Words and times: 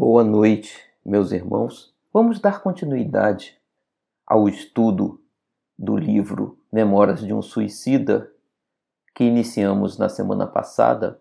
Boa 0.00 0.24
noite, 0.24 0.82
meus 1.04 1.30
irmãos. 1.30 1.94
Vamos 2.10 2.40
dar 2.40 2.62
continuidade 2.62 3.60
ao 4.26 4.48
estudo 4.48 5.22
do 5.78 5.94
livro 5.94 6.58
Memórias 6.72 7.20
de 7.20 7.34
um 7.34 7.42
Suicida, 7.42 8.32
que 9.14 9.24
iniciamos 9.24 9.98
na 9.98 10.08
semana 10.08 10.46
passada 10.46 11.20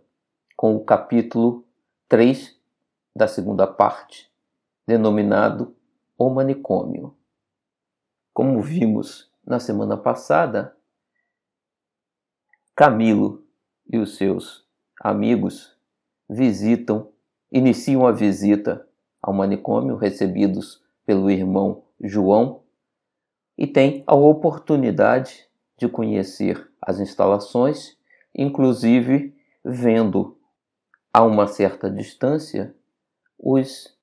com 0.55 0.77
o 0.77 0.85
capítulo 0.85 1.67
3 2.07 2.57
da 3.13 3.27
segunda 3.27 3.67
parte, 3.67 4.31
denominado 4.87 5.75
O 6.17 6.29
Manicômio. 6.29 7.13
Como 8.33 8.61
vimos 8.61 9.29
na 9.45 9.59
semana 9.59 9.97
passada, 9.97 10.73
Camilo 12.73 13.43
e 13.91 13.97
os 13.97 14.15
seus 14.15 14.65
amigos 15.01 15.77
visitam 16.29 17.11
iniciam 17.51 18.05
a 18.05 18.11
visita 18.11 18.87
ao 19.21 19.33
manicômio, 19.33 19.95
recebidos 19.95 20.83
pelo 21.05 21.29
irmão 21.29 21.83
João, 21.99 22.63
e 23.57 23.67
têm 23.67 24.03
a 24.07 24.15
oportunidade 24.15 25.45
de 25.77 25.87
conhecer 25.87 26.69
as 26.81 26.99
instalações, 26.99 27.97
inclusive 28.33 29.35
vendo 29.63 30.37
a 31.13 31.23
uma 31.23 31.47
certa 31.47 31.89
distância 31.89 32.73
os 33.37 33.97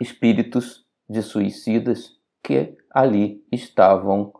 espíritos 0.00 0.86
de 1.08 1.22
suicidas 1.22 2.18
que 2.42 2.76
ali 2.90 3.44
estavam 3.50 4.32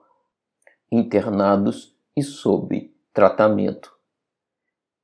internados 0.91 1.97
e 2.17 2.23
sob 2.23 2.93
tratamento. 3.13 3.97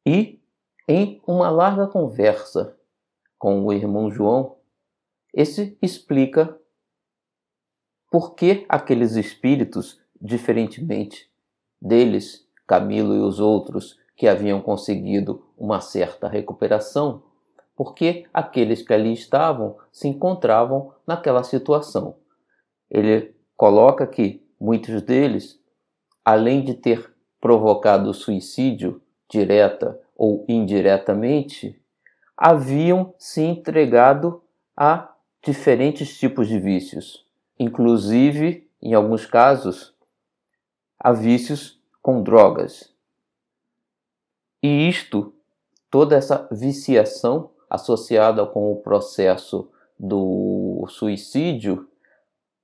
E 0.04 0.40
em 0.87 1.20
uma 1.26 1.51
larga 1.51 1.87
conversa 1.87 2.77
com 3.38 3.65
o 3.65 3.73
irmão 3.73 4.10
João, 4.10 4.56
esse 5.33 5.79
explica 5.80 6.59
por 8.10 8.35
que 8.35 8.65
aqueles 8.68 9.16
espíritos, 9.16 10.01
diferentemente 10.21 11.30
deles, 11.80 12.46
Camilo 12.66 13.15
e 13.15 13.21
os 13.21 13.40
outros 13.40 13.99
que 14.16 14.27
haviam 14.27 14.60
conseguido 14.60 15.46
uma 15.57 15.80
certa 15.80 16.29
recuperação, 16.29 17.23
porque 17.77 18.27
aqueles 18.35 18.82
que 18.82 18.93
ali 18.93 19.12
estavam 19.12 19.77
se 19.93 20.09
encontravam 20.09 20.93
naquela 21.07 21.45
situação. 21.45 22.16
Ele 22.90 23.34
coloca 23.57 24.07
que 24.07 24.45
muitos 24.60 25.01
deles, 25.02 25.60
além 26.24 26.65
de 26.65 26.74
ter 26.74 27.15
provocado 27.40 28.12
suicídio 28.12 29.01
direta 29.30 29.99
ou 30.16 30.45
indiretamente, 30.49 31.80
haviam 32.40 33.12
se 33.18 33.42
entregado 33.42 34.40
a 34.76 35.12
diferentes 35.42 36.16
tipos 36.16 36.46
de 36.46 36.60
vícios, 36.60 37.26
inclusive, 37.58 38.70
em 38.80 38.94
alguns 38.94 39.26
casos, 39.26 39.92
a 41.00 41.12
vícios 41.12 41.82
com 42.00 42.22
drogas. 42.22 42.94
E 44.62 44.88
isto, 44.88 45.34
toda 45.90 46.14
essa 46.14 46.48
viciação 46.52 47.50
associada 47.68 48.46
com 48.46 48.72
o 48.72 48.76
processo 48.76 49.68
do 49.98 50.86
suicídio, 50.88 51.88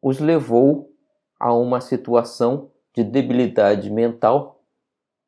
os 0.01 0.21
levou 0.21 0.93
a 1.39 1.53
uma 1.53 1.81
situação 1.81 2.71
de 2.95 3.03
debilidade 3.03 3.91
mental 3.91 4.63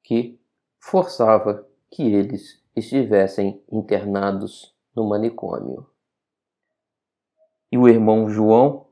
que 0.04 0.38
forçava 0.78 1.66
que 1.90 2.02
eles 2.14 2.64
estivessem 2.76 3.62
internados 3.72 4.74
no 4.94 5.08
manicômio. 5.08 5.88
E 7.72 7.78
o 7.78 7.88
irmão 7.88 8.28
João 8.28 8.86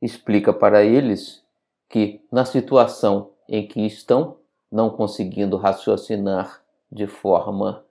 explica 0.00 0.52
para 0.52 0.84
eles 0.84 1.44
que, 1.88 2.24
na 2.30 2.44
situação 2.44 3.32
em 3.48 3.66
que 3.66 3.84
estão, 3.84 4.38
não 4.70 4.90
conseguindo 4.90 5.56
raciocinar 5.56 6.62
de 6.90 7.06
forma 7.06 7.84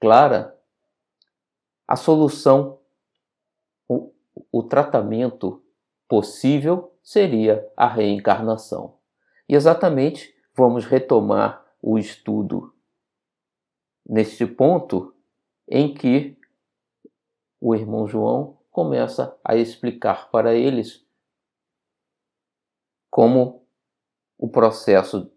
clara, 0.00 0.56
a 1.88 1.96
solução, 1.96 2.78
o, 3.88 4.12
o 4.52 4.62
tratamento 4.62 5.62
possível 6.08 6.92
seria 7.02 7.66
a 7.76 7.86
reencarnação. 7.86 8.96
E 9.48 9.54
exatamente 9.54 10.34
vamos 10.54 10.84
retomar 10.84 11.64
o 11.80 11.98
estudo 11.98 12.74
neste 14.08 14.46
ponto 14.46 15.14
em 15.68 15.92
que 15.92 16.38
o 17.60 17.74
irmão 17.74 18.06
João 18.06 18.58
começa 18.70 19.36
a 19.44 19.56
explicar 19.56 20.30
para 20.30 20.54
eles 20.54 21.04
como 23.10 23.66
o 24.38 24.48
processo 24.48 25.32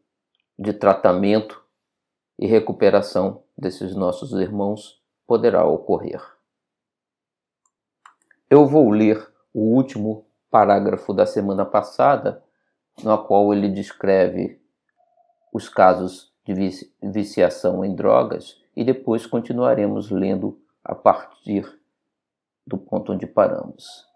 de 0.57 0.73
tratamento 0.73 1.63
e 2.37 2.45
recuperação 2.45 3.43
desses 3.57 3.95
nossos 3.95 4.33
irmãos 4.33 5.01
poderá 5.25 5.65
ocorrer. 5.65 6.21
Eu 8.49 8.67
vou 8.67 8.89
ler 8.89 9.31
o 9.53 9.61
último 9.61 10.27
parágrafo 10.49 11.13
da 11.13 11.25
semana 11.25 11.65
passada, 11.65 12.43
no 13.03 13.17
qual 13.25 13.53
ele 13.53 13.69
descreve 13.69 14.61
os 15.53 15.69
casos 15.69 16.28
de 16.53 16.89
viciação 17.01 17.85
em 17.85 17.93
drogas 17.93 18.59
e 18.75 18.83
depois 18.83 19.25
continuaremos 19.25 20.09
lendo 20.09 20.59
a 20.83 20.95
partir 20.95 21.79
do 22.65 22.77
ponto 22.77 23.13
onde 23.13 23.27
paramos. 23.27 24.07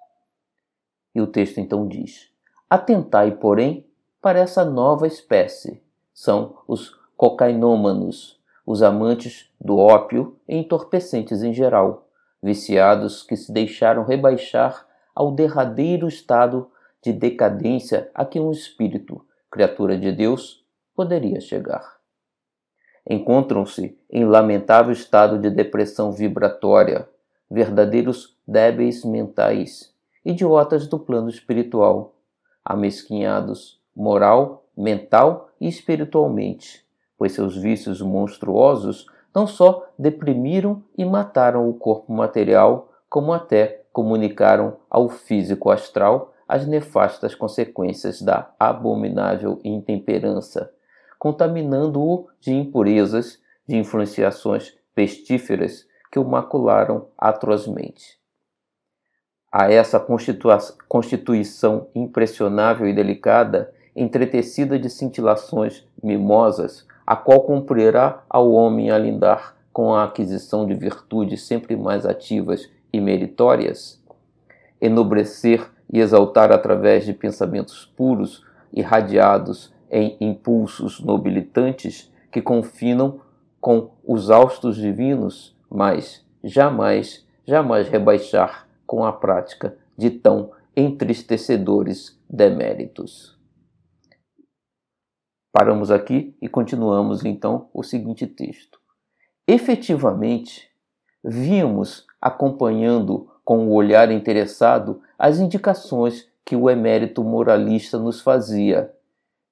E 1.13 1.21
o 1.21 1.27
texto 1.27 1.59
então 1.59 1.87
diz: 1.87 2.29
Atentai, 2.69 3.31
porém, 3.31 3.85
para 4.21 4.39
essa 4.39 4.65
nova 4.65 5.05
espécie. 5.05 5.81
São 6.13 6.59
os 6.67 6.95
cocainômanos, 7.17 8.39
os 8.65 8.83
amantes 8.83 9.51
do 9.59 9.77
ópio 9.77 10.37
e 10.47 10.55
entorpecentes 10.55 11.41
em 11.41 11.53
geral, 11.53 12.07
viciados 12.41 13.23
que 13.23 13.35
se 13.35 13.51
deixaram 13.51 14.03
rebaixar 14.03 14.87
ao 15.15 15.31
derradeiro 15.31 16.07
estado 16.07 16.71
de 17.01 17.11
decadência 17.11 18.09
a 18.13 18.23
que 18.25 18.39
um 18.39 18.51
espírito, 18.51 19.25
criatura 19.49 19.97
de 19.97 20.11
Deus, 20.11 20.63
poderia 20.95 21.41
chegar 21.41 22.02
encontram-se 23.09 23.97
em 24.09 24.25
lamentável 24.25 24.91
estado 24.91 25.37
de 25.37 25.49
depressão 25.49 26.11
vibratória, 26.11 27.07
verdadeiros 27.49 28.37
débeis 28.47 29.03
mentais, 29.03 29.93
idiotas 30.25 30.87
do 30.87 30.97
plano 30.97 31.29
espiritual, 31.29 32.15
amesquinhados 32.63 33.81
moral, 33.95 34.65
mental 34.75 35.49
e 35.59 35.67
espiritualmente, 35.67 36.85
pois 37.17 37.33
seus 37.33 37.55
vícios 37.55 38.01
monstruosos 38.01 39.05
não 39.33 39.45
só 39.45 39.87
deprimiram 39.97 40.83
e 40.97 41.03
mataram 41.05 41.69
o 41.69 41.73
corpo 41.73 42.11
material, 42.13 42.91
como 43.09 43.33
até 43.33 43.83
comunicaram 43.91 44.77
ao 44.89 45.09
físico 45.09 45.69
astral 45.69 46.33
as 46.47 46.65
nefastas 46.65 47.35
consequências 47.35 48.21
da 48.21 48.51
abominável 48.59 49.59
intemperança 49.63 50.71
contaminando-o 51.23 52.27
de 52.41 52.51
impurezas, 52.51 53.39
de 53.65 53.77
influenciações 53.77 54.73
pestíferas 54.93 55.87
que 56.11 56.19
o 56.19 56.25
macularam 56.25 57.07
atrozmente. 57.17 58.19
A 59.49 59.71
essa 59.71 60.05
constituição 60.85 61.87
impressionável 61.95 62.89
e 62.89 62.93
delicada, 62.93 63.73
entretecida 63.95 64.77
de 64.77 64.89
cintilações 64.89 65.87
mimosas, 66.03 66.85
a 67.07 67.15
qual 67.15 67.43
cumprirá 67.43 68.21
ao 68.29 68.51
homem 68.51 68.91
alindar 68.91 69.55
com 69.71 69.95
a 69.95 70.03
aquisição 70.03 70.65
de 70.65 70.73
virtudes 70.73 71.43
sempre 71.43 71.77
mais 71.77 72.05
ativas 72.05 72.69
e 72.91 72.99
meritórias, 72.99 74.03
enobrecer 74.81 75.71
e 75.89 76.01
exaltar 76.01 76.51
através 76.51 77.05
de 77.05 77.13
pensamentos 77.13 77.85
puros, 77.95 78.45
irradiados 78.73 79.72
em 79.93 80.17
impulsos 80.19 80.99
nobilitantes 80.99 82.11
que 82.31 82.41
confinam 82.41 83.21
com 83.61 83.91
os 84.03 84.31
austos 84.31 84.75
divinos, 84.75 85.55
mas 85.69 86.25
jamais, 86.43 87.23
jamais 87.45 87.87
rebaixar 87.87 88.67
com 88.87 89.05
a 89.05 89.13
prática 89.13 89.77
de 89.95 90.09
tão 90.09 90.51
entristecedores 90.75 92.19
deméritos. 92.27 93.39
Paramos 95.51 95.91
aqui 95.91 96.35
e 96.41 96.49
continuamos 96.49 97.23
então 97.23 97.69
o 97.71 97.83
seguinte 97.83 98.25
texto. 98.25 98.79
Efetivamente, 99.47 100.67
vimos 101.23 102.07
acompanhando 102.19 103.31
com 103.45 103.67
o 103.67 103.73
olhar 103.73 104.09
interessado 104.11 105.03
as 105.19 105.39
indicações 105.39 106.27
que 106.43 106.55
o 106.55 106.67
emérito 106.67 107.23
moralista 107.23 107.99
nos 107.99 108.19
fazia 108.19 108.91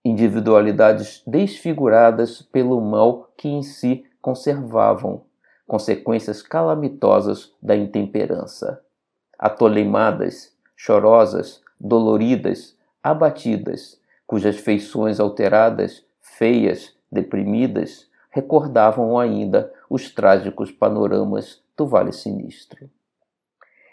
individualidades 0.03 1.21
desfiguradas 1.25 2.41
pelo 2.41 2.81
mal 2.81 3.31
que 3.37 3.47
em 3.47 3.61
si 3.61 4.03
conservavam, 4.21 5.23
consequências 5.67 6.41
calamitosas 6.41 7.53
da 7.61 7.75
intemperança. 7.75 8.81
atoleimadas, 9.37 10.55
chorosas, 10.75 11.63
doloridas, 11.79 12.77
abatidas, 13.01 13.99
cujas 14.27 14.57
feições 14.57 15.19
alteradas, 15.19 16.05
feias, 16.21 16.95
deprimidas, 17.11 18.07
recordavam 18.29 19.17
ainda 19.17 19.73
os 19.89 20.13
trágicos 20.13 20.71
panoramas 20.71 21.63
do 21.75 21.87
Vale 21.87 22.11
Sinistro. 22.11 22.87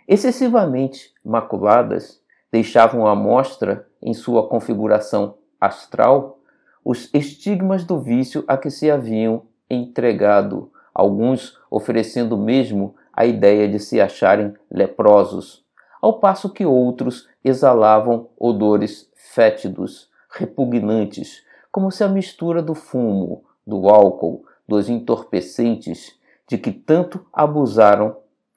Excessivamente 0.06 1.14
maculadas, 1.24 2.20
deixavam 2.52 3.06
à 3.06 3.14
mostra, 3.14 3.86
em 4.00 4.14
sua 4.14 4.48
configuração 4.48 5.37
astral, 5.60 6.38
os 6.84 7.12
estigmas 7.12 7.84
do 7.84 8.00
vício 8.00 8.44
a 8.46 8.56
que 8.56 8.70
se 8.70 8.90
haviam 8.90 9.42
entregado, 9.68 10.72
alguns 10.94 11.58
oferecendo 11.70 12.36
mesmo 12.36 12.94
a 13.12 13.26
ideia 13.26 13.68
de 13.68 13.78
se 13.78 14.00
acharem 14.00 14.54
leprosos, 14.70 15.64
ao 16.00 16.18
passo 16.20 16.52
que 16.52 16.64
outros 16.64 17.28
exalavam 17.44 18.28
odores 18.38 19.10
fétidos, 19.14 20.08
repugnantes, 20.30 21.44
como 21.70 21.90
se 21.90 22.02
a 22.02 22.08
mistura 22.08 22.62
do 22.62 22.74
fumo, 22.74 23.44
do 23.66 23.88
álcool, 23.88 24.44
dos 24.66 24.88
entorpecentes 24.88 26.18
de 26.46 26.56
que 26.56 26.72
tanto 26.72 27.26
abusaram 27.32 28.16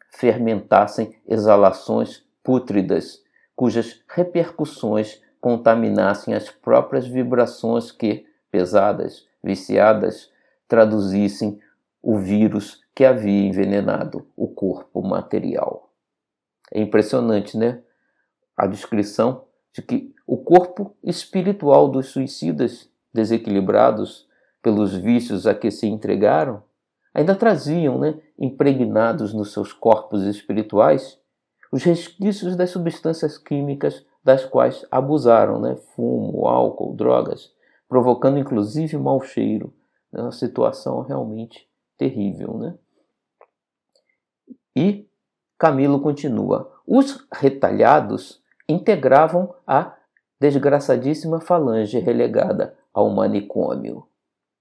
fermentassem 0.10 1.16
exalações 1.28 2.24
pútridas, 2.44 3.22
cujas 3.56 4.02
repercussões 4.08 5.22
contaminassem 5.42 6.34
as 6.34 6.50
próprias 6.50 7.08
vibrações 7.08 7.92
que, 7.92 8.26
pesadas, 8.52 9.28
viciadas, 9.44 10.32
traduzissem 10.68 11.60
o 12.02 12.18
vírus 12.18 12.82
que 12.96 13.04
havia 13.04 13.48
envenenado 13.48 14.28
o 14.38 14.48
corpo 14.48 15.02
material. 15.02 15.92
É 16.72 16.80
impressionante, 16.80 17.58
né? 17.58 17.82
A 18.56 18.68
descrição 18.68 19.46
de 19.74 19.82
que 19.82 20.14
o 20.28 20.38
corpo 20.38 20.96
espiritual 21.04 21.90
dos 21.90 22.08
suicidas 22.08 22.90
desequilibrados 23.14 24.28
pelos 24.62 24.96
vícios 24.96 25.48
a 25.48 25.56
que 25.56 25.72
se 25.72 25.88
entregaram 25.88 26.64
ainda 27.14 27.36
traziam, 27.36 28.00
né, 28.00 28.20
impregnados 28.40 29.34
nos 29.34 29.52
seus 29.52 29.74
corpos 29.74 30.24
espirituais, 30.24 31.20
os 31.72 31.84
resquícios 31.84 32.56
das 32.56 32.70
substâncias 32.70 33.38
químicas 33.38 34.06
das 34.24 34.46
quais 34.46 34.86
abusaram, 34.92 35.60
né, 35.60 35.76
fumo, 35.76 36.48
álcool, 36.48 36.96
drogas, 36.96 37.52
provocando 37.88 38.38
inclusive 38.38 38.98
mau 38.98 39.22
cheiro, 39.22 39.74
né, 40.12 40.22
uma 40.22 40.32
situação 40.32 41.02
realmente 41.02 41.68
terrível, 41.98 42.58
né? 42.58 42.76
E 44.76 45.08
Camilo 45.58 46.02
continua: 46.02 46.72
os 46.88 47.28
retalhados 47.34 48.42
integravam 48.68 49.54
a 49.68 49.96
desgraçadíssima 50.40 51.40
falange 51.40 52.00
relegada 52.00 52.78
ao 52.94 53.10
manicômio. 53.10 54.08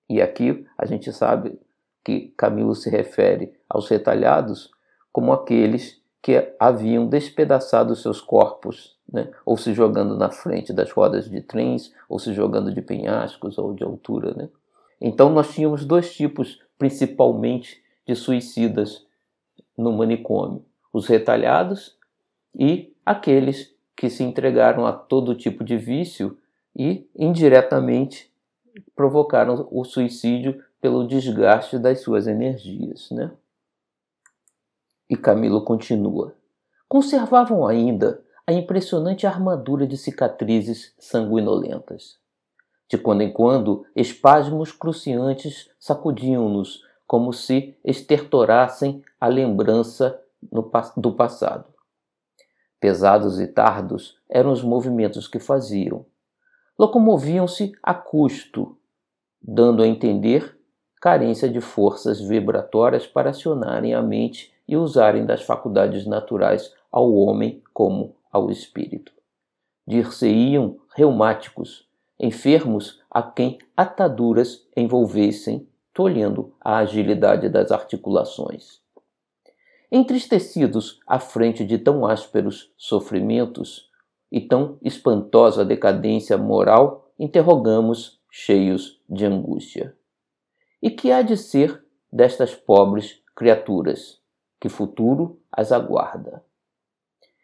E 0.09 0.21
aqui 0.21 0.67
a 0.77 0.85
gente 0.85 1.13
sabe 1.13 1.59
que 2.05 2.35
Camilo 2.37 2.75
se 2.75 2.91
refere 2.91 3.55
aos 3.69 3.89
retalhados 3.89 4.71
como 5.13 5.33
aqueles 5.33 6.00
que 6.22 6.55
haviam 6.58 7.06
despedaçado 7.06 7.96
seus 7.96 8.20
corpos, 8.20 8.96
né? 9.11 9.31
ou 9.44 9.56
se 9.56 9.72
jogando 9.72 10.17
na 10.17 10.31
frente 10.31 10.72
das 10.72 10.90
rodas 10.90 11.28
de 11.28 11.40
trens, 11.40 11.93
ou 12.08 12.19
se 12.19 12.32
jogando 12.34 12.72
de 12.72 12.82
penhascos 12.82 13.56
ou 13.58 13.75
de 13.75 13.82
altura. 13.82 14.34
Né? 14.34 14.49
Então 15.00 15.31
nós 15.31 15.52
tínhamos 15.55 15.84
dois 15.84 16.14
tipos, 16.14 16.61
principalmente, 16.78 17.82
de 18.06 18.14
suicidas 18.14 19.06
no 19.76 19.93
manicômio: 19.93 20.64
os 20.93 21.06
retalhados 21.06 21.96
e 22.55 22.93
aqueles 23.05 23.75
que 23.96 24.11
se 24.11 24.22
entregaram 24.22 24.87
a 24.87 24.93
todo 24.93 25.34
tipo 25.34 25.64
de 25.64 25.76
vício 25.76 26.37
e 26.76 27.08
indiretamente 27.17 28.31
provocaram 28.94 29.69
o 29.70 29.84
suicídio 29.84 30.62
pelo 30.81 31.06
desgaste 31.06 31.78
das 31.78 32.00
suas 32.00 32.26
energias. 32.26 33.11
Né? 33.11 33.31
E 35.11 35.17
Camilo 35.17 35.65
continua. 35.65 36.37
Conservavam 36.89 37.67
ainda 37.67 38.23
a 38.47 38.53
impressionante 38.53 39.27
armadura 39.27 39.85
de 39.85 39.97
cicatrizes 39.97 40.95
sanguinolentas. 41.01 42.17
De 42.89 42.97
quando 42.97 43.23
em 43.23 43.33
quando, 43.33 43.85
espasmos 43.95 44.71
cruciantes 44.71 45.69
sacudiam-nos 45.81 46.85
como 47.09 47.33
se 47.33 47.77
estertorassem 47.85 49.03
a 49.21 49.27
lembrança 49.27 50.21
do 50.97 51.13
passado. 51.13 51.67
Pesados 52.79 53.41
e 53.41 53.49
tardos 53.49 54.17
eram 54.29 54.53
os 54.53 54.63
movimentos 54.63 55.27
que 55.27 55.41
faziam. 55.41 56.06
Locomoviam-se 56.79 57.73
a 57.83 57.95
custo, 57.95 58.79
dando 59.43 59.83
a 59.83 59.89
entender 59.89 60.56
carência 61.01 61.49
de 61.49 61.61
forças 61.61 62.21
vibratórias 62.21 63.06
para 63.06 63.31
acionarem 63.31 63.93
a 63.93 64.03
mente 64.03 64.53
e 64.70 64.76
usarem 64.76 65.26
das 65.26 65.43
faculdades 65.43 66.06
naturais 66.06 66.72
ao 66.93 67.12
homem 67.12 67.61
como 67.75 68.14
ao 68.31 68.52
espírito. 68.52 69.12
Dir-se-iam 69.84 70.78
reumáticos, 70.94 71.88
enfermos 72.20 73.02
a 73.11 73.20
quem 73.20 73.58
ataduras 73.76 74.64
envolvessem, 74.76 75.69
tolhendo 75.93 76.55
a 76.61 76.76
agilidade 76.76 77.49
das 77.49 77.72
articulações. 77.72 78.81
Entristecidos 79.90 81.00
à 81.05 81.19
frente 81.19 81.64
de 81.64 81.76
tão 81.76 82.06
ásperos 82.06 82.72
sofrimentos 82.76 83.90
e 84.31 84.40
tão 84.40 84.78
espantosa 84.82 85.64
decadência 85.64 86.38
moral, 86.38 87.11
interrogamos, 87.19 88.20
cheios 88.31 89.02
de 89.08 89.26
angústia. 89.26 89.96
E 90.81 90.93
que 90.93 91.11
há 91.11 91.22
de 91.22 91.37
ser 91.37 91.84
destas 92.12 92.55
pobres 92.55 93.20
criaturas? 93.34 94.19
Que 94.61 94.69
futuro 94.69 95.41
as 95.51 95.73
aguarda? 95.73 96.45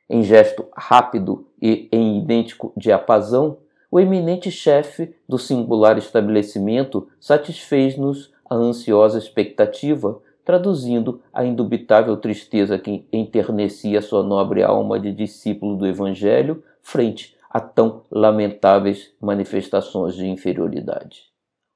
Em 0.08 0.22
gesto 0.22 0.68
rápido 0.76 1.48
e 1.60 1.88
em 1.90 2.18
idêntico 2.18 2.72
diapasão, 2.76 3.58
o 3.90 3.98
eminente 3.98 4.50
chefe 4.50 5.14
do 5.28 5.38
singular 5.38 5.96
estabelecimento 5.96 7.08
satisfez-nos 7.18 8.32
a 8.48 8.54
ansiosa 8.54 9.18
expectativa, 9.18 10.20
traduzindo 10.44 11.20
a 11.32 11.44
indubitável 11.44 12.16
tristeza 12.16 12.78
que 12.78 13.08
enternecia 13.12 14.02
sua 14.02 14.22
nobre 14.22 14.62
alma 14.62 15.00
de 15.00 15.12
discípulo 15.12 15.76
do 15.76 15.86
Evangelho 15.86 16.62
frente 16.82 17.36
a 17.50 17.58
tão 17.58 18.02
lamentáveis 18.10 19.12
manifestações 19.20 20.14
de 20.14 20.28
inferioridade. 20.28 21.24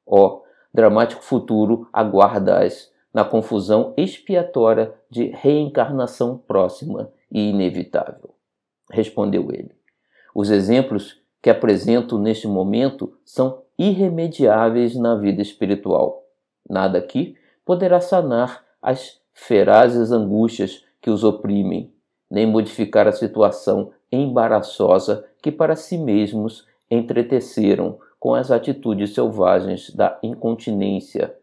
Ó, 0.07 0.27
oh, 0.27 0.43
dramático 0.73 1.23
futuro 1.23 1.89
aguarda-as 1.93 2.93
na 3.13 3.25
confusão 3.25 3.93
expiatória 3.97 4.93
de 5.11 5.27
reencarnação 5.29 6.39
próxima 6.39 7.11
e 7.31 7.51
inevitável. 7.51 8.35
Respondeu 8.91 9.51
ele. 9.53 9.73
Os 10.35 10.51
exemplos 10.51 11.21
que 11.43 11.51
apresento 11.51 12.19
neste 12.19 12.47
momento 12.47 13.13
são 13.25 13.63
irremediáveis 13.79 14.95
na 14.95 15.15
vida 15.15 15.41
espiritual. 15.41 16.25
Nada 16.69 16.99
aqui 16.99 17.37
poderá 17.65 18.01
sanar 18.01 18.65
as 18.81 19.21
ferazes 19.33 20.13
angústias 20.13 20.85
que 21.01 21.11
os 21.11 21.25
oprimem, 21.25 21.93
nem 22.31 22.47
modificar 22.47 23.09
a 23.09 23.13
situação 23.13 23.91
embaraçosa 24.13 25.25
que 25.43 25.51
para 25.51 25.75
si 25.75 25.97
mesmos 25.97 26.67
entreteceram 26.91 27.99
com 28.19 28.35
as 28.35 28.51
atitudes 28.51 29.15
selvagens 29.15 29.91
da 29.95 30.19
incontinência, 30.23 31.35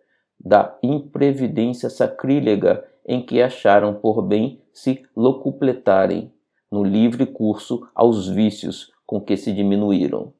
da 0.47 0.77
imprevidência 0.81 1.89
sacrílega 1.89 2.85
em 3.05 3.21
que 3.25 3.41
acharam 3.41 3.93
por 3.93 4.21
bem 4.21 4.61
se 4.71 5.03
locupletarem 5.15 6.31
no 6.71 6.83
livre 6.83 7.25
curso 7.25 7.87
aos 7.93 8.27
vícios 8.27 8.91
com 9.05 9.19
que 9.21 9.35
se 9.37 9.53
diminuíram. 9.53 10.33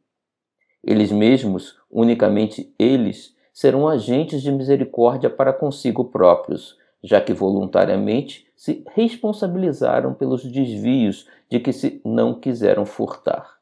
Eles 0.83 1.11
mesmos, 1.11 1.77
unicamente 1.91 2.73
eles, 2.77 3.35
serão 3.53 3.87
agentes 3.87 4.41
de 4.41 4.51
misericórdia 4.51 5.29
para 5.29 5.53
consigo 5.53 6.05
próprios, 6.05 6.77
já 7.03 7.19
que 7.19 7.33
voluntariamente 7.33 8.47
se 8.55 8.83
responsabilizaram 8.93 10.13
pelos 10.13 10.43
desvios 10.43 11.27
de 11.49 11.59
que 11.59 11.73
se 11.73 12.01
não 12.05 12.33
quiseram 12.33 12.85
furtar 12.85 13.57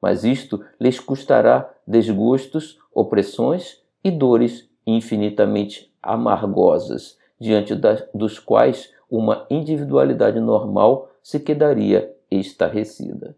mas 0.00 0.24
isto 0.24 0.64
lhes 0.80 0.98
custará 0.98 1.70
desgostos, 1.86 2.78
opressões 2.94 3.82
e 4.02 4.10
dores 4.10 4.68
infinitamente 4.86 5.92
amargosas, 6.02 7.18
diante 7.38 7.74
dos 8.14 8.38
quais 8.38 8.92
uma 9.10 9.46
individualidade 9.50 10.38
normal 10.38 11.10
se 11.22 11.40
quedaria 11.40 12.14
estarrecida. 12.30 13.36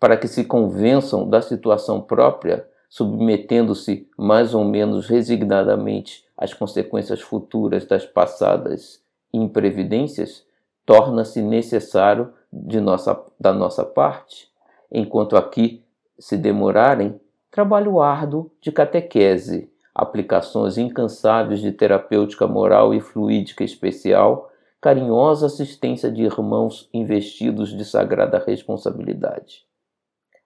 Para 0.00 0.16
que 0.16 0.26
se 0.26 0.44
convençam 0.44 1.28
da 1.28 1.40
situação 1.40 2.00
própria, 2.00 2.66
submetendo-se 2.88 4.08
mais 4.18 4.54
ou 4.54 4.64
menos 4.64 5.08
resignadamente 5.08 6.24
às 6.36 6.52
consequências 6.52 7.20
futuras 7.20 7.86
das 7.86 8.04
passadas 8.04 9.00
imprevidências, 9.32 10.44
torna-se 10.84 11.40
necessário 11.40 12.32
de 12.52 12.80
nossa, 12.80 13.18
da 13.40 13.52
nossa 13.52 13.84
parte, 13.84 14.50
enquanto 14.90 15.36
aqui 15.36 15.82
se 16.18 16.36
demorarem, 16.36 17.18
trabalho 17.50 18.00
árduo 18.00 18.50
de 18.60 18.70
catequese, 18.70 19.71
aplicações 19.94 20.78
incansáveis 20.78 21.60
de 21.60 21.72
terapêutica 21.72 22.46
moral 22.46 22.94
e 22.94 23.00
fluídica 23.00 23.62
especial, 23.62 24.50
carinhosa 24.80 25.46
assistência 25.46 26.10
de 26.10 26.22
irmãos 26.22 26.88
investidos 26.92 27.76
de 27.76 27.84
sagrada 27.84 28.42
responsabilidade. 28.44 29.64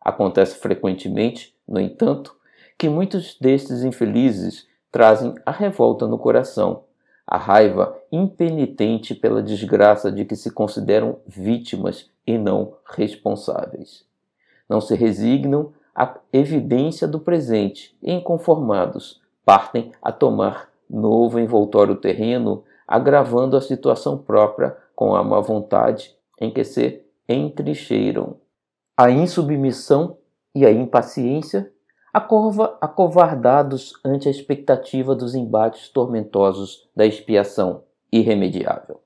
Acontece 0.01 0.59
frequentemente, 0.59 1.55
no 1.67 1.81
entanto, 1.81 2.37
que 2.79 2.89
muitos 2.89 3.37
destes 3.41 3.83
infelizes 3.83 4.67
trazem 4.93 5.35
a 5.45 5.51
revolta 5.51 6.07
no 6.07 6.19
coração, 6.19 6.85
a 7.27 7.39
raiva 7.39 7.97
impenitente 8.13 9.15
pela 9.15 9.43
desgraça 9.43 10.13
de 10.13 10.25
que 10.25 10.37
se 10.37 10.51
consideram 10.51 11.19
vítimas 11.27 12.11
e 12.27 12.39
não 12.39 12.75
responsáveis. 12.85 14.05
Não 14.69 14.81
se 14.81 14.95
resignam 14.95 15.73
à 15.95 16.19
evidência 16.33 17.09
do 17.09 17.19
presente 17.19 17.97
inconformados, 18.03 19.21
partem 19.47 19.93
a 20.03 20.11
tomar 20.11 20.69
novo 20.91 21.39
envoltório 21.39 21.95
terreno, 21.95 22.65
agravando 22.87 23.57
a 23.57 23.61
situação 23.61 24.19
própria 24.19 24.77
com 24.95 25.15
a 25.15 25.23
má 25.23 25.41
vontade 25.41 26.13
em 26.41 26.51
que 26.51 26.65
se 26.65 27.03
entrincheiram. 27.29 28.39
A 28.97 29.09
insubmissão 29.09 30.19
e 30.53 30.67
a 30.67 30.73
impaciência 30.73 31.73
acova, 32.13 32.77
acovardados 32.81 33.93
ante 34.05 34.27
a 34.27 34.31
expectativa 34.31 35.15
dos 35.15 35.37
embates 35.37 35.91
tormentosos 35.91 36.89
da 36.97 37.07
expiação 37.07 37.85
irremediável. 38.13 39.01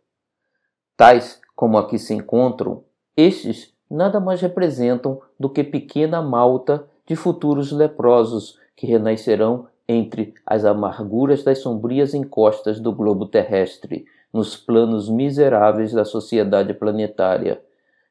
Tais 0.96 1.38
como 1.54 1.76
aqui 1.76 1.98
se 1.98 2.14
encontram, 2.14 2.84
estes 3.14 3.74
nada 3.90 4.18
mais 4.18 4.40
representam 4.40 5.20
do 5.38 5.50
que 5.50 5.62
pequena 5.62 6.22
malta 6.22 6.88
de 7.04 7.14
futuros 7.14 7.70
leprosos 7.70 8.58
que 8.74 8.86
renascerão 8.86 9.68
entre 9.90 10.34
as 10.46 10.64
amarguras 10.64 11.42
das 11.42 11.58
sombrias 11.58 12.14
encostas 12.14 12.78
do 12.78 12.92
globo 12.92 13.26
terrestre, 13.26 14.06
nos 14.32 14.56
planos 14.56 15.08
miseráveis 15.08 15.92
da 15.92 16.04
sociedade 16.04 16.72
planetária, 16.72 17.60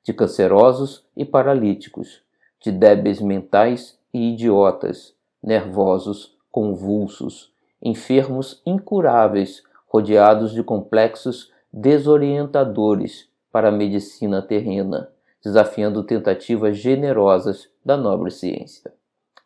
de 0.04 0.12
cancerosos 0.12 1.06
e 1.16 1.24
paralíticos, 1.24 2.22
de 2.62 2.70
débeis 2.70 3.22
mentais 3.22 3.98
e 4.14 4.34
idiotas, 4.34 5.14
nervosos, 5.42 6.36
convulsos, 6.52 7.50
enfermos 7.82 8.62
incuráveis, 8.66 9.64
rodeados 9.88 10.52
de 10.52 10.62
complexos 10.62 11.50
desorientadores 11.72 13.30
para 13.54 13.70
a 13.70 13.72
medicina 13.72 14.42
terrena, 14.42 15.10
desafiando 15.42 16.04
tentativas 16.04 16.78
generosas 16.78 17.70
da 17.86 17.96
nobre 17.96 18.32
ciência. 18.32 18.92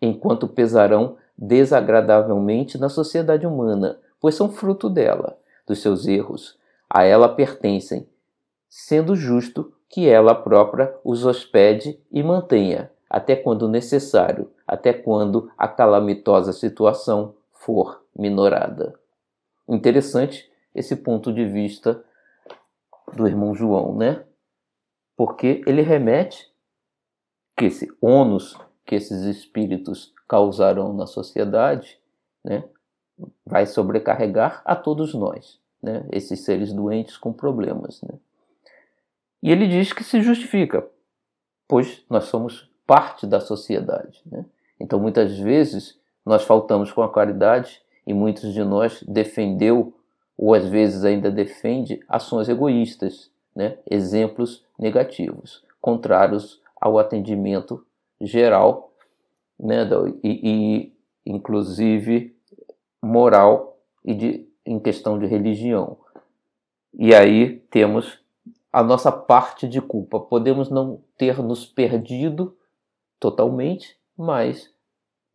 Enquanto 0.02 0.48
pesarão 0.48 1.16
desagradavelmente 1.48 2.78
na 2.78 2.90
sociedade 2.90 3.46
humana, 3.46 4.00
pois 4.20 4.36
são 4.36 4.50
fruto 4.50 4.90
dela, 4.90 5.38
dos 5.68 5.82
seus 5.82 6.08
erros, 6.08 6.58
a 6.90 7.04
ela 7.04 7.28
pertencem, 7.28 8.08
sendo 8.70 9.16
justo 9.16 9.74
que 9.90 10.08
ela 10.08 10.34
própria 10.34 10.96
os 11.04 11.26
hospede 11.26 12.00
e 12.12 12.24
mantenha, 12.24 12.90
até 13.10 13.36
quando 13.36 13.68
necessário, 13.68 14.52
até 14.66 14.94
quando 14.94 15.52
a 15.58 15.68
calamitosa 15.68 16.54
situação 16.54 17.36
for 17.52 18.04
minorada. 18.18 18.98
Interessante 19.68 20.50
esse 20.74 20.96
ponto 20.96 21.32
de 21.32 21.46
vista 21.46 22.04
do 23.14 23.28
irmão 23.28 23.54
João, 23.54 23.96
né? 23.96 24.24
Porque 25.16 25.62
ele 25.68 25.82
remete 25.82 26.52
que 27.56 27.66
esse 27.66 27.88
ônus 28.02 28.58
que 28.86 28.96
esses 28.96 29.24
espíritos 29.24 30.14
causarão 30.34 30.94
na 30.94 31.06
sociedade, 31.06 32.00
né, 32.44 32.64
vai 33.46 33.68
sobrecarregar 33.68 34.64
a 34.66 34.76
todos 34.76 35.14
nós, 35.14 35.60
né, 35.80 36.08
esses 36.12 36.40
seres 36.40 36.74
doentes 36.74 37.18
com 37.18 37.32
problemas, 37.32 38.02
né. 38.02 38.18
E 39.44 39.52
ele 39.52 39.68
diz 39.68 39.94
que 39.94 40.04
se 40.04 40.24
justifica, 40.24 40.88
pois 41.68 42.04
nós 42.10 42.24
somos 42.24 42.68
parte 42.88 43.28
da 43.28 43.40
sociedade. 43.40 44.24
Né? 44.26 44.44
Então, 44.80 45.00
muitas 45.00 45.38
vezes, 45.38 46.00
nós 46.26 46.44
faltamos 46.44 46.92
com 46.92 47.04
a 47.04 47.12
caridade 47.12 47.82
e 48.08 48.14
muitos 48.14 48.54
de 48.54 48.64
nós 48.64 49.04
defendeu 49.04 49.94
ou 50.36 50.56
às 50.56 50.66
vezes 50.66 51.04
ainda 51.04 51.30
defende 51.30 52.00
ações 52.08 52.50
egoístas, 52.50 53.30
né? 53.56 53.78
exemplos 53.88 54.66
negativos, 54.80 55.64
contrários 55.80 56.60
ao 56.82 56.98
atendimento 56.98 57.86
geral 58.20 58.93
né? 59.60 59.88
e, 60.24 60.40
e 60.44 60.94
inclusive 61.26 62.36
moral 63.02 63.78
e 64.04 64.14
de, 64.14 64.50
em 64.66 64.80
questão 64.80 65.18
de 65.18 65.26
religião. 65.26 65.98
E 66.94 67.14
aí 67.14 67.60
temos 67.70 68.20
a 68.72 68.84
nossa 68.84 69.12
parte 69.12 69.68
de 69.68 69.82
culpa. 69.82 70.20
Podemos 70.20 70.70
não 70.70 71.02
ter 71.18 71.38
nos 71.42 71.66
perdido 71.66 72.58
totalmente, 73.20 73.98
mas 74.18 74.74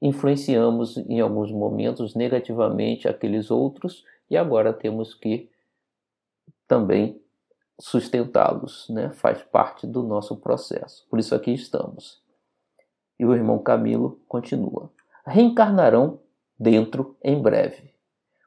influenciamos 0.00 0.96
em 0.96 1.20
alguns 1.20 1.50
momentos 1.50 2.14
negativamente 2.14 3.08
aqueles 3.08 3.50
outros 3.50 4.04
e 4.30 4.36
agora 4.36 4.72
temos 4.72 5.14
que 5.14 5.50
também 6.66 7.20
sustentá-los, 7.80 8.88
né? 8.88 9.10
faz 9.10 9.42
parte 9.42 9.86
do 9.86 10.02
nosso 10.02 10.36
processo. 10.36 11.06
Por 11.08 11.18
isso 11.18 11.34
aqui 11.34 11.52
estamos. 11.52 12.20
E 13.18 13.24
o 13.24 13.34
irmão 13.34 13.58
Camilo 13.58 14.20
continua: 14.28 14.90
reencarnarão 15.26 16.20
dentro 16.58 17.16
em 17.22 17.40
breve. 17.40 17.92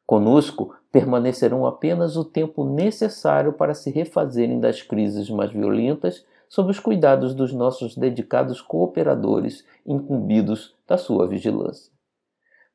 Conosco 0.06 0.76
permanecerão 0.92 1.66
apenas 1.66 2.18
o 2.18 2.26
tempo 2.26 2.66
necessário 2.66 3.54
para 3.54 3.74
se 3.74 3.90
refazerem 3.90 4.60
das 4.60 4.82
crises 4.82 5.30
mais 5.30 5.52
violentas 5.52 6.26
sob 6.50 6.70
os 6.70 6.80
cuidados 6.80 7.34
dos 7.34 7.54
nossos 7.54 7.96
dedicados 7.96 8.62
cooperadores 8.62 9.66
incumbidos 9.86 10.76
da 10.86 10.98
sua 10.98 11.26
vigilância. 11.26 11.90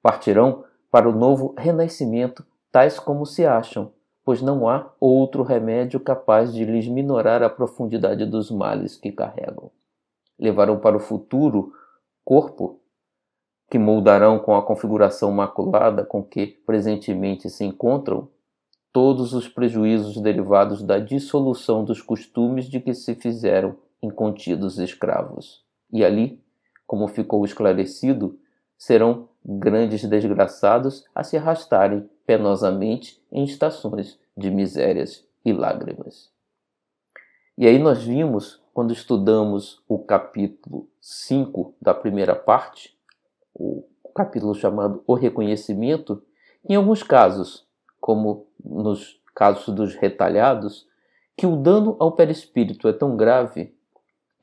Partirão 0.00 0.64
para 0.90 1.06
o 1.06 1.12
novo 1.12 1.54
renascimento 1.58 2.42
tais 2.72 2.98
como 2.98 3.26
se 3.26 3.44
acham, 3.44 3.92
pois 4.24 4.40
não 4.40 4.66
há 4.66 4.90
outro 4.98 5.42
remédio 5.42 6.00
capaz 6.00 6.54
de 6.54 6.64
lhes 6.64 6.88
minorar 6.88 7.42
a 7.42 7.50
profundidade 7.50 8.24
dos 8.24 8.50
males 8.50 8.96
que 8.96 9.12
carregam. 9.12 9.70
Levarão 10.38 10.78
para 10.78 10.96
o 10.96 11.00
futuro 11.00 11.74
corpo 12.26 12.80
que 13.70 13.78
moldarão 13.78 14.40
com 14.40 14.56
a 14.56 14.62
configuração 14.62 15.30
maculada 15.30 16.04
com 16.04 16.24
que 16.24 16.48
presentemente 16.66 17.48
se 17.48 17.64
encontram 17.64 18.28
todos 18.92 19.32
os 19.32 19.48
prejuízos 19.48 20.20
derivados 20.20 20.82
da 20.82 20.98
dissolução 20.98 21.84
dos 21.84 22.02
costumes 22.02 22.64
de 22.64 22.80
que 22.80 22.94
se 22.94 23.14
fizeram 23.14 23.76
incontidos 24.02 24.78
escravos. 24.78 25.64
E 25.92 26.04
ali, 26.04 26.42
como 26.84 27.06
ficou 27.06 27.44
esclarecido, 27.44 28.36
serão 28.76 29.28
grandes 29.44 30.04
desgraçados 30.04 31.04
a 31.14 31.22
se 31.22 31.36
arrastarem 31.36 32.10
penosamente 32.26 33.22
em 33.30 33.44
estações 33.44 34.18
de 34.36 34.50
misérias 34.50 35.24
e 35.44 35.52
lágrimas. 35.52 36.28
E 37.56 37.68
aí 37.68 37.78
nós 37.78 38.02
vimos, 38.02 38.60
quando 38.76 38.92
estudamos 38.92 39.82
o 39.88 39.98
capítulo 39.98 40.86
5 41.00 41.76
da 41.80 41.94
primeira 41.94 42.36
parte, 42.36 42.94
o 43.54 43.82
capítulo 44.14 44.54
chamado 44.54 45.02
O 45.06 45.14
Reconhecimento, 45.14 46.22
em 46.62 46.74
alguns 46.74 47.02
casos 47.02 47.66
como 47.98 48.46
nos 48.62 49.18
casos 49.34 49.74
dos 49.74 49.94
retalhados, 49.94 50.86
que 51.34 51.46
o 51.46 51.56
dano 51.56 51.96
ao 51.98 52.12
perispírito 52.12 52.86
é 52.86 52.92
tão 52.92 53.16
grave 53.16 53.74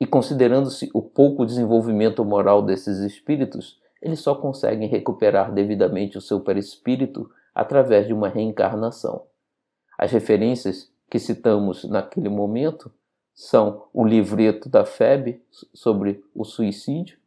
e 0.00 0.04
considerando-se 0.04 0.90
o 0.92 1.00
pouco 1.00 1.46
desenvolvimento 1.46 2.24
moral 2.24 2.60
desses 2.60 2.98
espíritos, 3.02 3.80
eles 4.02 4.18
só 4.18 4.34
conseguem 4.34 4.88
recuperar 4.88 5.54
devidamente 5.54 6.18
o 6.18 6.20
seu 6.20 6.40
perispírito 6.40 7.30
através 7.54 8.08
de 8.08 8.12
uma 8.12 8.28
reencarnação. 8.28 9.26
As 9.96 10.10
referências 10.10 10.92
que 11.08 11.20
citamos 11.20 11.84
naquele 11.84 12.28
momento 12.28 12.90
são 13.34 13.88
o 13.92 14.04
livreto 14.04 14.68
da 14.68 14.84
FEB 14.84 15.42
sobre 15.72 16.24
o 16.34 16.44
suicídio 16.44 17.18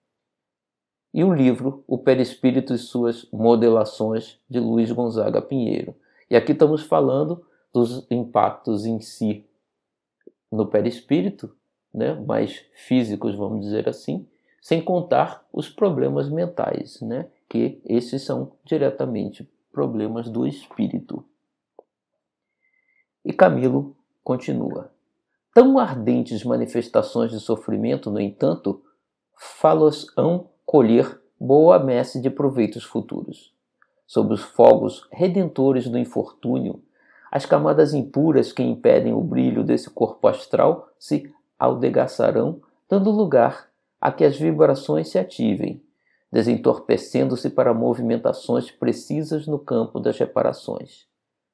e 1.14 1.24
o 1.24 1.34
livro 1.34 1.84
O 1.88 1.98
Perispírito 1.98 2.74
e 2.74 2.78
Suas 2.78 3.28
Modelações 3.32 4.40
de 4.50 4.60
Luiz 4.60 4.92
Gonzaga 4.92 5.42
Pinheiro, 5.42 5.96
e 6.30 6.36
aqui 6.36 6.52
estamos 6.52 6.84
falando 6.84 7.46
dos 7.74 8.06
impactos 8.10 8.86
em 8.86 9.00
si 9.00 9.46
no 10.52 10.68
perispírito, 10.68 11.56
né, 11.94 12.14
mais 12.14 12.66
físicos, 12.74 13.36
vamos 13.36 13.62
dizer 13.66 13.88
assim, 13.90 14.28
sem 14.62 14.82
contar 14.82 15.46
os 15.52 15.70
problemas 15.70 16.30
mentais, 16.30 17.02
né, 17.02 17.28
que 17.50 17.82
esses 17.86 18.22
são 18.24 18.54
diretamente 18.64 19.50
problemas 19.72 20.30
do 20.30 20.46
espírito. 20.48 21.24
E 23.24 23.34
Camilo 23.34 23.96
continua. 24.24 24.92
Tão 25.58 25.80
ardentes 25.80 26.44
manifestações 26.44 27.32
de 27.32 27.40
sofrimento, 27.40 28.12
no 28.12 28.22
entanto, 28.22 28.80
falos-ão 29.36 30.52
colher 30.64 31.20
boa 31.40 31.80
messe 31.80 32.22
de 32.22 32.30
proveitos 32.30 32.84
futuros. 32.84 33.52
Sob 34.06 34.36
os 34.36 34.44
fogos 34.44 35.08
redentores 35.12 35.90
do 35.90 35.98
infortúnio, 35.98 36.80
as 37.32 37.44
camadas 37.48 37.96
impuras 37.96 38.52
que 38.52 38.62
impedem 38.62 39.14
o 39.16 39.22
brilho 39.22 39.64
desse 39.64 39.90
corpo 39.90 40.28
astral 40.28 40.90
se 41.00 41.34
aldegaçarão, 41.58 42.62
dando 42.88 43.10
lugar 43.10 43.68
a 44.00 44.12
que 44.12 44.24
as 44.24 44.38
vibrações 44.38 45.10
se 45.10 45.18
ativem, 45.18 45.82
desentorpecendo-se 46.32 47.50
para 47.50 47.74
movimentações 47.74 48.70
precisas 48.70 49.48
no 49.48 49.58
campo 49.58 50.00
das 50.00 50.20
reparações. 50.20 51.08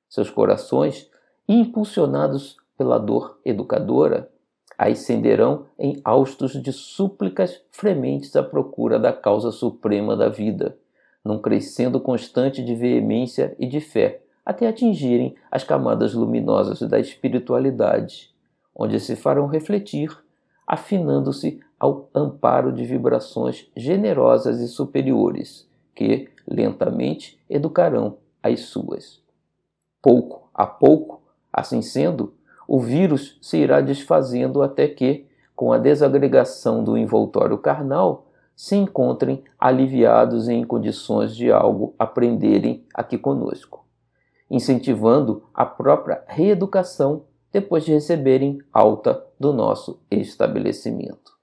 Seus 0.10 0.30
corações, 0.30 1.10
impulsionados 1.48 2.58
pela 2.84 3.00
dor 3.00 3.40
educadora, 3.46 4.30
ascenderão 4.78 5.68
em 5.80 6.02
haustos 6.04 6.62
de 6.62 6.74
súplicas 6.74 7.62
frementes 7.72 8.36
à 8.36 8.44
procura 8.44 9.00
da 9.00 9.14
causa 9.14 9.52
suprema 9.52 10.18
da 10.18 10.28
vida, 10.28 10.78
num 11.24 11.40
crescendo 11.40 12.02
constante 12.02 12.62
de 12.62 12.76
veemência 12.76 13.56
e 13.58 13.66
de 13.66 13.80
fé, 13.80 14.22
até 14.46 14.68
atingirem 14.68 15.34
as 15.50 15.64
camadas 15.64 16.14
luminosas 16.14 16.82
da 16.82 17.00
espiritualidade, 17.00 18.36
onde 18.76 19.00
se 19.00 19.16
farão 19.16 19.48
refletir, 19.48 20.12
afinando-se 20.68 21.62
ao 21.80 22.10
amparo 22.14 22.74
de 22.74 22.84
vibrações 22.84 23.66
generosas 23.78 24.60
e 24.60 24.68
superiores, 24.68 25.70
que, 25.96 26.28
lentamente, 26.46 27.40
educarão 27.50 28.18
as 28.42 28.60
suas. 28.62 29.22
Pouco 30.02 30.50
a 30.54 30.66
pouco, 30.68 31.22
assim 31.54 31.82
sendo, 31.82 32.34
o 32.68 32.80
vírus 32.80 33.38
se 33.42 33.58
irá 33.58 33.82
desfazendo 33.82 34.62
até 34.62 34.88
que, 34.88 35.26
com 35.56 35.72
a 35.72 35.78
desagregação 35.78 36.84
do 36.84 36.98
envoltório 36.98 37.58
carnal, 37.58 38.28
se 38.56 38.76
encontrem 38.76 39.44
aliviados 39.60 40.48
e 40.48 40.54
em 40.54 40.64
condições 40.64 41.36
de 41.36 41.52
algo 41.52 41.96
aprenderem 41.98 42.86
aqui 42.94 43.18
conosco, 43.18 43.86
incentivando 44.50 45.44
a 45.54 45.66
própria 45.66 46.24
reeducação 46.28 47.26
depois 47.52 47.84
de 47.84 47.92
receberem 47.92 48.60
alta 48.72 49.26
do 49.40 49.54
nosso 49.54 50.02
estabelecimento. 50.10 51.34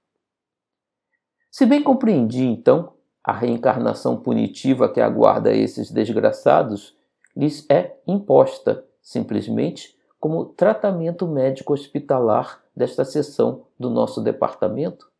Se 1.49 1.65
bem 1.65 1.83
compreendi, 1.83 2.45
então, 2.45 2.93
a 3.23 3.33
reencarnação 3.33 4.17
punitiva 4.17 4.89
que 4.89 4.99
aguarda 4.99 5.53
esses 5.53 5.91
desgraçados 5.91 6.97
lhes 7.35 7.65
é 7.69 7.97
imposta 8.07 8.85
simplesmente 9.01 9.95
como 10.21 10.45
tratamento 10.45 11.27
médico 11.27 11.73
hospitalar 11.73 12.63
desta 12.75 13.03
seção 13.03 13.65
do 13.77 13.89
nosso 13.89 14.21
departamento? 14.21 15.11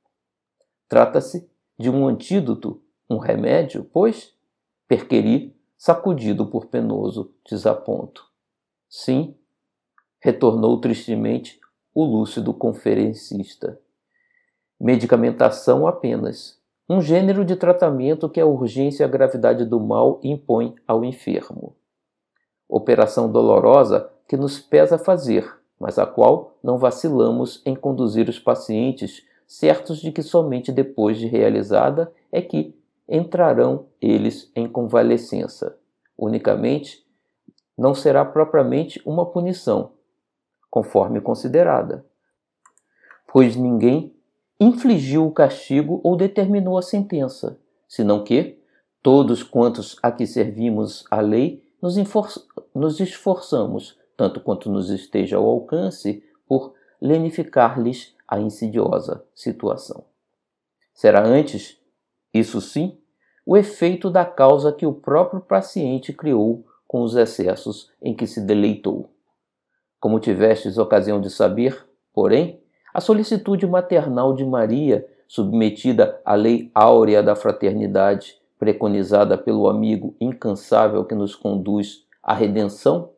Trata-se 0.87 1.49
de 1.77 1.89
um 1.89 2.07
antídoto, 2.07 2.79
um 3.09 3.17
remédio, 3.17 3.83
pois 3.83 4.31
perqueri 4.87 5.57
sacudido 5.75 6.45
por 6.45 6.67
penoso 6.67 7.33
desaponto. 7.49 8.29
Sim, 8.87 9.35
retornou 10.19 10.79
tristemente 10.79 11.59
o 11.95 12.03
lúcido 12.03 12.53
conferencista. 12.53 13.79
Medicamentação 14.79 15.87
apenas, 15.87 16.61
um 16.87 17.01
gênero 17.01 17.43
de 17.43 17.55
tratamento 17.55 18.29
que 18.29 18.39
a 18.39 18.45
urgência 18.45 19.03
e 19.03 19.05
a 19.05 19.09
gravidade 19.09 19.65
do 19.65 19.79
mal 19.79 20.19
impõe 20.23 20.75
ao 20.87 21.03
enfermo. 21.03 21.75
Operação 22.69 23.31
dolorosa 23.31 24.11
que 24.31 24.37
nos 24.37 24.61
pesa 24.61 24.97
fazer, 24.97 25.53
mas 25.77 25.99
a 25.99 26.05
qual 26.05 26.55
não 26.63 26.77
vacilamos 26.77 27.61
em 27.65 27.75
conduzir 27.75 28.29
os 28.29 28.39
pacientes, 28.39 29.27
certos 29.45 29.99
de 29.99 30.09
que 30.09 30.23
somente 30.23 30.71
depois 30.71 31.17
de 31.17 31.27
realizada 31.27 32.09
é 32.31 32.41
que 32.41 32.73
entrarão 33.09 33.87
eles 34.01 34.49
em 34.55 34.69
convalescença. 34.69 35.77
Unicamente, 36.17 37.05
não 37.77 37.93
será 37.93 38.23
propriamente 38.23 39.01
uma 39.05 39.25
punição, 39.25 39.91
conforme 40.69 41.19
considerada, 41.19 42.05
pois 43.33 43.57
ninguém 43.57 44.15
infligiu 44.57 45.27
o 45.27 45.33
castigo 45.33 45.99
ou 46.05 46.15
determinou 46.15 46.77
a 46.77 46.81
sentença, 46.81 47.59
senão 47.85 48.23
que 48.23 48.57
todos 49.03 49.43
quantos 49.43 49.97
a 50.01 50.09
que 50.09 50.25
servimos 50.25 51.03
a 51.11 51.19
lei 51.19 51.61
nos, 51.81 51.97
nos 52.73 53.01
esforçamos 53.01 53.99
tanto 54.21 54.39
quanto 54.39 54.69
nos 54.69 54.91
esteja 54.91 55.37
ao 55.37 55.49
alcance, 55.49 56.23
por 56.47 56.75
lenificar-lhes 57.01 58.15
a 58.27 58.39
insidiosa 58.39 59.25
situação. 59.33 60.03
Será 60.93 61.25
antes, 61.25 61.81
isso 62.31 62.61
sim, 62.61 62.99
o 63.43 63.57
efeito 63.57 64.11
da 64.11 64.23
causa 64.23 64.71
que 64.71 64.85
o 64.85 64.93
próprio 64.93 65.41
paciente 65.41 66.13
criou 66.13 66.63
com 66.87 67.01
os 67.01 67.15
excessos 67.15 67.89
em 67.99 68.13
que 68.13 68.27
se 68.27 68.41
deleitou. 68.41 69.09
Como 69.99 70.19
tivestes 70.19 70.77
ocasião 70.77 71.19
de 71.19 71.31
saber, 71.31 71.83
porém, 72.13 72.61
a 72.93 73.01
solicitude 73.01 73.65
maternal 73.65 74.35
de 74.35 74.45
Maria, 74.45 75.03
submetida 75.27 76.21
à 76.23 76.35
lei 76.35 76.69
áurea 76.75 77.23
da 77.23 77.35
fraternidade, 77.35 78.37
preconizada 78.59 79.35
pelo 79.35 79.67
amigo 79.67 80.15
incansável 80.21 81.03
que 81.05 81.15
nos 81.15 81.35
conduz 81.35 82.05
à 82.21 82.35
redenção, 82.35 83.09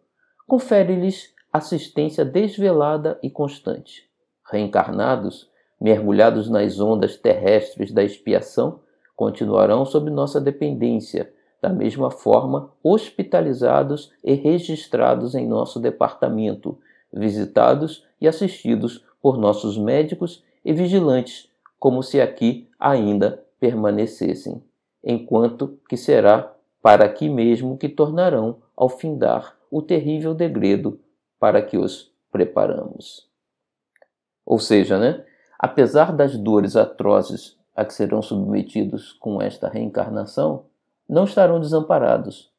confere-lhes 0.47 1.33
assistência 1.51 2.25
desvelada 2.25 3.19
e 3.21 3.29
constante. 3.29 4.09
Reencarnados, 4.49 5.49
mergulhados 5.79 6.49
nas 6.49 6.79
ondas 6.79 7.17
terrestres 7.17 7.91
da 7.91 8.03
expiação, 8.03 8.79
continuarão 9.15 9.85
sob 9.85 10.09
nossa 10.09 10.41
dependência, 10.41 11.31
da 11.61 11.69
mesma 11.69 12.11
forma 12.11 12.71
hospitalizados 12.83 14.11
e 14.23 14.33
registrados 14.33 15.33
em 15.35 15.47
nosso 15.47 15.79
departamento, 15.79 16.77
visitados 17.11 18.05
e 18.19 18.27
assistidos 18.27 19.05
por 19.21 19.37
nossos 19.37 19.77
médicos 19.77 20.43
e 20.65 20.73
vigilantes, 20.73 21.49
como 21.79 22.01
se 22.01 22.19
aqui 22.19 22.67
ainda 22.79 23.45
permanecessem, 23.59 24.61
enquanto 25.03 25.79
que 25.87 25.95
será 25.95 26.53
para 26.81 27.05
aqui 27.05 27.29
mesmo 27.29 27.77
que 27.77 27.87
tornarão 27.87 28.57
ao 28.75 28.89
findar 28.89 29.57
o 29.73 29.81
terrível 29.81 30.35
degredo 30.35 30.99
para 31.39 31.59
que 31.59 31.79
os 31.79 32.13
preparamos. 32.31 33.27
Ou 34.45 34.59
seja, 34.59 34.99
né, 34.99 35.25
apesar 35.57 36.15
das 36.15 36.37
dores 36.37 36.75
atrozes 36.75 37.57
a 37.75 37.83
que 37.83 37.91
serão 37.91 38.21
submetidos 38.21 39.13
com 39.13 39.41
esta 39.41 39.67
reencarnação, 39.67 40.65
não 41.09 41.23
estarão 41.23 41.59
desamparados. 41.59 42.51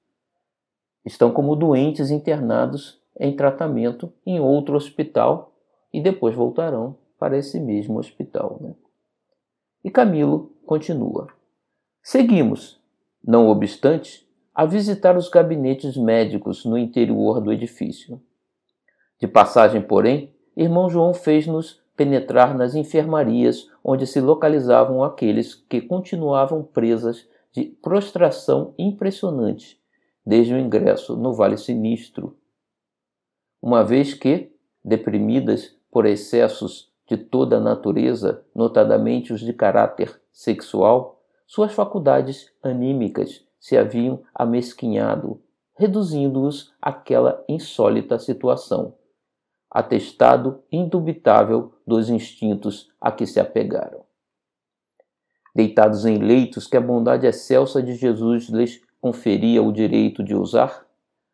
Estão 1.04 1.30
como 1.30 1.54
doentes 1.54 2.10
internados 2.10 3.00
em 3.20 3.36
tratamento 3.36 4.12
em 4.26 4.40
outro 4.40 4.74
hospital 4.74 5.54
e 5.92 6.00
depois 6.00 6.34
voltarão 6.34 6.96
para 7.16 7.38
esse 7.38 7.60
mesmo 7.60 8.00
hospital. 8.00 8.58
Né? 8.60 8.74
E 9.84 9.90
Camilo 9.90 10.50
continua. 10.66 11.28
Seguimos. 12.02 12.82
Não 13.22 13.48
obstante, 13.48 14.28
a 14.54 14.64
visitar 14.64 15.16
os 15.16 15.28
gabinetes 15.28 15.96
médicos 15.96 16.64
no 16.64 16.78
interior 16.78 17.40
do 17.40 17.52
edifício. 17.52 18.20
De 19.18 19.26
passagem, 19.26 19.82
porém, 19.82 20.32
irmão 20.56 20.88
João 20.88 21.12
fez-nos 21.12 21.82
penetrar 21.96 22.56
nas 22.56 22.74
enfermarias 22.74 23.68
onde 23.82 24.06
se 24.06 24.20
localizavam 24.20 25.02
aqueles 25.02 25.54
que 25.54 25.80
continuavam 25.80 26.62
presas 26.62 27.28
de 27.52 27.64
prostração 27.64 28.74
impressionante 28.78 29.80
desde 30.24 30.54
o 30.54 30.58
ingresso 30.58 31.16
no 31.16 31.32
Vale 31.32 31.58
Sinistro. 31.58 32.36
Uma 33.60 33.84
vez 33.84 34.14
que, 34.14 34.52
deprimidas 34.84 35.76
por 35.90 36.06
excessos 36.06 36.92
de 37.06 37.16
toda 37.16 37.58
a 37.58 37.60
natureza, 37.60 38.44
notadamente 38.54 39.32
os 39.32 39.40
de 39.40 39.52
caráter 39.52 40.20
sexual, 40.32 41.22
suas 41.46 41.72
faculdades 41.72 42.50
anímicas 42.62 43.43
se 43.64 43.78
haviam 43.78 44.20
amesquinhado, 44.34 45.40
reduzindo-os 45.74 46.74
àquela 46.82 47.42
insólita 47.48 48.18
situação, 48.18 48.92
atestado 49.70 50.62
indubitável 50.70 51.72
dos 51.86 52.10
instintos 52.10 52.90
a 53.00 53.10
que 53.10 53.24
se 53.26 53.40
apegaram. 53.40 54.02
Deitados 55.54 56.04
em 56.04 56.18
leitos 56.18 56.66
que 56.66 56.76
a 56.76 56.80
bondade 56.80 57.26
excelsa 57.26 57.82
de 57.82 57.94
Jesus 57.94 58.50
lhes 58.50 58.82
conferia 59.00 59.62
o 59.62 59.72
direito 59.72 60.22
de 60.22 60.34
usar, 60.34 60.86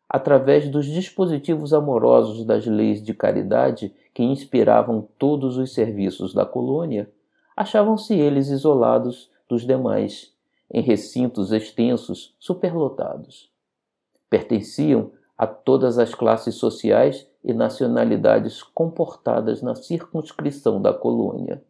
através 0.07 0.69
dos 0.69 0.85
dispositivos 0.85 1.73
amorosos 1.73 2.45
das 2.45 2.65
leis 2.65 3.03
de 3.03 3.13
caridade 3.13 3.93
que 4.13 4.23
inspiravam 4.23 5.05
todos 5.19 5.57
os 5.57 5.73
serviços 5.73 6.33
da 6.33 6.45
colônia, 6.45 7.11
achavam-se 7.57 8.13
eles 8.15 8.47
isolados 8.47 9.29
dos 9.49 9.67
demais 9.67 10.33
em 10.71 10.81
recintos 10.81 11.51
extensos, 11.51 12.35
superlotados. 12.39 13.51
Pertenciam 14.29 15.11
a 15.37 15.45
todas 15.45 15.99
as 15.99 16.15
classes 16.15 16.55
sociais 16.55 17.27
e 17.43 17.53
nacionalidades 17.53 18.63
comportadas 18.63 19.61
na 19.61 19.75
circunscrição 19.75 20.81
da 20.81 20.93
colônia. 20.93 21.63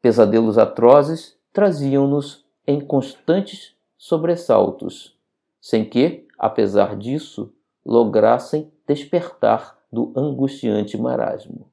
Pesadelos 0.00 0.58
atrozes 0.58 1.36
traziam-nos 1.52 2.44
em 2.66 2.80
constantes 2.80 3.74
sobressaltos, 3.96 5.16
sem 5.60 5.84
que, 5.84 6.28
apesar 6.38 6.96
disso, 6.96 7.52
lograssem 7.84 8.70
despertar 8.86 9.76
do 9.90 10.12
angustiante 10.14 10.96
marasmo. 10.96 11.70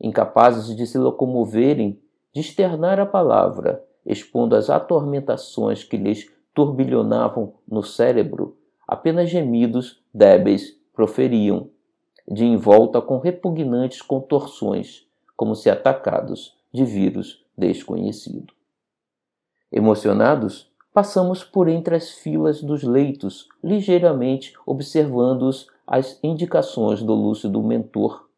Incapazes 0.00 0.74
de 0.74 0.86
se 0.86 0.98
locomoverem, 0.98 2.02
de 2.32 2.40
externar 2.40 2.98
a 2.98 3.06
palavra, 3.06 3.84
expondo 4.06 4.54
as 4.54 4.68
atormentações 4.68 5.82
que 5.82 5.96
lhes 5.96 6.30
turbilhonavam 6.54 7.54
no 7.66 7.82
cérebro, 7.82 8.56
apenas 8.86 9.30
gemidos 9.30 10.02
débeis 10.12 10.78
proferiam, 10.92 11.68
de 12.26 12.44
envolta 12.44 13.00
com 13.02 13.18
repugnantes 13.18 14.00
contorções, 14.00 15.06
como 15.36 15.54
se 15.54 15.68
atacados 15.68 16.56
de 16.72 16.84
vírus 16.84 17.44
desconhecido. 17.56 18.52
Emocionados, 19.70 20.70
passamos 20.92 21.42
por 21.42 21.68
entre 21.68 21.96
as 21.96 22.12
filas 22.12 22.62
dos 22.62 22.82
leitos, 22.82 23.48
ligeiramente 23.62 24.54
observando-os 24.64 25.66
as 25.86 26.18
indicações 26.22 27.02
do 27.02 27.14
lúcido 27.14 27.62
mentor, 27.62 28.28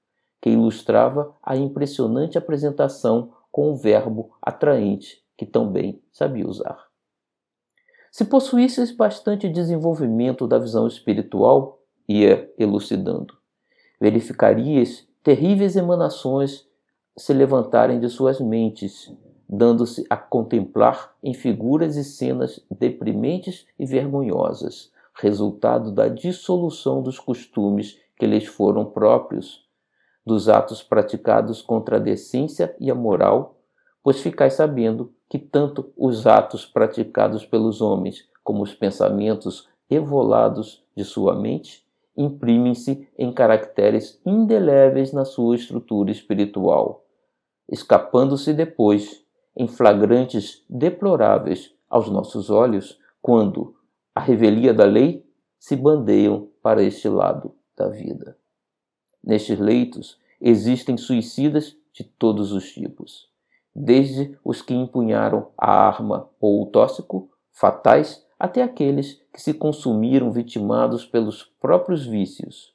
que 0.40 0.50
ilustrava 0.50 1.34
a 1.42 1.56
impressionante 1.56 2.38
apresentação 2.38 3.32
com 3.52 3.70
o 3.72 3.76
verbo 3.76 4.36
atraente 4.40 5.25
que 5.36 5.46
tão 5.46 5.70
bem 5.70 6.02
sabia 6.12 6.46
usar. 6.46 6.86
Se 8.10 8.24
possuísseis 8.24 8.90
bastante 8.90 9.48
desenvolvimento 9.48 10.46
da 10.46 10.58
visão 10.58 10.86
espiritual, 10.86 11.82
ia 12.08 12.50
elucidando, 12.58 13.36
verificarias 14.00 15.06
terríveis 15.22 15.76
emanações 15.76 16.66
se 17.16 17.32
levantarem 17.32 17.98
de 17.98 18.08
suas 18.08 18.40
mentes, 18.40 19.12
dando-se 19.48 20.06
a 20.08 20.16
contemplar 20.16 21.14
em 21.22 21.34
figuras 21.34 21.96
e 21.96 22.04
cenas 22.04 22.64
deprimentes 22.70 23.66
e 23.78 23.84
vergonhosas, 23.84 24.92
resultado 25.14 25.90
da 25.90 26.08
dissolução 26.08 27.02
dos 27.02 27.18
costumes 27.18 27.98
que 28.18 28.26
lhes 28.26 28.46
foram 28.46 28.84
próprios, 28.84 29.66
dos 30.24 30.48
atos 30.48 30.82
praticados 30.82 31.62
contra 31.62 31.96
a 31.96 32.00
decência 32.00 32.74
e 32.80 32.90
a 32.90 32.94
moral, 32.94 33.55
pois 34.06 34.20
ficais 34.20 34.54
sabendo 34.54 35.12
que 35.28 35.36
tanto 35.36 35.92
os 35.96 36.28
atos 36.28 36.64
praticados 36.64 37.44
pelos 37.44 37.80
homens 37.80 38.24
como 38.44 38.62
os 38.62 38.72
pensamentos 38.72 39.68
evolados 39.90 40.84
de 40.94 41.04
sua 41.04 41.34
mente 41.34 41.84
imprimem-se 42.16 43.08
em 43.18 43.32
caracteres 43.32 44.20
indeléveis 44.24 45.12
na 45.12 45.24
sua 45.24 45.56
estrutura 45.56 46.12
espiritual, 46.12 47.04
escapando-se 47.68 48.54
depois 48.54 49.24
em 49.56 49.66
flagrantes 49.66 50.64
deploráveis 50.70 51.74
aos 51.90 52.08
nossos 52.08 52.48
olhos 52.48 53.00
quando 53.20 53.74
a 54.14 54.20
revelia 54.20 54.72
da 54.72 54.84
lei 54.84 55.26
se 55.58 55.74
bandeiam 55.74 56.48
para 56.62 56.80
este 56.80 57.08
lado 57.08 57.56
da 57.76 57.88
vida. 57.88 58.38
Nestes 59.20 59.58
leitos 59.58 60.16
existem 60.40 60.96
suicidas 60.96 61.76
de 61.92 62.04
todos 62.04 62.52
os 62.52 62.72
tipos 62.72 63.34
desde 63.78 64.38
os 64.42 64.62
que 64.62 64.72
empunharam 64.72 65.52
a 65.56 65.70
arma 65.70 66.30
ou 66.40 66.62
o 66.62 66.66
tóxico, 66.66 67.30
fatais, 67.52 68.24
até 68.38 68.62
aqueles 68.62 69.22
que 69.32 69.40
se 69.40 69.52
consumiram 69.52 70.32
vitimados 70.32 71.04
pelos 71.04 71.42
próprios 71.60 72.06
vícios. 72.06 72.74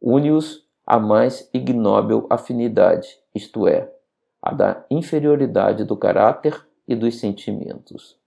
Une-os 0.00 0.66
a 0.86 0.98
mais 0.98 1.50
ignóbil 1.52 2.26
afinidade, 2.30 3.18
isto 3.34 3.68
é, 3.68 3.92
a 4.40 4.54
da 4.54 4.86
inferioridade 4.90 5.84
do 5.84 5.96
caráter 5.96 6.66
e 6.88 6.94
dos 6.94 7.18
sentimentos. 7.18 8.18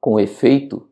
Com 0.00 0.20
efeito, 0.20 0.90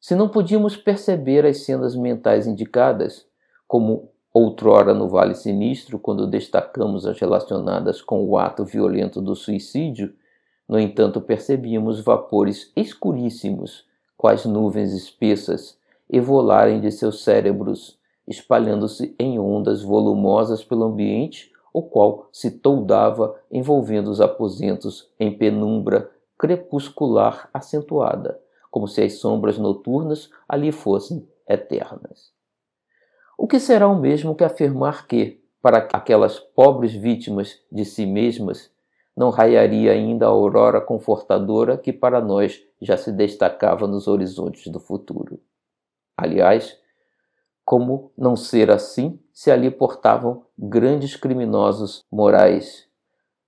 se 0.00 0.14
não 0.14 0.30
podíamos 0.30 0.76
perceber 0.78 1.44
as 1.44 1.64
cenas 1.64 1.94
mentais 1.94 2.46
indicadas, 2.46 3.28
como 3.66 4.10
Outrora, 4.38 4.92
no 4.92 5.08
Vale 5.08 5.34
Sinistro, 5.34 5.98
quando 5.98 6.26
destacamos 6.26 7.06
as 7.06 7.18
relacionadas 7.18 8.02
com 8.02 8.22
o 8.22 8.36
ato 8.36 8.66
violento 8.66 9.22
do 9.22 9.34
suicídio, 9.34 10.12
no 10.68 10.78
entanto 10.78 11.22
percebíamos 11.22 12.00
vapores 12.00 12.70
escuríssimos, 12.76 13.86
quais 14.14 14.44
nuvens 14.44 14.92
espessas, 14.92 15.78
evolarem 16.06 16.82
de 16.82 16.90
seus 16.90 17.24
cérebros, 17.24 17.98
espalhando-se 18.28 19.16
em 19.18 19.38
ondas 19.38 19.82
volumosas 19.82 20.62
pelo 20.62 20.84
ambiente, 20.84 21.50
o 21.72 21.80
qual 21.80 22.28
se 22.30 22.50
toldava, 22.50 23.40
envolvendo 23.50 24.10
os 24.10 24.20
aposentos 24.20 25.10
em 25.18 25.32
penumbra 25.32 26.10
crepuscular 26.36 27.48
acentuada, 27.54 28.38
como 28.70 28.86
se 28.86 29.00
as 29.00 29.14
sombras 29.14 29.56
noturnas 29.56 30.28
ali 30.46 30.72
fossem 30.72 31.26
eternas. 31.48 32.35
O 33.36 33.46
que 33.46 33.60
será 33.60 33.86
o 33.86 33.98
mesmo 33.98 34.34
que 34.34 34.44
afirmar 34.44 35.06
que, 35.06 35.42
para 35.60 35.88
aquelas 35.92 36.38
pobres 36.38 36.92
vítimas 36.94 37.60
de 37.70 37.84
si 37.84 38.06
mesmas, 38.06 38.70
não 39.16 39.30
raiaria 39.30 39.92
ainda 39.92 40.26
a 40.26 40.28
aurora 40.28 40.80
confortadora 40.80 41.76
que 41.76 41.92
para 41.92 42.20
nós 42.20 42.62
já 42.80 42.96
se 42.96 43.12
destacava 43.12 43.86
nos 43.86 44.06
horizontes 44.08 44.70
do 44.70 44.78
futuro. 44.78 45.40
Aliás, 46.16 46.78
como 47.64 48.12
não 48.16 48.36
ser 48.36 48.70
assim 48.70 49.18
se 49.32 49.50
ali 49.50 49.70
portavam 49.70 50.44
grandes 50.58 51.16
criminosos 51.16 52.04
morais, 52.10 52.86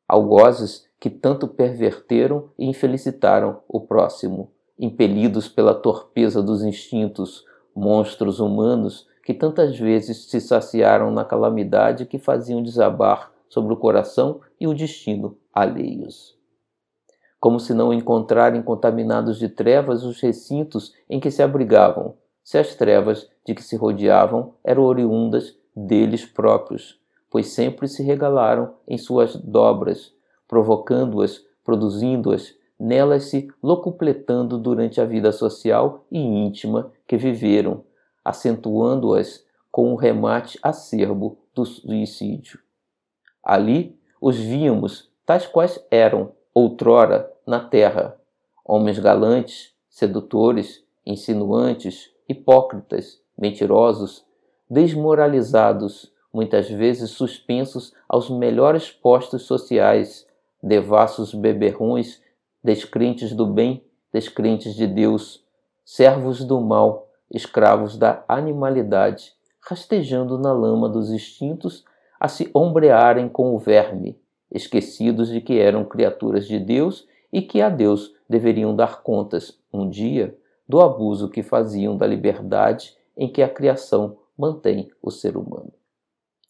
algozes 0.08 0.86
que 0.98 1.08
tanto 1.08 1.46
perverteram 1.46 2.50
e 2.58 2.66
infelicitaram 2.66 3.62
o 3.68 3.80
próximo, 3.80 4.50
impelidos 4.78 5.48
pela 5.48 5.74
torpeza 5.74 6.42
dos 6.42 6.62
instintos, 6.62 7.44
monstros 7.74 8.40
humanos 8.40 9.06
que 9.28 9.34
tantas 9.34 9.78
vezes 9.78 10.24
se 10.30 10.40
saciaram 10.40 11.10
na 11.10 11.22
calamidade 11.22 12.06
que 12.06 12.18
faziam 12.18 12.62
desabar 12.62 13.30
sobre 13.46 13.74
o 13.74 13.76
coração 13.76 14.40
e 14.58 14.66
o 14.66 14.72
destino 14.72 15.36
alheios. 15.52 16.34
Como 17.38 17.60
se 17.60 17.74
não 17.74 17.92
encontrarem 17.92 18.62
contaminados 18.62 19.38
de 19.38 19.50
trevas 19.50 20.02
os 20.02 20.18
recintos 20.18 20.94
em 21.10 21.20
que 21.20 21.30
se 21.30 21.42
abrigavam, 21.42 22.14
se 22.42 22.56
as 22.56 22.74
trevas 22.74 23.30
de 23.44 23.54
que 23.54 23.62
se 23.62 23.76
rodeavam 23.76 24.54
eram 24.64 24.84
oriundas 24.84 25.54
deles 25.76 26.24
próprios, 26.24 26.98
pois 27.30 27.48
sempre 27.48 27.86
se 27.86 28.02
regalaram 28.02 28.76
em 28.88 28.96
suas 28.96 29.36
dobras, 29.36 30.10
provocando-as, 30.48 31.44
produzindo-as, 31.62 32.54
nelas 32.80 33.24
se 33.24 33.48
locupletando 33.62 34.56
durante 34.56 35.02
a 35.02 35.04
vida 35.04 35.32
social 35.32 36.06
e 36.10 36.18
íntima 36.18 36.90
que 37.06 37.18
viveram, 37.18 37.84
acentuando-as 38.28 39.44
com 39.70 39.92
o 39.92 39.96
remate 39.96 40.58
acerbo 40.62 41.38
do 41.54 41.64
suicídio. 41.64 42.60
Ali 43.42 43.98
os 44.20 44.36
víamos 44.36 45.10
tais 45.24 45.46
quais 45.46 45.82
eram 45.90 46.32
outrora 46.54 47.32
na 47.46 47.60
terra, 47.60 48.18
homens 48.64 48.98
galantes, 48.98 49.74
sedutores, 49.88 50.84
insinuantes, 51.06 52.10
hipócritas, 52.28 53.20
mentirosos, 53.36 54.24
desmoralizados, 54.68 56.12
muitas 56.32 56.68
vezes 56.68 57.10
suspensos 57.10 57.94
aos 58.08 58.28
melhores 58.28 58.90
postos 58.90 59.44
sociais, 59.44 60.26
devassos 60.62 61.32
beberrões, 61.32 62.20
descrentes 62.62 63.32
do 63.32 63.46
bem, 63.46 63.82
descrentes 64.12 64.74
de 64.74 64.86
Deus, 64.86 65.42
servos 65.84 66.44
do 66.44 66.60
mal, 66.60 67.07
escravos 67.30 67.96
da 67.96 68.24
animalidade, 68.28 69.32
rastejando 69.60 70.38
na 70.38 70.52
lama 70.52 70.88
dos 70.88 71.10
instintos 71.10 71.84
a 72.18 72.28
se 72.28 72.50
ombrearem 72.54 73.28
com 73.28 73.54
o 73.54 73.58
verme, 73.58 74.18
esquecidos 74.50 75.28
de 75.28 75.40
que 75.40 75.58
eram 75.58 75.84
criaturas 75.84 76.46
de 76.46 76.58
Deus 76.58 77.06
e 77.32 77.42
que 77.42 77.60
a 77.60 77.68
Deus 77.68 78.14
deveriam 78.28 78.74
dar 78.74 79.02
contas, 79.02 79.58
um 79.72 79.88
dia, 79.88 80.36
do 80.68 80.80
abuso 80.80 81.28
que 81.28 81.42
faziam 81.42 81.96
da 81.96 82.06
liberdade 82.06 82.96
em 83.16 83.28
que 83.28 83.42
a 83.42 83.48
criação 83.48 84.18
mantém 84.36 84.90
o 85.02 85.10
ser 85.10 85.36
humano. 85.36 85.72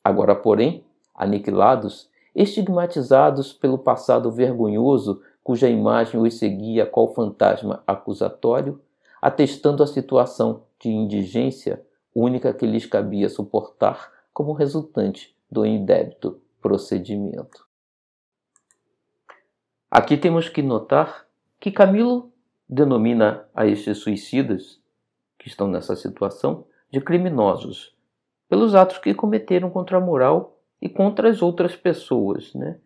Agora, 0.05 0.35
porém, 0.35 0.85
aniquilados, 1.15 2.09
estigmatizados 2.35 3.53
pelo 3.53 3.79
passado 3.79 4.31
vergonhoso 4.31 5.21
cuja 5.43 5.69
imagem 5.69 6.21
os 6.21 6.39
seguia 6.39 6.87
qual 6.87 7.15
fantasma 7.15 7.83
acusatório, 7.87 8.81
atestando 9.21 9.83
a 9.83 9.87
situação 9.87 10.63
de 10.81 10.89
indigência 10.89 11.85
única 12.15 12.53
que 12.53 12.67
lhes 12.67 12.87
cabia 12.87 13.29
suportar 13.29 14.13
como 14.33 14.53
resultante 14.53 15.37
do 15.51 15.65
indébito 15.65 16.41
procedimento. 16.61 17.67
Aqui 19.91 20.17
temos 20.17 20.49
que 20.49 20.63
notar 20.63 21.27
que 21.59 21.71
Camilo 21.71 22.33
denomina 22.69 23.47
a 23.55 23.67
estes 23.67 23.99
suicidas 23.99 24.81
que 25.39 25.49
estão 25.49 25.67
nessa 25.67 25.97
situação 25.97 26.67
de 26.91 27.01
criminosos, 27.01 27.97
pelos 28.49 28.75
atos 28.75 28.99
que 28.99 29.15
cometeram 29.15 29.71
contra 29.71 29.97
a 29.97 30.01
moral 30.01 30.59
e 30.81 30.89
contra 30.89 31.29
as 31.29 31.43
outras 31.43 31.75
pessoas. 31.75 32.53
Né? 32.55 32.79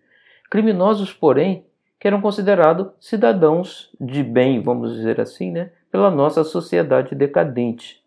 Criminosos, 0.50 1.12
porém, 1.12 1.66
que 1.98 2.06
eram 2.06 2.20
considerados 2.20 2.92
cidadãos 3.00 3.94
de 4.00 4.22
bem, 4.22 4.60
vamos 4.60 4.92
dizer 4.92 5.20
assim, 5.20 5.50
né? 5.50 5.72
Pela 5.92 6.10
nossa 6.10 6.42
sociedade 6.42 7.14
decadente, 7.14 8.02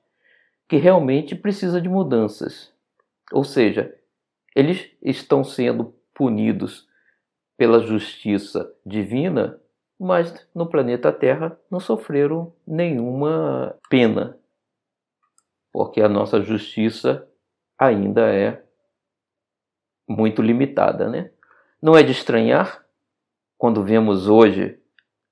que 0.67 0.75
realmente 0.75 1.35
precisa 1.35 1.79
de 1.79 1.87
mudanças. 1.87 2.73
Ou 3.31 3.43
seja, 3.43 3.95
eles 4.55 4.89
estão 5.03 5.43
sendo 5.43 5.93
punidos 6.11 6.89
pela 7.55 7.79
justiça 7.79 8.73
divina, 8.83 9.61
mas 9.99 10.49
no 10.53 10.67
planeta 10.67 11.13
Terra 11.13 11.57
não 11.69 11.79
sofreram 11.79 12.51
nenhuma 12.65 13.77
pena, 13.87 14.35
porque 15.71 16.01
a 16.01 16.09
nossa 16.09 16.41
justiça 16.41 17.29
ainda 17.77 18.33
é 18.33 18.63
muito 20.09 20.41
limitada, 20.41 21.07
né? 21.07 21.29
Não 21.79 21.95
é 21.95 22.01
de 22.01 22.11
estranhar 22.11 22.83
quando 23.59 23.83
vemos 23.83 24.27
hoje 24.27 24.79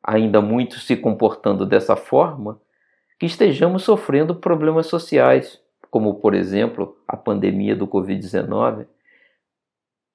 ainda 0.04 0.42
muitos 0.42 0.86
se 0.86 0.98
comportando 0.98 1.66
dessa 1.66 1.96
forma 1.96 2.60
que 3.20 3.26
estejamos 3.26 3.84
sofrendo 3.84 4.36
problemas 4.36 4.88
sociais, 4.88 5.62
como 5.90 6.16
por 6.16 6.34
exemplo 6.34 6.98
a 7.08 7.16
pandemia 7.16 7.76
do 7.76 7.88
Covid-19, 7.88 8.86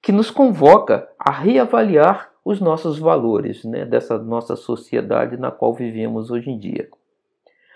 que 0.03 0.13
nos 0.13 0.31
convoca 0.31 1.09
a 1.19 1.31
reavaliar 1.31 2.31
os 2.45 2.61
nossos 2.61 2.99
valores, 2.99 3.65
né, 3.65 3.85
dessa 3.85 4.19
nossa 4.19 4.57
sociedade 4.57 5.37
na 5.37 5.51
qual 5.51 5.75
vivemos 5.75 6.31
hoje 6.31 6.51
em 6.51 6.59
dia. 6.59 6.89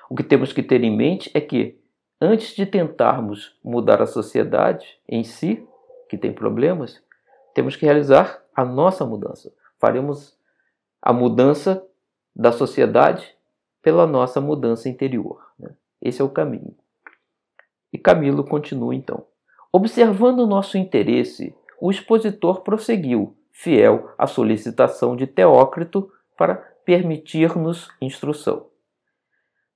O 0.08 0.14
que 0.14 0.22
temos 0.22 0.52
que 0.52 0.62
ter 0.62 0.82
em 0.82 0.94
mente 0.94 1.30
é 1.34 1.40
que, 1.40 1.78
antes 2.20 2.54
de 2.54 2.66
tentarmos 2.66 3.56
mudar 3.62 4.00
a 4.00 4.06
sociedade 4.06 4.98
em 5.08 5.24
si, 5.24 5.66
que 6.08 6.16
tem 6.16 6.32
problemas, 6.32 7.02
temos 7.54 7.76
que 7.76 7.84
realizar 7.84 8.42
a 8.54 8.64
nossa 8.64 9.04
mudança. 9.04 9.52
Faremos 9.78 10.38
a 11.00 11.12
mudança 11.12 11.82
da 12.34 12.52
sociedade 12.52 13.34
pela 13.82 14.06
nossa 14.06 14.40
mudança 14.40 14.88
interior. 14.88 15.46
Né? 15.58 15.70
Esse 16.00 16.20
é 16.20 16.24
o 16.24 16.30
caminho. 16.30 16.74
E 17.92 17.98
Camilo 17.98 18.44
continua 18.44 18.94
então. 18.94 19.26
Observando 19.72 20.40
o 20.40 20.46
nosso 20.46 20.78
interesse 20.78 21.54
o 21.80 21.90
expositor 21.90 22.60
prosseguiu, 22.60 23.36
fiel 23.50 24.12
à 24.16 24.28
solicitação 24.28 25.16
de 25.16 25.26
Teócrito 25.26 26.12
para 26.38 26.54
permitir-nos 26.84 27.88
instrução. 28.00 28.66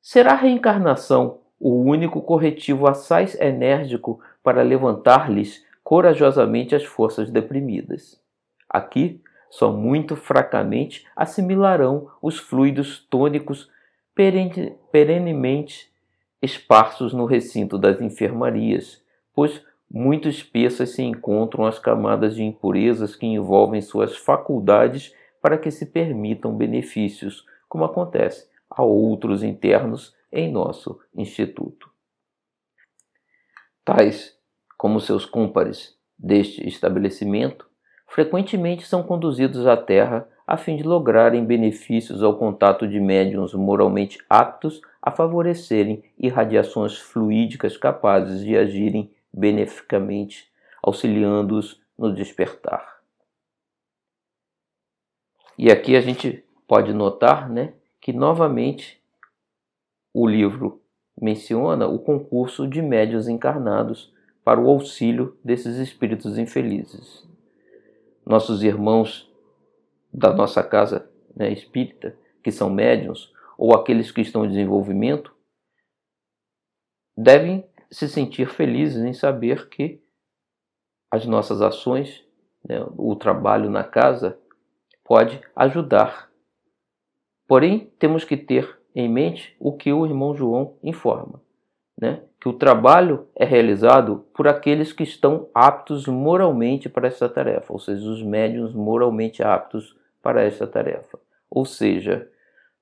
Será 0.01 0.33
a 0.33 0.37
reencarnação 0.37 1.41
o 1.59 1.83
único 1.83 2.23
corretivo 2.23 2.87
assaz 2.87 3.35
enérgico 3.41 4.21
para 4.41 4.63
levantar-lhes 4.63 5.65
corajosamente 5.83 6.77
as 6.77 6.85
forças 6.85 7.29
deprimidas? 7.29 8.21
Aqui, 8.69 9.21
só 9.51 9.73
muito 9.73 10.17
fracamente 10.17 11.07
assimilarão 11.15 12.11
os 12.21 12.39
fluidos 12.39 12.99
tônicos 13.09 13.71
perenemente 14.15 15.91
esparsos 16.41 17.13
no 17.13 17.25
recinto 17.25 17.79
das 17.79 18.01
enfermarias, 18.01 19.03
pois 19.35 19.63
muito 19.91 20.29
espessas 20.29 20.91
se 20.91 21.03
encontram 21.03 21.65
as 21.65 21.79
camadas 21.79 22.35
de 22.35 22.43
impurezas 22.43 23.15
que 23.15 23.27
envolvem 23.27 23.81
suas 23.81 24.17
faculdades 24.17 25.15
para 25.41 25.59
que 25.59 25.71
se 25.71 25.87
permitam 25.87 26.57
benefícios, 26.57 27.45
como 27.69 27.85
acontece 27.85 28.49
a 28.69 28.83
outros 28.83 29.43
internos 29.43 30.15
em 30.33 30.51
nosso 30.51 31.01
instituto. 31.15 31.91
Tais 33.85 34.37
como 34.77 35.01
seus 35.01 35.25
cômpares 35.25 35.97
deste 36.19 36.67
estabelecimento, 36.67 37.66
frequentemente 38.07 38.87
são 38.87 39.03
conduzidos 39.03 39.67
à 39.67 39.77
Terra 39.77 40.29
a 40.47 40.57
fim 40.57 40.77
de 40.77 40.85
lograrem 40.85 41.45
benefícios 41.45 42.23
ao 42.23 42.39
contato 42.39 42.87
de 42.87 43.01
médiums 43.01 43.53
moralmente 43.53 44.19
aptos 44.31 44.81
a 45.03 45.11
favorecerem 45.11 46.05
irradiações 46.19 46.97
fluídicas 46.97 47.77
capazes 47.77 48.45
de 48.45 48.57
agirem 48.57 49.11
beneficamente, 49.33 50.51
auxiliando-os 50.83 51.81
no 51.99 52.15
despertar. 52.15 52.97
E 55.59 55.71
aqui 55.71 55.97
a 55.97 56.01
gente 56.01 56.45
pode 56.67 56.93
notar 56.93 57.49
né, 57.49 57.75
que 58.01 58.13
novamente 58.13 59.01
o 60.13 60.27
livro 60.27 60.81
menciona 61.21 61.87
o 61.87 61.99
concurso 61.99 62.69
de 62.69 62.83
médios 62.83 63.27
encarnados 63.29 64.13
para 64.45 64.61
o 64.61 64.69
auxílio 64.69 65.37
desses 65.43 65.77
espíritos 65.77 66.39
infelizes. 66.39 67.27
Nossos 68.27 68.65
irmãos 68.65 69.33
da 70.13 70.35
nossa 70.35 70.63
casa 70.63 71.09
né, 71.35 71.53
espírita, 71.53 72.19
que 72.43 72.51
são 72.51 72.69
médiums, 72.69 73.33
ou 73.57 73.75
aqueles 73.75 74.11
que 74.11 74.21
estão 74.21 74.45
em 74.45 74.49
desenvolvimento, 74.49 75.35
devem 77.17 77.65
se 77.91 78.09
sentir 78.09 78.49
felizes 78.49 79.03
em 79.05 79.13
saber 79.13 79.69
que 79.69 80.03
as 81.11 81.25
nossas 81.25 81.63
ações, 81.63 82.25
né, 82.69 82.85
o 82.97 83.15
trabalho 83.15 83.71
na 83.71 83.85
casa, 83.85 84.39
pode 85.05 85.41
ajudar. 85.55 86.31
Porém, 87.47 87.93
temos 87.99 88.25
que 88.25 88.37
ter 88.37 88.77
em 88.95 89.09
mente 89.09 89.57
o 89.61 89.77
que 89.77 89.93
o 89.93 90.05
irmão 90.05 90.35
João 90.35 90.77
informa, 90.83 91.41
né? 91.97 92.26
Que 92.41 92.49
o 92.49 92.53
trabalho 92.53 93.27
é 93.35 93.45
realizado 93.45 94.25
por 94.35 94.47
aqueles 94.47 94.93
que 94.93 95.03
estão 95.03 95.49
aptos 95.55 96.07
moralmente 96.07 96.89
para 96.89 97.09
essa 97.09 97.29
tarefa, 97.29 97.73
ou 97.73 97.79
seja, 97.79 98.09
os 98.09 98.23
médiuns 98.23 98.75
moralmente 98.75 99.43
aptos 99.43 99.97
para 100.23 100.43
esta 100.43 100.67
tarefa. 100.67 101.19
Ou 101.51 101.65
seja, 101.65 102.29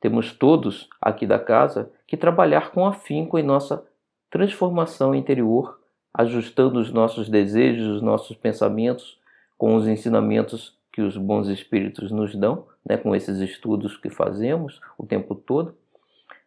temos 0.00 0.32
todos 0.32 0.88
aqui 1.00 1.26
da 1.26 1.38
casa 1.38 1.90
que 2.06 2.16
trabalhar 2.16 2.72
com 2.72 2.86
afinco 2.86 3.38
em 3.38 3.42
nossa 3.42 3.84
transformação 4.30 5.14
interior, 5.14 5.80
ajustando 6.12 6.78
os 6.78 6.92
nossos 6.92 7.28
desejos, 7.28 7.86
os 7.86 8.02
nossos 8.02 8.36
pensamentos 8.36 9.18
com 9.56 9.76
os 9.76 9.86
ensinamentos 9.86 10.76
que 10.92 11.00
os 11.00 11.16
bons 11.16 11.48
espíritos 11.48 12.10
nos 12.10 12.34
dão, 12.34 12.66
né, 12.84 12.96
com 12.96 13.16
esses 13.16 13.38
estudos 13.38 13.96
que 13.96 14.10
fazemos 14.10 14.80
o 14.98 15.06
tempo 15.06 15.34
todo, 15.34 15.74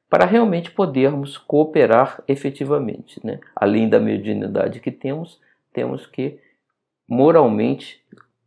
para 0.09 0.25
realmente 0.25 0.71
podermos 0.71 1.37
cooperar 1.37 2.23
efetivamente. 2.27 3.19
Né? 3.25 3.39
Além 3.55 3.89
da 3.89 3.99
mediunidade 3.99 4.79
que 4.79 4.91
temos, 4.91 5.41
temos 5.73 6.05
que 6.05 6.39
moralmente 7.07 8.03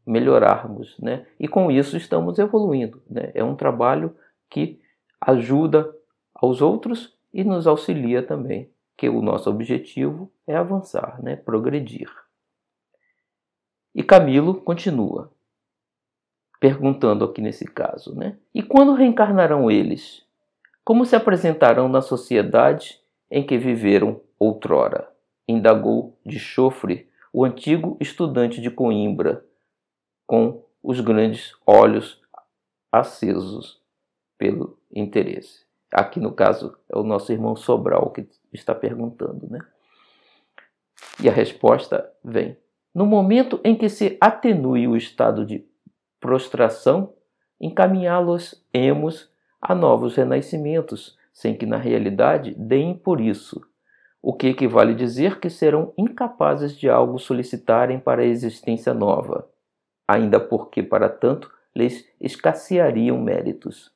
melhorarmos. 0.07 0.99
Né? 0.99 1.27
E 1.39 1.47
com 1.47 1.71
isso 1.71 1.97
estamos 1.97 2.39
evoluindo. 2.39 3.03
Né? 3.09 3.31
É 3.35 3.45
um 3.45 3.55
trabalho 3.55 4.17
que 4.49 4.81
ajuda 5.21 5.95
aos 6.35 6.63
outros 6.63 7.17
e 7.33 7.45
nos 7.45 7.67
auxilia 7.67 8.23
também 8.23 8.71
que 8.97 9.09
o 9.09 9.23
nosso 9.23 9.49
objetivo 9.49 10.31
é 10.47 10.57
avançar, 10.57 11.23
né? 11.23 11.37
progredir. 11.37 12.11
E 13.95 14.03
Camilo 14.03 14.55
continua, 14.55 15.33
perguntando 16.61 17.25
aqui 17.25 17.41
nesse 17.41 17.65
caso, 17.65 18.15
né? 18.15 18.37
E 18.55 18.63
quando 18.63 18.95
reencarnarão 18.95 19.71
eles? 19.71 20.25
Como 20.91 21.07
se 21.07 21.15
apresentarão 21.15 21.89
na 21.89 22.03
sociedade 22.03 23.01
em 23.31 23.47
que 23.47 23.57
viveram 23.57 24.21
outrora? 24.37 25.09
Indagou 25.47 26.19
de 26.27 26.41
chofre 26.41 27.09
o 27.33 27.45
antigo 27.45 27.97
estudante 28.01 28.61
de 28.61 28.73
Coimbra, 28.73 29.47
com 30.27 30.65
os 30.83 30.99
grandes 30.99 31.55
olhos 31.65 32.21
acesos 32.91 33.81
pelo 34.37 34.81
interesse. 34.93 35.65
Aqui 35.93 36.19
no 36.19 36.33
caso 36.33 36.77
é 36.89 36.99
o 36.99 37.05
nosso 37.05 37.31
irmão 37.31 37.55
Sobral 37.55 38.11
que 38.11 38.29
está 38.53 38.75
perguntando, 38.75 39.49
né? 39.49 39.61
E 41.23 41.29
a 41.29 41.33
resposta 41.33 42.13
vem: 42.25 42.57
no 42.93 43.07
momento 43.07 43.61
em 43.63 43.77
que 43.77 43.89
se 43.89 44.19
atenue 44.21 44.89
o 44.89 44.97
estado 44.97 45.47
de 45.47 45.65
prostração, 46.19 47.15
encaminhá-los-emos 47.61 49.30
a 49.61 49.75
novos 49.75 50.17
renascimentos, 50.17 51.19
sem 51.33 51.55
que 51.55 51.67
na 51.67 51.77
realidade 51.77 52.55
deem 52.57 52.95
por 52.95 53.21
isso, 53.21 53.61
o 54.23 54.35
que 54.35 54.49
equivale 54.49 54.95
dizer 54.95 55.41
que 55.41 55.49
serão 55.49 55.93
incapazes 55.97 56.77
de 56.77 56.89
algo 56.89 57.19
solicitarem 57.19 57.99
para 57.99 58.23
a 58.23 58.27
existência 58.27 58.93
nova, 58.93 59.49
ainda 60.07 60.39
porque, 60.39 60.83
para 60.83 61.09
tanto, 61.09 61.51
lhes 61.75 62.07
escasseariam 62.21 63.19
méritos, 63.21 63.91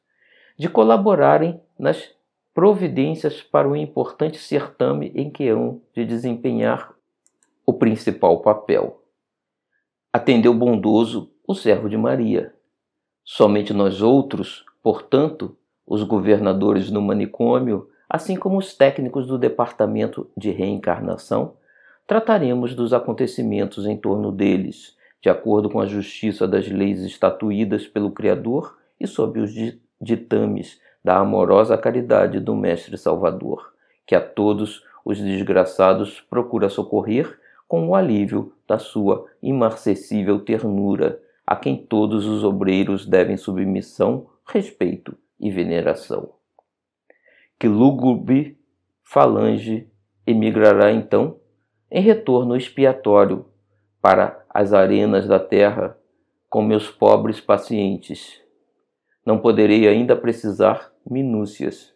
de 0.57 0.69
colaborarem 0.69 1.61
nas 1.79 2.15
providências 2.55 3.43
para 3.43 3.69
o 3.69 3.77
importante 3.77 4.39
certame 4.39 5.11
em 5.15 5.29
que 5.29 5.49
hão 5.49 5.83
de 5.93 6.05
desempenhar 6.05 6.95
o 7.67 7.75
principal 7.75 8.41
papel. 8.41 9.03
Atendeu 10.13 10.55
bondoso 10.55 11.33
o 11.47 11.55
servo 11.55 11.89
de 11.89 11.97
Maria. 11.97 12.55
Somente 13.25 13.73
nós 13.73 14.01
outros, 14.01 14.65
portanto, 14.85 15.57
os 15.87 16.03
governadores 16.03 16.91
no 16.91 17.01
manicômio, 17.01 17.89
assim 18.07 18.37
como 18.37 18.59
os 18.59 18.75
técnicos 18.75 19.27
do 19.27 19.39
departamento 19.39 20.31
de 20.37 20.51
reencarnação, 20.51 21.55
trataremos 22.07 22.75
dos 22.75 22.93
acontecimentos 22.93 23.87
em 23.87 23.97
torno 23.97 24.31
deles, 24.31 24.95
de 25.23 25.31
acordo 25.31 25.71
com 25.71 25.81
a 25.81 25.87
justiça 25.87 26.47
das 26.47 26.69
leis 26.69 27.01
estatuídas 27.01 27.87
pelo 27.87 28.11
Criador 28.11 28.77
e 29.01 29.07
sob 29.07 29.41
os 29.41 29.53
ditames 29.99 30.79
da 31.03 31.17
amorosa 31.17 31.79
caridade 31.79 32.39
do 32.39 32.55
Mestre 32.55 32.99
Salvador, 32.99 33.73
que 34.07 34.15
a 34.15 34.21
todos 34.21 34.85
os 35.03 35.19
desgraçados 35.19 36.21
procura 36.29 36.69
socorrer 36.69 37.39
com 37.67 37.89
o 37.89 37.95
alívio 37.95 38.53
da 38.69 38.79
sua 38.79 39.25
imarcessível 39.43 40.41
ternura, 40.41 41.19
a 41.47 41.57
quem 41.57 41.75
todos 41.75 42.27
os 42.27 42.45
obreiros 42.45 43.07
devem 43.07 43.39
submissão, 43.39 44.27
respeito 44.47 45.17
e 45.41 45.51
veneração. 45.51 46.35
Que 47.59 47.69
lúgubre 47.69 48.59
falange 49.03 49.91
emigrará 50.27 50.93
então 50.93 51.39
em 51.91 52.01
retorno 52.01 52.57
expiatório 52.57 53.47
para 54.01 54.45
as 54.51 54.73
arenas 54.73 55.27
da 55.27 55.39
terra 55.39 55.97
com 56.51 56.63
meus 56.63 56.91
pobres 56.91 57.41
pacientes. 57.41 58.41
Não 59.25 59.39
poderei 59.39 59.89
ainda 59.89 60.15
precisar 60.15 60.93
minúcias, 61.09 61.95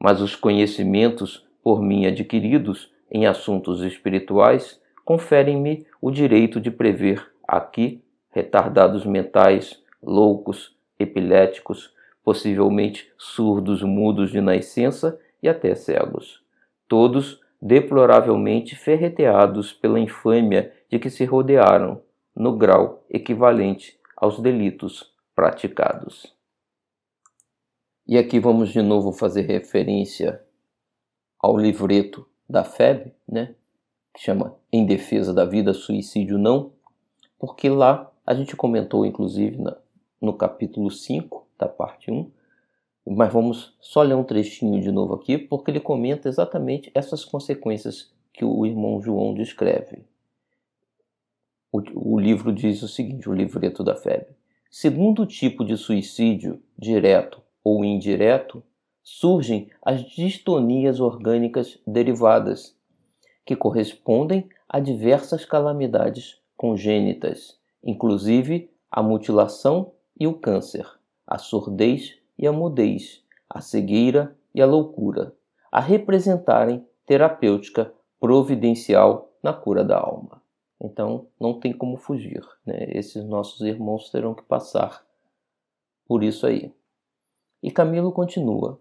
mas 0.00 0.20
os 0.20 0.36
conhecimentos 0.36 1.46
por 1.62 1.82
mim 1.82 2.06
adquiridos 2.06 2.92
em 3.10 3.26
assuntos 3.26 3.82
espirituais 3.82 4.80
conferem-me 5.04 5.86
o 6.00 6.10
direito 6.10 6.60
de 6.60 6.70
prever 6.70 7.32
aqui 7.46 8.04
retardados 8.30 9.04
mentais, 9.04 9.82
loucos, 10.02 10.77
epiléticos, 10.98 11.94
possivelmente 12.22 13.10
surdos, 13.16 13.82
mudos 13.82 14.30
de 14.30 14.40
nascença 14.40 15.18
e 15.42 15.48
até 15.48 15.74
cegos. 15.74 16.42
Todos 16.86 17.40
deploravelmente 17.60 18.76
ferreteados 18.76 19.72
pela 19.72 19.98
infâmia 19.98 20.72
de 20.90 20.98
que 20.98 21.10
se 21.10 21.24
rodearam, 21.24 22.02
no 22.34 22.56
grau 22.56 23.04
equivalente 23.10 23.98
aos 24.16 24.38
delitos 24.38 25.12
praticados. 25.34 26.34
E 28.06 28.16
aqui 28.16 28.38
vamos 28.38 28.70
de 28.70 28.80
novo 28.80 29.12
fazer 29.12 29.42
referência 29.42 30.40
ao 31.38 31.56
livreto 31.56 32.26
da 32.48 32.64
FEB, 32.64 33.12
né, 33.28 33.54
que 34.14 34.22
chama 34.22 34.56
Em 34.72 34.86
Defesa 34.86 35.34
da 35.34 35.44
Vida, 35.44 35.74
Suicídio 35.74 36.38
Não, 36.38 36.72
porque 37.38 37.68
lá 37.68 38.10
a 38.26 38.34
gente 38.34 38.56
comentou, 38.56 39.04
inclusive, 39.04 39.60
na, 39.60 39.76
no 40.20 40.32
capítulo 40.32 40.90
5, 40.90 41.46
da 41.58 41.68
parte 41.68 42.10
1, 42.10 42.30
mas 43.06 43.32
vamos 43.32 43.76
só 43.80 44.02
ler 44.02 44.14
um 44.14 44.24
trechinho 44.24 44.80
de 44.80 44.92
novo 44.92 45.14
aqui, 45.14 45.38
porque 45.38 45.70
ele 45.70 45.80
comenta 45.80 46.28
exatamente 46.28 46.90
essas 46.94 47.24
consequências 47.24 48.12
que 48.32 48.44
o 48.44 48.66
irmão 48.66 49.00
João 49.00 49.34
descreve. 49.34 50.04
O, 51.72 51.80
o 52.14 52.18
livro 52.18 52.52
diz 52.52 52.82
o 52.82 52.88
seguinte, 52.88 53.28
o 53.28 53.34
livreto 53.34 53.82
da 53.82 53.94
FEB. 53.94 54.26
Segundo 54.70 55.26
tipo 55.26 55.64
de 55.64 55.76
suicídio, 55.76 56.62
direto 56.78 57.40
ou 57.64 57.84
indireto, 57.84 58.62
surgem 59.02 59.70
as 59.82 60.02
distonias 60.02 61.00
orgânicas 61.00 61.78
derivadas, 61.86 62.76
que 63.44 63.56
correspondem 63.56 64.48
a 64.68 64.78
diversas 64.78 65.46
calamidades 65.46 66.38
congênitas, 66.54 67.58
inclusive 67.82 68.70
a 68.90 69.02
mutilação 69.02 69.92
e 70.18 70.26
o 70.26 70.34
câncer, 70.34 70.86
a 71.26 71.38
surdez 71.38 72.18
e 72.38 72.46
a 72.46 72.52
mudez, 72.52 73.22
a 73.48 73.60
cegueira 73.60 74.36
e 74.54 74.60
a 74.60 74.66
loucura, 74.66 75.34
a 75.70 75.80
representarem 75.80 76.86
terapêutica 77.06 77.92
providencial 78.20 79.32
na 79.42 79.52
cura 79.52 79.84
da 79.84 79.98
alma. 79.98 80.42
Então 80.80 81.26
não 81.40 81.58
tem 81.58 81.72
como 81.72 81.96
fugir, 81.96 82.44
né? 82.64 82.86
esses 82.90 83.24
nossos 83.24 83.60
irmãos 83.62 84.10
terão 84.10 84.34
que 84.34 84.42
passar 84.42 85.04
por 86.06 86.22
isso 86.22 86.46
aí. 86.46 86.72
E 87.62 87.70
Camilo 87.70 88.12
continua: 88.12 88.80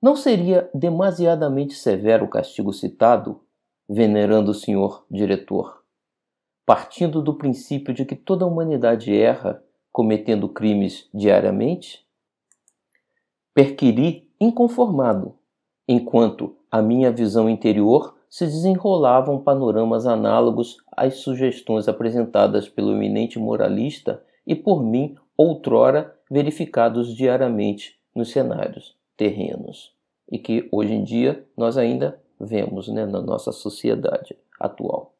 Não 0.00 0.16
seria 0.16 0.70
demasiadamente 0.72 1.74
severo 1.74 2.26
o 2.26 2.30
castigo 2.30 2.72
citado, 2.72 3.40
venerando 3.88 4.52
o 4.52 4.54
senhor 4.54 5.04
diretor, 5.10 5.82
partindo 6.64 7.20
do 7.20 7.34
princípio 7.34 7.92
de 7.92 8.04
que 8.04 8.16
toda 8.16 8.44
a 8.44 8.48
humanidade 8.48 9.14
erra, 9.14 9.62
cometendo 9.96 10.46
crimes 10.46 11.08
diariamente? 11.14 12.06
Perquiri 13.54 14.30
inconformado, 14.38 15.38
enquanto 15.88 16.54
a 16.70 16.82
minha 16.82 17.10
visão 17.10 17.48
interior 17.48 18.14
se 18.28 18.44
desenrolavam 18.44 19.42
panoramas 19.42 20.06
análogos 20.06 20.76
às 20.94 21.14
sugestões 21.14 21.88
apresentadas 21.88 22.68
pelo 22.68 22.92
eminente 22.92 23.38
moralista 23.38 24.22
e 24.46 24.54
por 24.54 24.84
mim 24.84 25.16
outrora 25.34 26.14
verificados 26.30 27.16
diariamente 27.16 27.98
nos 28.14 28.30
cenários 28.30 28.94
terrenos 29.16 29.94
e 30.30 30.38
que 30.38 30.68
hoje 30.70 30.92
em 30.92 31.04
dia 31.04 31.42
nós 31.56 31.78
ainda 31.78 32.20
vemos 32.38 32.88
né, 32.88 33.06
na 33.06 33.22
nossa 33.22 33.50
sociedade 33.50 34.36
atual. 34.60 35.14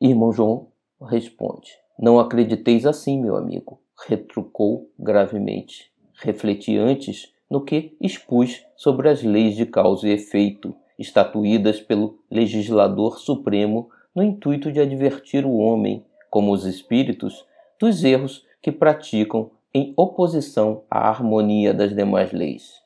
Irmão 0.00 0.32
João 0.32 0.68
responde: 1.08 1.76
Não 2.00 2.18
acrediteis 2.18 2.86
assim, 2.86 3.20
meu 3.20 3.36
amigo, 3.36 3.78
retrucou 4.08 4.90
gravemente. 4.98 5.92
Refleti 6.14 6.78
antes 6.78 7.30
no 7.50 7.60
que 7.60 7.94
expus 8.00 8.64
sobre 8.74 9.10
as 9.10 9.22
leis 9.22 9.54
de 9.54 9.66
causa 9.66 10.08
e 10.08 10.12
efeito, 10.12 10.74
estatuídas 10.98 11.78
pelo 11.78 12.18
legislador 12.30 13.18
supremo 13.18 13.90
no 14.14 14.22
intuito 14.22 14.72
de 14.72 14.80
advertir 14.80 15.44
o 15.44 15.58
homem, 15.58 16.02
como 16.30 16.52
os 16.52 16.64
espíritos, 16.64 17.44
dos 17.78 18.02
erros 18.02 18.46
que 18.62 18.72
praticam 18.72 19.50
em 19.74 19.92
oposição 19.94 20.84
à 20.90 21.06
harmonia 21.06 21.74
das 21.74 21.94
demais 21.94 22.32
leis. 22.32 22.80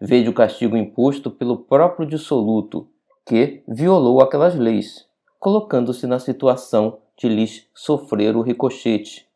Veja 0.00 0.30
o 0.30 0.34
castigo 0.34 0.76
imposto 0.76 1.32
pelo 1.32 1.58
próprio 1.58 2.06
dissoluto, 2.06 2.86
que 3.26 3.64
violou 3.66 4.20
aquelas 4.20 4.54
leis, 4.54 5.04
colocando-se 5.40 6.06
na 6.06 6.20
situação 6.20 6.98
de 7.16 7.28
lhes 7.28 7.66
sofrer 7.74 8.36
o 8.36 8.42
ricochete, 8.42 9.26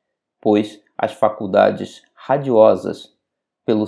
pois 0.40 0.80
as 0.96 1.12
faculdades 1.12 2.02
radiosas 2.14 3.14
pelo 3.64 3.86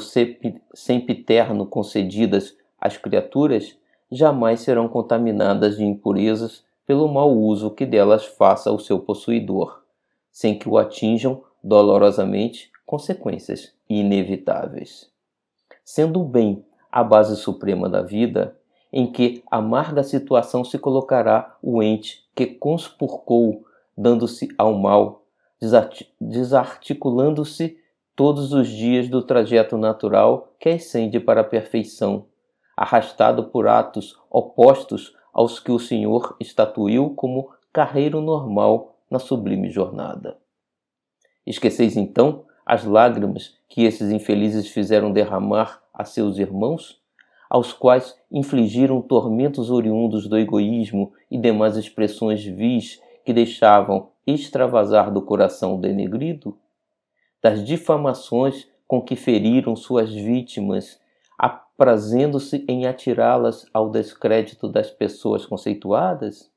sempiterno 0.75 1.67
concedidas 1.67 2.57
às 2.81 2.97
criaturas 2.97 3.77
jamais 4.11 4.61
serão 4.61 4.89
contaminadas 4.89 5.77
de 5.77 5.85
impurezas 5.85 6.65
pelo 6.87 7.09
mau 7.09 7.33
uso 7.37 7.71
que 7.71 7.87
delas 7.87 8.25
faça 8.25 8.71
o 8.71 8.79
seu 8.79 8.99
possuidor, 9.01 9.83
sem 10.31 10.59
que 10.59 10.69
o 10.69 10.77
atinjam 10.77 11.43
dolorosamente 11.63 12.71
consequências 12.85 13.73
inevitáveis. 13.89 15.11
Sendo 15.85 16.21
o 16.21 16.25
bem 16.25 16.65
a 16.91 17.03
base 17.03 17.37
suprema 17.37 17.89
da 17.89 18.03
vida, 18.03 18.57
em 18.93 19.11
que 19.11 19.43
amarga 19.51 20.03
situação 20.03 20.63
se 20.65 20.79
colocará 20.79 21.57
o 21.63 21.83
ente 21.83 22.29
que 22.35 22.47
conspurcou, 22.47 23.65
dando-se 24.03 24.49
ao 24.59 24.75
mal, 24.75 25.23
desarticulando-se 26.21 27.79
todos 28.17 28.53
os 28.53 28.69
dias 28.69 29.09
do 29.09 29.23
trajeto 29.23 29.79
natural 29.79 30.53
que 30.59 30.69
ascende 30.71 31.21
para 31.21 31.43
a 31.43 31.45
perfeição, 31.45 32.27
arrastado 32.77 33.45
por 33.45 33.69
atos 33.69 34.19
opostos 34.29 35.15
aos 35.33 35.61
que 35.61 35.71
o 35.71 35.79
Senhor 35.79 36.37
estatuiu 36.41 37.11
como 37.11 37.51
carreiro 37.73 38.21
normal 38.21 38.97
na 39.09 39.19
sublime 39.19 39.71
jornada. 39.71 40.37
Esqueceis 41.47 41.97
então 41.97 42.45
as 42.67 42.85
lágrimas 42.85 43.57
que 43.69 43.85
esses 43.85 44.11
infelizes 44.11 44.69
fizeram 44.69 45.13
derramar 45.13 45.81
a 45.95 46.05
seus 46.05 46.39
irmãos, 46.39 47.01
aos 47.49 47.73
quais 47.73 48.17
infligiram 48.31 49.01
tormentos 49.01 49.71
oriundos 49.71 50.27
do 50.27 50.39
egoísmo 50.39 51.13
e 51.31 51.39
demais 51.39 51.77
expressões 51.77 52.45
vis 52.45 53.01
que 53.25 53.33
deixavam 53.33 54.11
extravasar 54.27 55.13
do 55.13 55.23
coração 55.23 55.81
denegrido? 55.81 56.59
Das 57.43 57.65
difamações 57.65 58.69
com 58.87 59.01
que 59.01 59.17
feriram 59.17 59.75
suas 59.75 60.13
vítimas, 60.13 61.01
aprazendo-se 61.39 62.65
em 62.69 62.87
atirá-las 62.87 63.67
ao 63.73 63.91
descrédito 63.91 64.69
das 64.69 64.91
pessoas 64.91 65.47
conceituadas? 65.47 66.51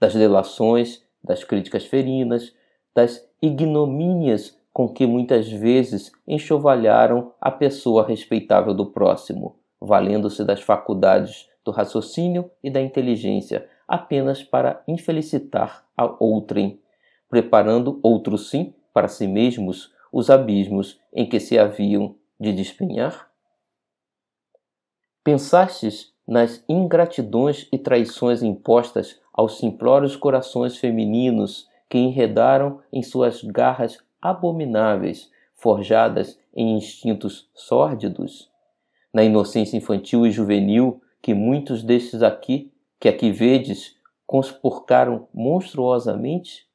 Das 0.00 0.14
delações, 0.14 1.02
das 1.22 1.44
críticas 1.44 1.84
ferinas, 1.84 2.54
das 2.94 3.24
ignomínias 3.40 4.58
com 4.72 4.88
que 4.88 5.06
muitas 5.06 5.50
vezes 5.50 6.12
enxovalharam 6.26 7.32
a 7.40 7.50
pessoa 7.50 8.06
respeitável 8.06 8.72
do 8.72 8.86
próximo, 8.86 9.58
valendo-se 9.80 10.44
das 10.44 10.60
faculdades 10.60 11.48
do 11.64 11.70
raciocínio 11.70 12.50
e 12.62 12.70
da 12.70 12.80
inteligência 12.80 13.68
apenas 13.88 14.42
para 14.42 14.82
infelicitar 14.86 15.84
a 15.96 16.04
outrem, 16.22 16.78
preparando 17.28 17.98
outro 18.02 18.36
sim 18.36 18.74
para 18.92 19.08
si 19.08 19.26
mesmos 19.26 19.92
os 20.12 20.28
abismos 20.28 21.00
em 21.12 21.26
que 21.26 21.40
se 21.40 21.58
haviam 21.58 22.14
de 22.38 22.52
despenhar? 22.52 23.30
Pensastes 25.24 26.12
nas 26.26 26.62
ingratidões 26.68 27.66
e 27.72 27.78
traições 27.78 28.42
impostas 28.42 29.20
aos 29.32 29.58
simplórios 29.58 30.14
corações 30.14 30.76
femininos 30.76 31.68
que 31.88 31.98
enredaram 31.98 32.80
em 32.92 33.02
suas 33.02 33.42
garras 33.42 33.98
abomináveis, 34.20 35.30
forjadas 35.54 36.38
em 36.54 36.76
instintos 36.76 37.48
sórdidos? 37.54 38.50
Na 39.12 39.22
inocência 39.24 39.76
infantil 39.76 40.26
e 40.26 40.30
juvenil 40.30 41.00
que 41.22 41.34
muitos 41.34 41.82
destes 41.82 42.22
aqui, 42.22 42.70
que 43.00 43.08
aqui 43.08 43.30
vedes, 43.30 43.96
conspurcaram 44.26 45.28
monstruosamente? 45.32 46.66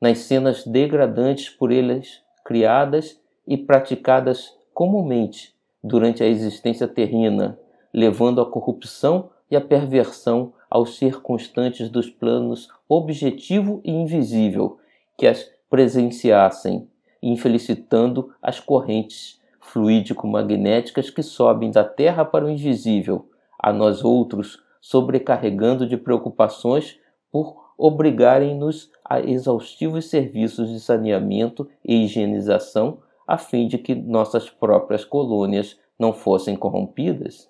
Nas 0.00 0.18
cenas 0.18 0.66
degradantes 0.66 1.48
por 1.48 1.70
eles 1.70 2.22
criadas 2.44 3.20
e 3.46 3.56
praticadas 3.56 4.54
comumente 4.72 5.54
durante 5.82 6.22
a 6.22 6.26
existência 6.26 6.88
terrena, 6.88 7.58
levando 7.92 8.40
à 8.40 8.46
corrupção 8.46 9.30
e 9.50 9.56
à 9.56 9.60
perversão 9.60 10.52
aos 10.68 10.96
circunstantes 10.96 11.88
dos 11.88 12.10
planos 12.10 12.68
objetivo 12.88 13.80
e 13.84 13.92
invisível 13.92 14.78
que 15.16 15.26
as 15.26 15.48
presenciassem, 15.70 16.88
infelicitando 17.22 18.34
as 18.42 18.58
correntes 18.58 19.40
fluídico-magnéticas 19.60 21.10
que 21.10 21.22
sobem 21.22 21.70
da 21.70 21.84
Terra 21.84 22.24
para 22.24 22.44
o 22.44 22.50
invisível, 22.50 23.30
a 23.58 23.72
nós 23.72 24.04
outros, 24.04 24.63
sobrecarregando 24.84 25.86
de 25.86 25.96
preocupações 25.96 27.00
por 27.32 27.72
obrigarem-nos 27.78 28.92
a 29.02 29.18
exaustivos 29.18 30.10
serviços 30.10 30.68
de 30.68 30.78
saneamento 30.78 31.66
e 31.82 32.04
higienização 32.04 32.98
a 33.26 33.38
fim 33.38 33.66
de 33.66 33.78
que 33.78 33.94
nossas 33.94 34.50
próprias 34.50 35.02
colônias 35.02 35.80
não 35.98 36.12
fossem 36.12 36.54
corrompidas. 36.54 37.48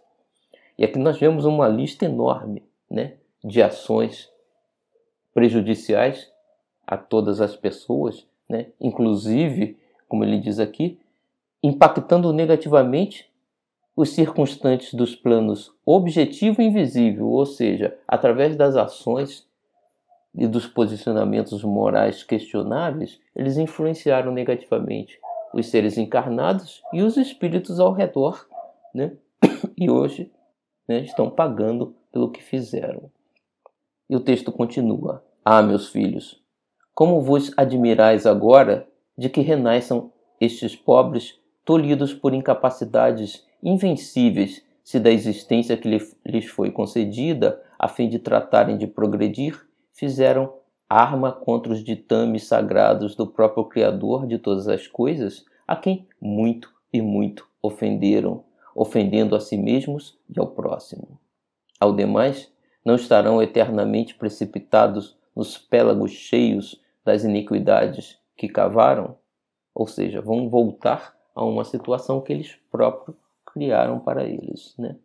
E 0.78 0.84
aqui 0.84 0.96
nós 0.96 1.18
vemos 1.18 1.44
uma 1.44 1.66
lista 1.66 2.04
enorme 2.04 2.62
né, 2.88 3.14
de 3.42 3.60
ações 3.60 4.30
prejudiciais 5.34 6.30
a 6.86 6.96
todas 6.96 7.40
as 7.40 7.56
pessoas, 7.56 8.24
né, 8.48 8.68
inclusive, 8.80 9.76
como 10.08 10.22
ele 10.22 10.38
diz 10.38 10.60
aqui, 10.60 11.00
impactando 11.64 12.32
negativamente 12.32 13.28
os 13.96 14.10
circunstantes 14.10 14.92
dos 14.94 15.14
planos 15.14 15.72
objetivo 15.86 16.60
e 16.60 16.66
invisível, 16.66 17.28
ou 17.28 17.46
seja, 17.46 17.96
através 18.08 18.56
das 18.56 18.76
ações 18.76 19.46
e 20.34 20.46
dos 20.46 20.66
posicionamentos 20.66 21.62
morais 21.62 22.24
questionáveis, 22.24 23.20
eles 23.36 23.56
influenciaram 23.56 24.32
negativamente 24.32 25.18
os 25.52 25.66
seres 25.66 25.96
encarnados 25.96 26.82
e 26.92 27.02
os 27.02 27.16
espíritos 27.16 27.78
ao 27.78 27.92
redor, 27.92 28.46
né? 28.92 29.12
E 29.78 29.90
hoje 29.90 30.30
né, 30.88 31.00
estão 31.00 31.30
pagando 31.30 31.94
pelo 32.12 32.30
que 32.30 32.42
fizeram. 32.42 33.10
E 34.08 34.16
o 34.16 34.20
texto 34.20 34.52
continua: 34.52 35.24
Ah, 35.44 35.62
meus 35.62 35.88
filhos, 35.88 36.42
como 36.94 37.20
vos 37.20 37.52
admirais 37.56 38.26
agora 38.26 38.86
de 39.16 39.28
que 39.28 39.40
renasçam 39.40 40.12
estes 40.40 40.74
pobres, 40.74 41.38
tolhidos 41.64 42.12
por 42.12 42.34
incapacidades 42.34 43.46
invencíveis, 43.64 44.62
se 44.84 45.00
da 45.00 45.10
existência 45.10 45.76
que 45.76 45.88
lhes 46.24 46.44
foi 46.44 46.70
concedida, 46.70 47.60
a 47.78 47.88
fim 47.88 48.08
de 48.08 48.18
tratarem 48.18 48.76
de 48.76 48.86
progredir, 48.86 49.66
fizeram 49.94 50.52
arma 50.88 51.32
contra 51.32 51.72
os 51.72 51.82
ditames 51.82 52.44
sagrados 52.44 53.16
do 53.16 53.26
próprio 53.26 53.64
Criador 53.64 54.26
de 54.26 54.38
todas 54.38 54.68
as 54.68 54.86
coisas, 54.86 55.44
a 55.66 55.74
quem 55.74 56.06
muito 56.20 56.70
e 56.92 57.00
muito 57.00 57.48
ofenderam, 57.62 58.44
ofendendo 58.74 59.34
a 59.34 59.40
si 59.40 59.56
mesmos 59.56 60.18
e 60.28 60.38
ao 60.38 60.48
próximo. 60.48 61.18
Ao 61.80 61.94
demais, 61.94 62.52
não 62.84 62.94
estarão 62.94 63.42
eternamente 63.42 64.14
precipitados 64.14 65.16
nos 65.34 65.56
pélagos 65.56 66.12
cheios 66.12 66.80
das 67.04 67.24
iniquidades 67.24 68.18
que 68.36 68.48
cavaram? 68.48 69.16
Ou 69.74 69.86
seja, 69.86 70.20
vão 70.20 70.48
voltar 70.50 71.16
a 71.34 71.44
uma 71.44 71.64
situação 71.64 72.20
que 72.20 72.32
eles 72.32 72.56
próprios 72.70 73.16
criaram 73.54 74.00
para 74.00 74.24
eles. 74.24 74.74
Né? 74.76 74.96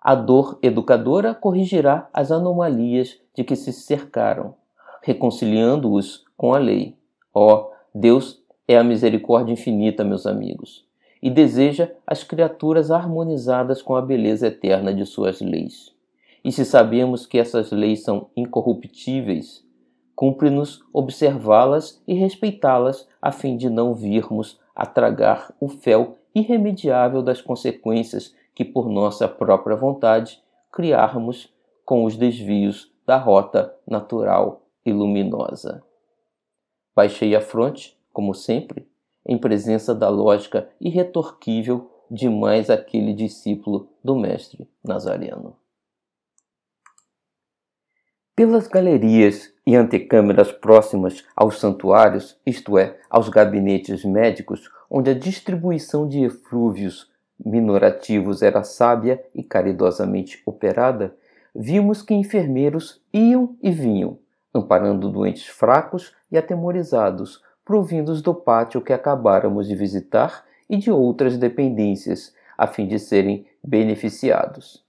A 0.00 0.14
dor 0.14 0.58
educadora 0.62 1.34
corrigirá 1.34 2.08
as 2.12 2.32
anomalias 2.32 3.20
de 3.36 3.44
que 3.44 3.54
se 3.54 3.72
cercaram, 3.72 4.54
reconciliando-os 5.02 6.24
com 6.36 6.54
a 6.54 6.58
lei. 6.58 6.96
Ó, 7.32 7.54
oh, 7.54 7.70
Deus 7.94 8.42
é 8.66 8.76
a 8.76 8.82
misericórdia 8.82 9.52
infinita, 9.52 10.02
meus 10.02 10.26
amigos, 10.26 10.84
e 11.22 11.30
deseja 11.30 11.90
as 12.06 12.24
criaturas 12.24 12.90
harmonizadas 12.90 13.82
com 13.82 13.94
a 13.94 14.02
beleza 14.02 14.48
eterna 14.48 14.92
de 14.92 15.04
suas 15.04 15.40
leis. 15.40 15.94
E 16.44 16.50
se 16.50 16.64
sabemos 16.64 17.26
que 17.26 17.38
essas 17.38 17.70
leis 17.70 18.02
são 18.02 18.30
incorruptíveis, 18.36 19.64
cumpre-nos 20.16 20.80
observá-las 20.92 22.02
e 22.08 22.14
respeitá-las 22.14 23.06
a 23.20 23.30
fim 23.30 23.56
de 23.56 23.70
não 23.70 23.94
virmos 23.94 24.58
a 24.74 24.84
tragar 24.84 25.54
o 25.60 25.68
fel 25.68 26.16
irremediável 26.34 27.22
das 27.22 27.40
consequências 27.40 28.34
que, 28.54 28.64
por 28.64 28.88
nossa 28.88 29.28
própria 29.28 29.76
vontade, 29.76 30.42
criarmos 30.70 31.52
com 31.84 32.04
os 32.04 32.16
desvios 32.16 32.92
da 33.06 33.16
rota 33.16 33.74
natural 33.86 34.62
e 34.84 34.92
luminosa. 34.92 35.82
Baixei 36.94 37.34
a 37.34 37.40
fronte, 37.40 37.98
como 38.12 38.34
sempre, 38.34 38.86
em 39.26 39.38
presença 39.38 39.94
da 39.94 40.08
lógica 40.08 40.68
irretorquível 40.80 41.90
de 42.10 42.28
mais 42.28 42.68
aquele 42.68 43.14
discípulo 43.14 43.88
do 44.04 44.14
mestre 44.14 44.68
Nazareno. 44.84 45.61
Pelas 48.34 48.66
galerias 48.66 49.52
e 49.66 49.76
antecâmeras 49.76 50.50
próximas 50.50 51.22
aos 51.36 51.60
santuários, 51.60 52.40
isto 52.46 52.78
é, 52.78 52.96
aos 53.10 53.28
gabinetes 53.28 54.06
médicos, 54.06 54.70
onde 54.90 55.10
a 55.10 55.14
distribuição 55.14 56.08
de 56.08 56.24
eflúvios 56.24 57.10
minorativos 57.44 58.40
era 58.40 58.64
sábia 58.64 59.22
e 59.34 59.42
caridosamente 59.42 60.40
operada, 60.46 61.14
vimos 61.54 62.00
que 62.00 62.14
enfermeiros 62.14 63.02
iam 63.12 63.54
e 63.62 63.70
vinham, 63.70 64.18
amparando 64.54 65.10
doentes 65.10 65.46
fracos 65.46 66.14
e 66.30 66.38
atemorizados, 66.38 67.42
provindos 67.62 68.22
do 68.22 68.34
pátio 68.34 68.80
que 68.80 68.94
acabáramos 68.94 69.68
de 69.68 69.76
visitar 69.76 70.42
e 70.70 70.78
de 70.78 70.90
outras 70.90 71.36
dependências, 71.36 72.34
a 72.56 72.66
fim 72.66 72.88
de 72.88 72.98
serem 72.98 73.46
beneficiados. 73.62 74.82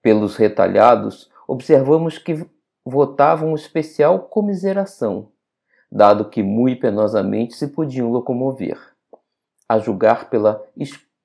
Pelos 0.00 0.36
retalhados, 0.36 1.28
observamos 1.48 2.16
que 2.16 2.46
votavam 2.84 3.54
especial 3.54 4.20
comiseração, 4.20 5.28
dado 5.90 6.28
que 6.28 6.42
muito 6.42 6.80
penosamente 6.80 7.54
se 7.54 7.68
podiam 7.68 8.10
locomover 8.10 8.78
a 9.68 9.78
julgar 9.78 10.30
pela, 10.30 10.64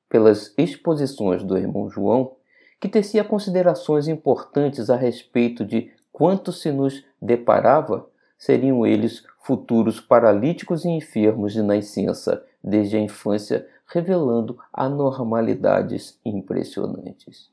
pelas 0.10 0.54
exposições 0.58 1.44
do 1.44 1.58
irmão 1.58 1.90
João, 1.90 2.36
que 2.80 2.90
tecia 2.90 3.24
considerações 3.24 4.08
importantes 4.08 4.90
a 4.90 4.96
respeito 4.96 5.66
de 5.66 5.92
quanto 6.12 6.52
se 6.52 6.72
nos 6.72 7.04
deparava, 7.22 8.08
seriam 8.38 8.86
eles 8.86 9.24
futuros 9.40 10.00
paralíticos 10.00 10.86
e 10.86 10.90
enfermos 10.90 11.54
de 11.54 11.62
nascença 11.62 12.44
desde 12.64 12.98
a 12.98 13.00
infância, 13.00 13.68
revelando 13.88 14.60
anormalidades 14.74 16.20
impressionantes. 16.26 17.50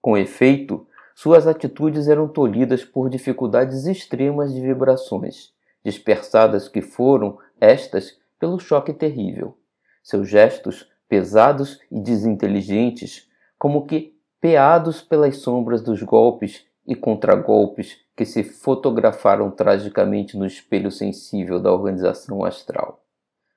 Com 0.00 0.16
efeito, 0.16 0.86
suas 1.20 1.48
atitudes 1.48 2.06
eram 2.06 2.28
tolhidas 2.28 2.84
por 2.84 3.10
dificuldades 3.10 3.86
extremas 3.86 4.54
de 4.54 4.60
vibrações, 4.60 5.52
dispersadas 5.84 6.68
que 6.68 6.80
foram 6.80 7.38
estas 7.60 8.16
pelo 8.38 8.60
choque 8.60 8.92
terrível 8.92 9.56
seus 10.00 10.28
gestos 10.28 10.88
pesados 11.08 11.80
e 11.90 11.98
desinteligentes, 11.98 13.28
como 13.58 13.84
que 13.84 14.16
peados 14.40 15.02
pelas 15.02 15.38
sombras 15.38 15.82
dos 15.82 16.04
golpes 16.04 16.64
e 16.86 16.94
contragolpes 16.94 17.98
que 18.16 18.24
se 18.24 18.44
fotografaram 18.44 19.50
tragicamente 19.50 20.36
no 20.36 20.46
espelho 20.46 20.92
sensível 20.92 21.58
da 21.58 21.72
organização 21.72 22.44
astral. 22.44 23.02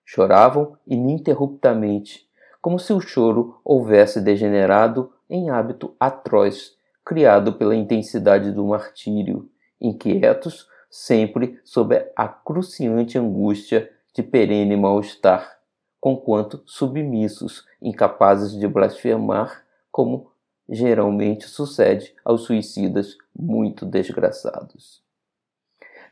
Choravam 0.04 0.76
ininterruptamente, 0.88 2.28
como 2.60 2.80
se 2.80 2.92
o 2.92 3.00
choro 3.00 3.62
houvesse 3.64 4.20
degenerado 4.20 5.14
em 5.30 5.52
hábito 5.52 5.96
atroz, 6.00 6.76
criado 7.06 7.54
pela 7.54 7.76
intensidade 7.76 8.52
do 8.52 8.66
martírio, 8.66 9.50
inquietos 9.80 10.68
sempre 10.90 11.60
sob 11.64 11.96
a 12.16 12.28
cruciante 12.28 13.18
angústia 13.18 13.90
de 14.14 14.22
perene 14.22 14.76
mal-estar 14.76 15.62
conquanto 16.02 16.64
submissos, 16.66 17.64
incapazes 17.80 18.54
de 18.54 18.68
blasfemar, 18.68 19.64
como 19.92 20.32
geralmente 20.68 21.46
sucede 21.46 22.16
aos 22.26 22.42
suicidas 22.42 23.16
muito 23.38 23.86
desgraçados. 23.86 25.04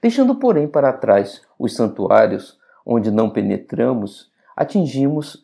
Deixando, 0.01 0.35
porém, 0.35 0.67
para 0.67 0.93
trás 0.93 1.41
os 1.57 1.75
santuários, 1.75 2.59
onde 2.85 3.09
não 3.09 3.29
penetramos, 3.29 4.31
atingimos 4.55 5.41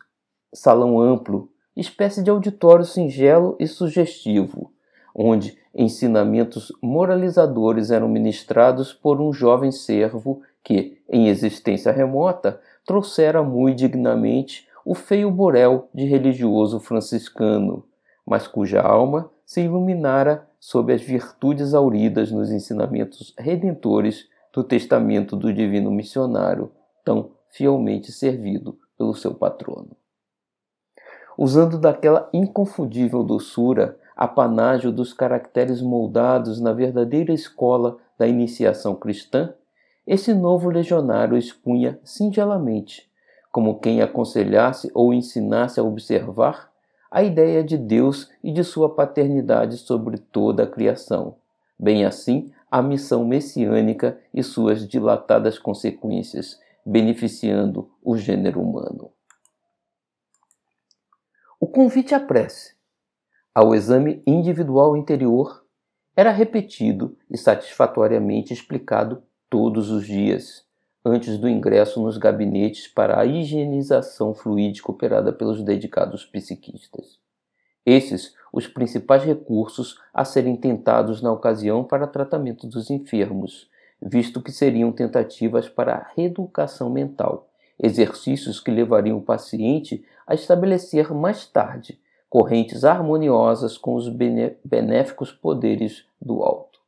salão 0.54 1.02
amplo 1.02 1.52
espécie 1.76 2.24
de 2.24 2.30
auditório 2.30 2.86
singelo 2.86 3.58
e 3.60 3.68
sugestivo, 3.68 4.72
onde 5.16 5.58
ensinamentos 5.74 6.74
moralizadores 6.82 7.90
eram 7.90 8.10
ministrados 8.10 8.92
por 8.92 9.22
um 9.22 9.32
jovem 9.32 9.72
servo 9.72 10.42
que, 10.62 10.98
em 11.10 11.30
existência 11.30 11.92
remota, 11.92 12.60
trouxera 12.86 13.42
muito 13.42 13.78
dignamente 13.78 14.68
o 14.84 14.94
feio 14.94 15.32
borel 15.32 15.88
de 15.94 16.04
religioso 16.06 16.80
franciscano, 16.82 17.86
mas 18.26 18.46
cuja 18.46 18.82
alma 18.82 19.32
se 19.46 19.62
iluminara 19.62 20.48
sob 20.60 20.92
as 20.92 21.02
virtudes 21.02 21.74
auridas 21.74 22.32
nos 22.32 22.52
ensinamentos 22.52 23.34
redentores 23.38 24.28
do 24.52 24.64
testamento 24.64 25.36
do 25.36 25.54
divino 25.54 25.92
missionário, 25.92 26.72
tão 27.04 27.32
fielmente 27.50 28.12
servido 28.12 28.78
pelo 28.98 29.14
seu 29.14 29.34
patrono. 29.34 29.96
Usando 31.38 31.78
daquela 31.78 32.30
inconfundível 32.34 33.24
doçura, 33.24 34.00
apanágio 34.16 34.92
dos 34.92 35.14
caracteres 35.14 35.82
moldados 35.82 36.62
na 36.62 36.72
verdadeira 36.72 37.34
escola 37.34 37.98
da 38.18 38.28
iniciação 38.28 38.96
cristã, 38.96 39.54
esse 40.08 40.34
novo 40.34 40.70
legionário 40.70 41.38
expunha 41.38 42.00
singelamente, 42.04 43.10
como 43.52 43.80
quem 43.80 44.02
aconselhasse 44.02 44.90
ou 44.94 45.14
ensinasse 45.14 45.80
a 45.80 45.84
observar, 45.84 46.72
a 47.10 47.24
ideia 47.24 47.64
de 47.64 47.78
Deus 47.78 48.30
e 48.44 48.52
de 48.52 48.64
sua 48.64 48.94
paternidade 48.94 49.78
sobre 49.78 50.18
toda 50.18 50.64
a 50.64 50.68
criação, 50.68 51.38
bem 51.80 52.06
assim 52.06 52.52
a 52.70 52.82
missão 52.82 53.26
messiânica 53.26 54.20
e 54.34 54.44
suas 54.44 54.88
dilatadas 54.88 55.58
consequências, 55.58 56.60
beneficiando 56.86 57.90
o 58.04 58.18
gênero 58.18 58.62
humano. 58.62 59.12
O 61.58 61.68
convite 61.68 62.14
à 62.14 62.20
prece, 62.20 62.75
ao 63.56 63.74
exame 63.74 64.22
individual 64.28 64.98
interior, 64.98 65.64
era 66.14 66.30
repetido 66.30 67.18
e 67.32 67.38
satisfatoriamente 67.38 68.52
explicado 68.52 69.24
todos 69.50 69.90
os 69.90 70.06
dias, 70.06 70.66
antes 71.06 71.38
do 71.38 71.48
ingresso 71.48 72.02
nos 72.04 72.18
gabinetes 72.18 72.86
para 72.86 73.18
a 73.18 73.26
higienização 73.26 74.34
fluídica 74.34 74.92
operada 74.92 75.32
pelos 75.32 75.64
dedicados 75.64 76.26
psiquistas. 76.26 77.18
Esses 77.86 78.36
os 78.52 78.68
principais 78.68 79.24
recursos 79.24 80.02
a 80.14 80.26
serem 80.26 80.58
tentados 80.58 81.22
na 81.22 81.32
ocasião 81.32 81.82
para 81.82 82.08
tratamento 82.08 82.68
dos 82.68 82.90
enfermos, 82.90 83.70
visto 84.02 84.42
que 84.42 84.52
seriam 84.52 84.92
tentativas 84.92 85.70
para 85.70 85.96
a 85.96 86.12
reeducação 86.14 86.90
mental, 86.90 87.50
exercícios 87.82 88.60
que 88.60 88.72
levariam 88.72 89.18
o 89.18 89.22
paciente 89.22 90.04
a 90.28 90.34
estabelecer 90.36 91.14
mais 91.14 91.48
tarde 91.48 92.04
correntes 92.36 92.84
harmoniosas 92.84 93.78
com 93.78 93.96
os 93.96 94.10
benéficos 94.10 95.32
poderes 95.32 96.06
do 96.22 96.44
alto. 96.44 96.82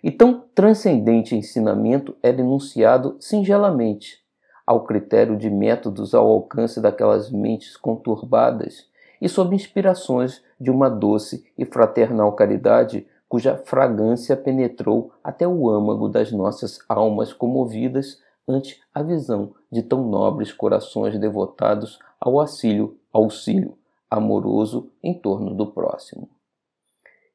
E 0.00 0.12
tão 0.12 0.44
transcendente 0.54 1.34
ensinamento 1.34 2.14
é 2.22 2.32
denunciado 2.32 3.16
singelamente, 3.18 4.22
ao 4.64 4.84
critério 4.84 5.36
de 5.36 5.50
métodos 5.50 6.14
ao 6.14 6.30
alcance 6.30 6.80
daquelas 6.80 7.32
mentes 7.32 7.76
conturbadas 7.76 8.86
e 9.20 9.28
sob 9.28 9.56
inspirações 9.56 10.40
de 10.60 10.70
uma 10.70 10.88
doce 10.88 11.44
e 11.58 11.64
fraternal 11.64 12.30
caridade 12.34 13.08
cuja 13.28 13.56
fragrância 13.56 14.36
penetrou 14.36 15.10
até 15.24 15.48
o 15.48 15.68
âmago 15.68 16.08
das 16.08 16.30
nossas 16.30 16.78
almas 16.88 17.32
comovidas 17.32 18.22
ante 18.46 18.80
a 18.94 19.02
visão 19.02 19.52
de 19.68 19.82
tão 19.82 20.06
nobres 20.08 20.52
corações 20.52 21.18
devotados 21.18 21.98
ao 22.20 22.38
auxílio, 22.38 22.96
auxílio 23.12 23.76
amoroso 24.14 24.90
em 25.02 25.14
torno 25.14 25.54
do 25.54 25.66
próximo. 25.66 26.28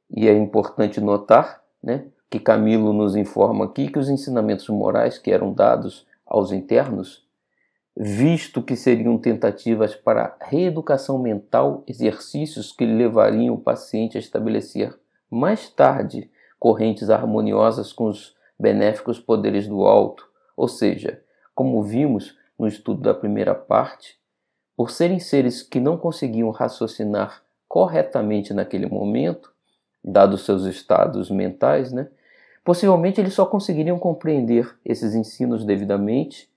E 0.09 0.27
é 0.27 0.34
importante 0.34 0.99
notar 0.99 1.61
né, 1.82 2.07
que 2.30 2.39
Camilo 2.39 2.93
nos 2.93 3.15
informa 3.15 3.65
aqui 3.65 3.89
que 3.89 3.99
os 3.99 4.09
ensinamentos 4.09 4.67
morais 4.69 5.17
que 5.17 5.32
eram 5.32 5.53
dados 5.53 6.07
aos 6.25 6.51
internos, 6.51 7.27
visto 7.95 8.61
que 8.61 8.75
seriam 8.75 9.17
tentativas 9.17 9.95
para 9.95 10.36
reeducação 10.41 11.19
mental, 11.19 11.84
exercícios 11.88 12.71
que 12.71 12.86
levariam 12.86 13.55
o 13.55 13.59
paciente 13.59 14.17
a 14.17 14.19
estabelecer 14.19 14.97
mais 15.30 15.69
tarde 15.69 16.30
correntes 16.59 17.09
harmoniosas 17.09 17.93
com 17.93 18.05
os 18.05 18.36
benéficos 18.59 19.19
poderes 19.19 19.67
do 19.67 19.86
alto, 19.86 20.30
ou 20.55 20.67
seja, 20.67 21.21
como 21.55 21.82
vimos 21.82 22.38
no 22.57 22.67
estudo 22.67 23.01
da 23.01 23.13
primeira 23.13 23.55
parte, 23.55 24.18
por 24.80 24.91
serem 24.91 25.19
seres 25.19 25.61
que 25.61 25.77
não 25.77 25.97
conseguiam 25.97 26.49
raciocinar 26.51 27.43
corretamente 27.67 28.53
naquele 28.53 28.86
momento, 28.86 29.51
dados 30.01 30.45
seus 30.45 30.63
estados 30.63 31.30
mentais, 31.30 31.91
né? 31.91 32.07
Possivelmente 32.63 33.19
eles 33.19 33.34
só 33.34 33.45
conseguiriam 33.45 33.99
compreender 33.99 34.73
esses 34.86 35.13
ensinos 35.15 35.65
devidamente 35.65 36.49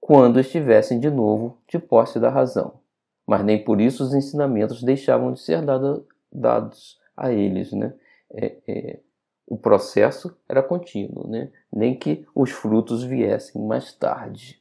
quando 0.00 0.40
estivessem 0.40 0.98
de 0.98 1.08
novo 1.08 1.56
de 1.68 1.78
posse 1.78 2.18
da 2.18 2.30
razão. 2.30 2.80
Mas 3.24 3.44
nem 3.44 3.62
por 3.62 3.80
isso 3.80 4.02
os 4.02 4.12
ensinamentos 4.12 4.82
deixavam 4.82 5.32
de 5.32 5.38
ser 5.38 5.62
dado, 5.62 6.04
dados 6.32 6.98
a 7.16 7.30
eles, 7.30 7.70
né? 7.70 7.94
É, 8.28 8.56
é, 8.66 8.98
o 9.46 9.56
processo 9.56 10.36
era 10.48 10.64
contínuo, 10.64 11.28
né? 11.28 11.52
nem 11.72 11.96
que 11.96 12.26
os 12.34 12.50
frutos 12.50 13.04
viessem 13.04 13.62
mais 13.64 13.92
tarde. 13.92 14.60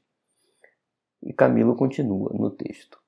E 1.25 1.33
Camilo 1.33 1.75
continua 1.75 2.31
no 2.35 2.51
texto. 2.51 2.99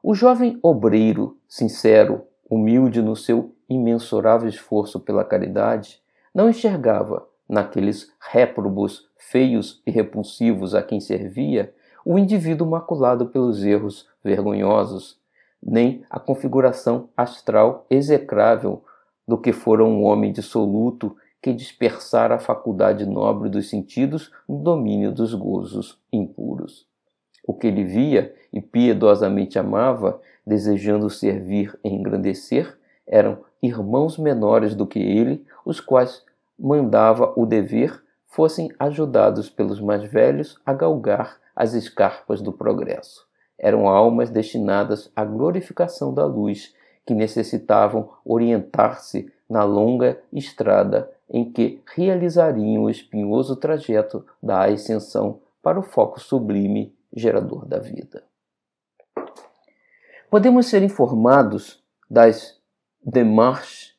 O 0.00 0.14
jovem 0.14 0.60
obreiro, 0.62 1.36
sincero, 1.48 2.22
humilde 2.48 3.02
no 3.02 3.16
seu 3.16 3.52
imensurável 3.68 4.48
esforço 4.48 5.00
pela 5.00 5.24
caridade, 5.24 6.00
não 6.32 6.48
enxergava, 6.48 7.26
naqueles 7.48 8.12
réprobos 8.20 9.08
feios 9.16 9.82
e 9.84 9.90
repulsivos 9.90 10.72
a 10.72 10.82
quem 10.82 11.00
servia, 11.00 11.74
o 12.04 12.16
indivíduo 12.16 12.68
maculado 12.68 13.26
pelos 13.26 13.64
erros 13.64 14.08
vergonhosos, 14.22 15.18
nem 15.60 16.04
a 16.08 16.20
configuração 16.20 17.08
astral 17.16 17.86
execrável 17.90 18.84
do 19.26 19.36
que 19.36 19.52
fora 19.52 19.84
um 19.84 20.04
homem 20.04 20.32
dissoluto 20.32 21.16
que 21.42 21.52
dispersara 21.52 22.36
a 22.36 22.38
faculdade 22.38 23.04
nobre 23.04 23.48
dos 23.48 23.68
sentidos 23.68 24.30
no 24.48 24.62
domínio 24.62 25.10
dos 25.10 25.34
gozos 25.34 25.98
impuros 26.12 26.86
o 27.46 27.54
que 27.54 27.66
ele 27.66 27.84
via 27.84 28.34
e 28.52 28.60
piedosamente 28.60 29.58
amava, 29.58 30.20
desejando 30.46 31.10
servir 31.10 31.78
e 31.84 31.88
engrandecer, 31.88 32.76
eram 33.06 33.38
irmãos 33.62 34.18
menores 34.18 34.74
do 34.74 34.86
que 34.86 34.98
ele, 34.98 35.44
os 35.64 35.80
quais 35.80 36.22
mandava 36.58 37.32
o 37.36 37.46
dever 37.46 38.02
fossem 38.26 38.70
ajudados 38.78 39.48
pelos 39.48 39.80
mais 39.80 40.04
velhos 40.04 40.58
a 40.64 40.72
galgar 40.72 41.36
as 41.54 41.72
escarpas 41.72 42.40
do 42.40 42.52
progresso. 42.52 43.26
Eram 43.58 43.88
almas 43.88 44.30
destinadas 44.30 45.10
à 45.14 45.24
glorificação 45.24 46.12
da 46.12 46.24
luz, 46.24 46.74
que 47.06 47.14
necessitavam 47.14 48.10
orientar-se 48.24 49.30
na 49.48 49.62
longa 49.62 50.18
estrada 50.32 51.10
em 51.30 51.50
que 51.50 51.80
realizariam 51.94 52.84
o 52.84 52.90
espinhoso 52.90 53.56
trajeto 53.56 54.24
da 54.42 54.64
ascensão 54.64 55.40
para 55.62 55.78
o 55.78 55.82
foco 55.82 56.18
sublime 56.18 56.94
gerador 57.14 57.66
da 57.66 57.78
vida. 57.78 58.24
Podemos 60.30 60.66
ser 60.66 60.82
informados 60.82 61.82
das 62.10 62.60
demarches 63.00 63.94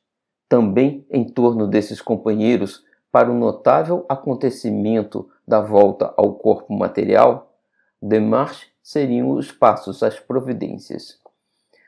também 0.50 1.06
em 1.10 1.24
torno 1.24 1.68
desses 1.68 2.02
companheiros 2.02 2.84
para 3.12 3.32
o 3.32 3.34
notável 3.34 4.06
acontecimento 4.10 5.30
da 5.48 5.62
volta 5.62 6.14
ao 6.18 6.34
corpo 6.34 6.74
material? 6.74 7.56
Demarches 8.02 8.70
seriam 8.84 9.32
os 9.32 9.52
passos, 9.52 10.04
as 10.04 10.20
providências. 10.20 11.20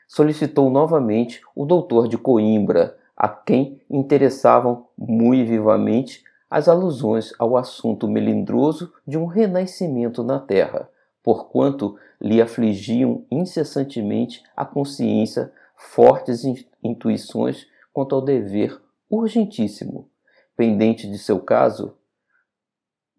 Solicitou 0.08 0.70
novamente 0.70 1.42
o 1.54 1.66
doutor 1.66 2.08
de 2.08 2.16
Coimbra, 2.16 2.96
a 3.14 3.28
quem 3.28 3.80
interessavam 3.90 4.86
muito 4.96 5.48
vivamente 5.48 6.24
as 6.50 6.66
alusões 6.68 7.32
ao 7.38 7.56
assunto 7.56 8.08
melindroso 8.08 8.92
de 9.06 9.18
um 9.18 9.26
renascimento 9.26 10.24
na 10.24 10.40
Terra, 10.40 10.88
porquanto 11.28 11.98
lhe 12.18 12.40
afligiam 12.40 13.26
incessantemente 13.30 14.42
a 14.56 14.64
consciência 14.64 15.52
fortes 15.76 16.42
intuições 16.82 17.66
quanto 17.92 18.14
ao 18.14 18.22
dever 18.22 18.80
urgentíssimo, 19.10 20.08
pendente 20.56 21.06
de 21.06 21.18
seu 21.18 21.38
caso, 21.38 21.98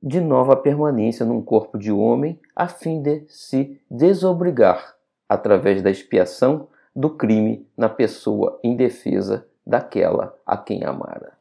de 0.01 0.19
nova 0.19 0.57
permanência 0.57 1.23
num 1.23 1.39
corpo 1.39 1.77
de 1.77 1.91
homem, 1.91 2.39
a 2.55 2.67
fim 2.67 2.99
de 2.99 3.27
se 3.27 3.79
desobrigar, 3.91 4.97
através 5.29 5.83
da 5.83 5.91
expiação, 5.91 6.67
do 6.95 7.11
crime 7.11 7.69
na 7.77 7.89
pessoa 7.89 8.59
indefesa 8.63 9.47
daquela 9.63 10.35
a 10.43 10.57
quem 10.57 10.83
amara. 10.83 11.37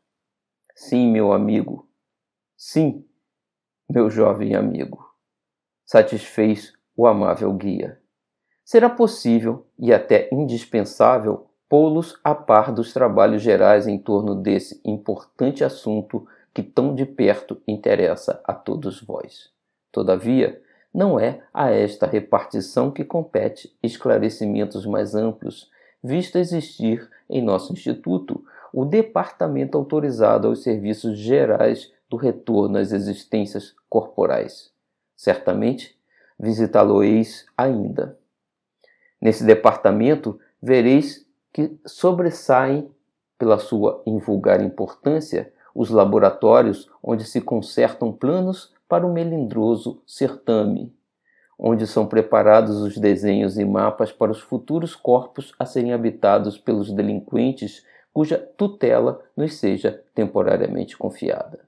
Sim, 0.74 1.10
meu 1.10 1.32
amigo, 1.32 1.88
sim, 2.58 3.06
meu 3.88 4.10
jovem 4.10 4.54
amigo 4.54 5.07
satisfez 5.88 6.74
o 6.94 7.06
amável 7.06 7.50
guia. 7.54 7.98
será 8.62 8.90
possível 8.90 9.66
e 9.78 9.90
até 9.90 10.28
indispensável 10.30 11.46
pô-los 11.66 12.20
a 12.22 12.34
par 12.34 12.70
dos 12.70 12.92
trabalhos 12.92 13.40
gerais 13.40 13.86
em 13.86 13.98
torno 13.98 14.34
desse 14.34 14.82
importante 14.84 15.64
assunto 15.64 16.26
que 16.52 16.62
tão 16.62 16.94
de 16.94 17.06
perto 17.06 17.62
interessa 17.66 18.38
a 18.44 18.52
todos 18.52 19.00
vós. 19.00 19.50
Todavia, 19.90 20.60
não 20.92 21.18
é 21.18 21.40
a 21.54 21.70
esta 21.70 22.06
repartição 22.06 22.90
que 22.90 23.02
compete 23.02 23.74
esclarecimentos 23.82 24.84
mais 24.84 25.14
amplos, 25.14 25.70
visto 26.04 26.36
existir 26.36 27.08
em 27.30 27.40
nosso 27.40 27.72
Instituto 27.72 28.44
o 28.74 28.84
departamento 28.84 29.78
autorizado 29.78 30.48
aos 30.48 30.62
serviços 30.62 31.18
gerais 31.18 31.90
do 32.10 32.18
retorno 32.18 32.76
às 32.76 32.92
existências 32.92 33.74
corporais. 33.88 34.76
Certamente 35.18 35.98
visitá-lo-eis 36.38 37.44
ainda. 37.56 38.16
Nesse 39.20 39.42
departamento 39.42 40.38
vereis 40.62 41.26
que 41.52 41.76
sobressaem 41.84 42.88
pela 43.36 43.58
sua 43.58 44.00
invulgar 44.06 44.62
importância 44.62 45.52
os 45.74 45.90
laboratórios 45.90 46.88
onde 47.02 47.24
se 47.24 47.40
consertam 47.40 48.12
planos 48.12 48.72
para 48.88 49.04
o 49.04 49.12
melindroso 49.12 50.00
certame, 50.06 50.94
onde 51.58 51.84
são 51.84 52.06
preparados 52.06 52.80
os 52.80 52.96
desenhos 52.96 53.58
e 53.58 53.64
mapas 53.64 54.12
para 54.12 54.30
os 54.30 54.40
futuros 54.40 54.94
corpos 54.94 55.52
a 55.58 55.66
serem 55.66 55.92
habitados 55.92 56.56
pelos 56.56 56.92
delinquentes 56.92 57.84
cuja 58.12 58.38
tutela 58.38 59.20
nos 59.36 59.54
seja 59.54 60.00
temporariamente 60.14 60.96
confiada. 60.96 61.67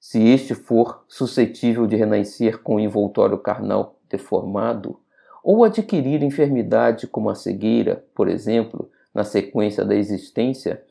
Se 0.00 0.22
este 0.28 0.54
for 0.54 1.04
suscetível 1.08 1.86
de 1.86 1.96
renascer 1.96 2.62
com 2.62 2.76
o 2.76 2.80
envoltório 2.80 3.38
carnal 3.38 3.98
deformado, 4.08 5.00
ou 5.42 5.64
adquirir 5.64 6.22
enfermidade 6.22 7.06
como 7.06 7.30
a 7.30 7.34
cegueira, 7.34 8.04
por 8.14 8.28
exemplo, 8.28 8.90
na 9.14 9.24
sequência 9.24 9.84
da 9.84 9.94
existência, 9.94 10.82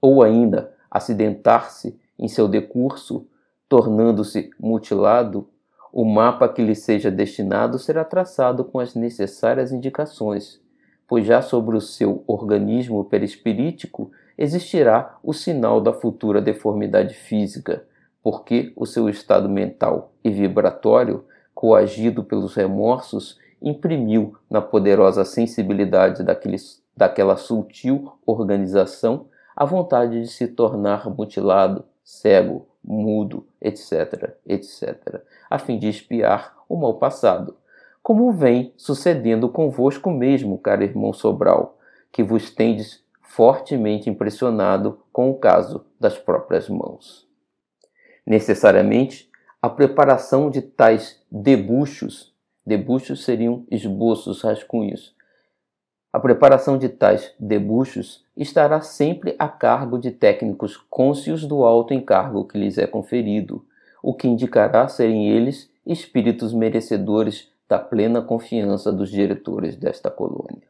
ou 0.00 0.22
ainda 0.22 0.74
acidentar-se 0.90 1.98
em 2.18 2.28
seu 2.28 2.48
decurso, 2.48 3.26
tornando-se 3.68 4.50
mutilado, 4.58 5.48
o 5.92 6.04
mapa 6.04 6.48
que 6.48 6.62
lhe 6.62 6.74
seja 6.74 7.10
destinado 7.10 7.78
será 7.78 8.04
traçado 8.04 8.64
com 8.64 8.78
as 8.78 8.94
necessárias 8.94 9.72
indicações, 9.72 10.60
pois 11.08 11.26
já 11.26 11.42
sobre 11.42 11.76
o 11.76 11.80
seu 11.80 12.22
organismo 12.26 13.04
perispirítico 13.04 14.10
existirá 14.38 15.18
o 15.22 15.32
sinal 15.32 15.80
da 15.80 15.92
futura 15.92 16.40
deformidade 16.40 17.14
física, 17.14 17.84
porque 18.22 18.72
o 18.76 18.86
seu 18.86 19.08
estado 19.08 19.48
mental 19.48 20.12
e 20.22 20.30
vibratório, 20.30 21.24
coagido 21.54 22.24
pelos 22.24 22.54
remorsos, 22.54 23.38
imprimiu 23.60 24.36
na 24.48 24.60
poderosa 24.60 25.24
sensibilidade 25.24 26.22
daquele, 26.22 26.56
daquela 26.96 27.36
sutil 27.36 28.12
organização 28.26 29.26
a 29.54 29.64
vontade 29.64 30.22
de 30.22 30.28
se 30.28 30.48
tornar 30.48 31.08
mutilado, 31.10 31.84
cego, 32.02 32.66
mudo, 32.82 33.46
etc., 33.60 34.34
etc., 34.46 35.20
a 35.50 35.58
fim 35.58 35.78
de 35.78 35.88
espiar 35.88 36.56
o 36.68 36.76
mal 36.76 36.94
passado, 36.94 37.56
como 38.02 38.32
vem 38.32 38.72
sucedendo 38.76 39.48
convosco 39.48 40.10
mesmo, 40.10 40.56
caro 40.56 40.82
irmão 40.82 41.12
Sobral, 41.12 41.78
que 42.10 42.22
vos 42.22 42.50
tendes 42.50 43.04
fortemente 43.20 44.08
impressionado 44.08 44.98
com 45.12 45.30
o 45.30 45.34
caso 45.34 45.84
das 46.00 46.18
próprias 46.18 46.68
mãos. 46.68 47.29
Necessariamente, 48.30 49.28
a 49.60 49.68
preparação 49.68 50.50
de 50.50 50.62
tais 50.62 51.20
debuxos, 51.28 52.32
debuxos 52.64 53.24
seriam 53.24 53.66
esboços, 53.68 54.42
rascunhos, 54.42 55.16
a 56.12 56.20
preparação 56.20 56.78
de 56.78 56.88
tais 56.88 57.34
debuxos 57.40 58.24
estará 58.36 58.82
sempre 58.82 59.34
a 59.36 59.48
cargo 59.48 59.98
de 59.98 60.12
técnicos 60.12 60.76
cônscios 60.76 61.44
do 61.44 61.64
alto 61.64 61.92
encargo 61.92 62.44
que 62.44 62.56
lhes 62.56 62.78
é 62.78 62.86
conferido, 62.86 63.66
o 64.00 64.14
que 64.14 64.28
indicará 64.28 64.86
serem 64.86 65.28
eles 65.28 65.68
espíritos 65.84 66.54
merecedores 66.54 67.50
da 67.68 67.80
plena 67.80 68.22
confiança 68.22 68.92
dos 68.92 69.10
diretores 69.10 69.74
desta 69.74 70.08
colônia. 70.08 70.68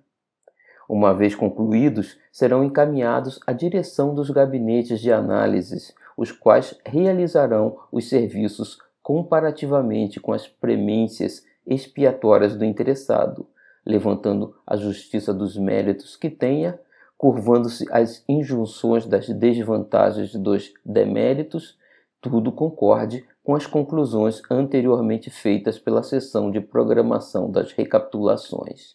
Uma 0.88 1.12
vez 1.12 1.34
concluídos, 1.34 2.16
serão 2.32 2.64
encaminhados 2.64 3.38
à 3.46 3.52
direção 3.52 4.14
dos 4.14 4.30
gabinetes 4.30 4.98
de 4.98 5.12
análises, 5.12 5.94
os 6.20 6.30
quais 6.30 6.78
realizarão 6.84 7.78
os 7.90 8.10
serviços 8.10 8.76
comparativamente 9.02 10.20
com 10.20 10.34
as 10.34 10.46
premências 10.46 11.42
expiatórias 11.66 12.54
do 12.54 12.62
interessado, 12.62 13.48
levantando 13.86 14.54
a 14.66 14.76
justiça 14.76 15.32
dos 15.32 15.56
méritos 15.56 16.18
que 16.18 16.28
tenha, 16.28 16.78
curvando-se 17.16 17.86
às 17.90 18.22
injunções 18.28 19.06
das 19.06 19.30
desvantagens 19.30 20.34
dos 20.34 20.74
deméritos, 20.84 21.78
tudo 22.20 22.52
concorde 22.52 23.26
com 23.42 23.54
as 23.54 23.66
conclusões 23.66 24.42
anteriormente 24.50 25.30
feitas 25.30 25.78
pela 25.78 26.02
sessão 26.02 26.50
de 26.50 26.60
programação 26.60 27.50
das 27.50 27.72
recapitulações. 27.72 28.94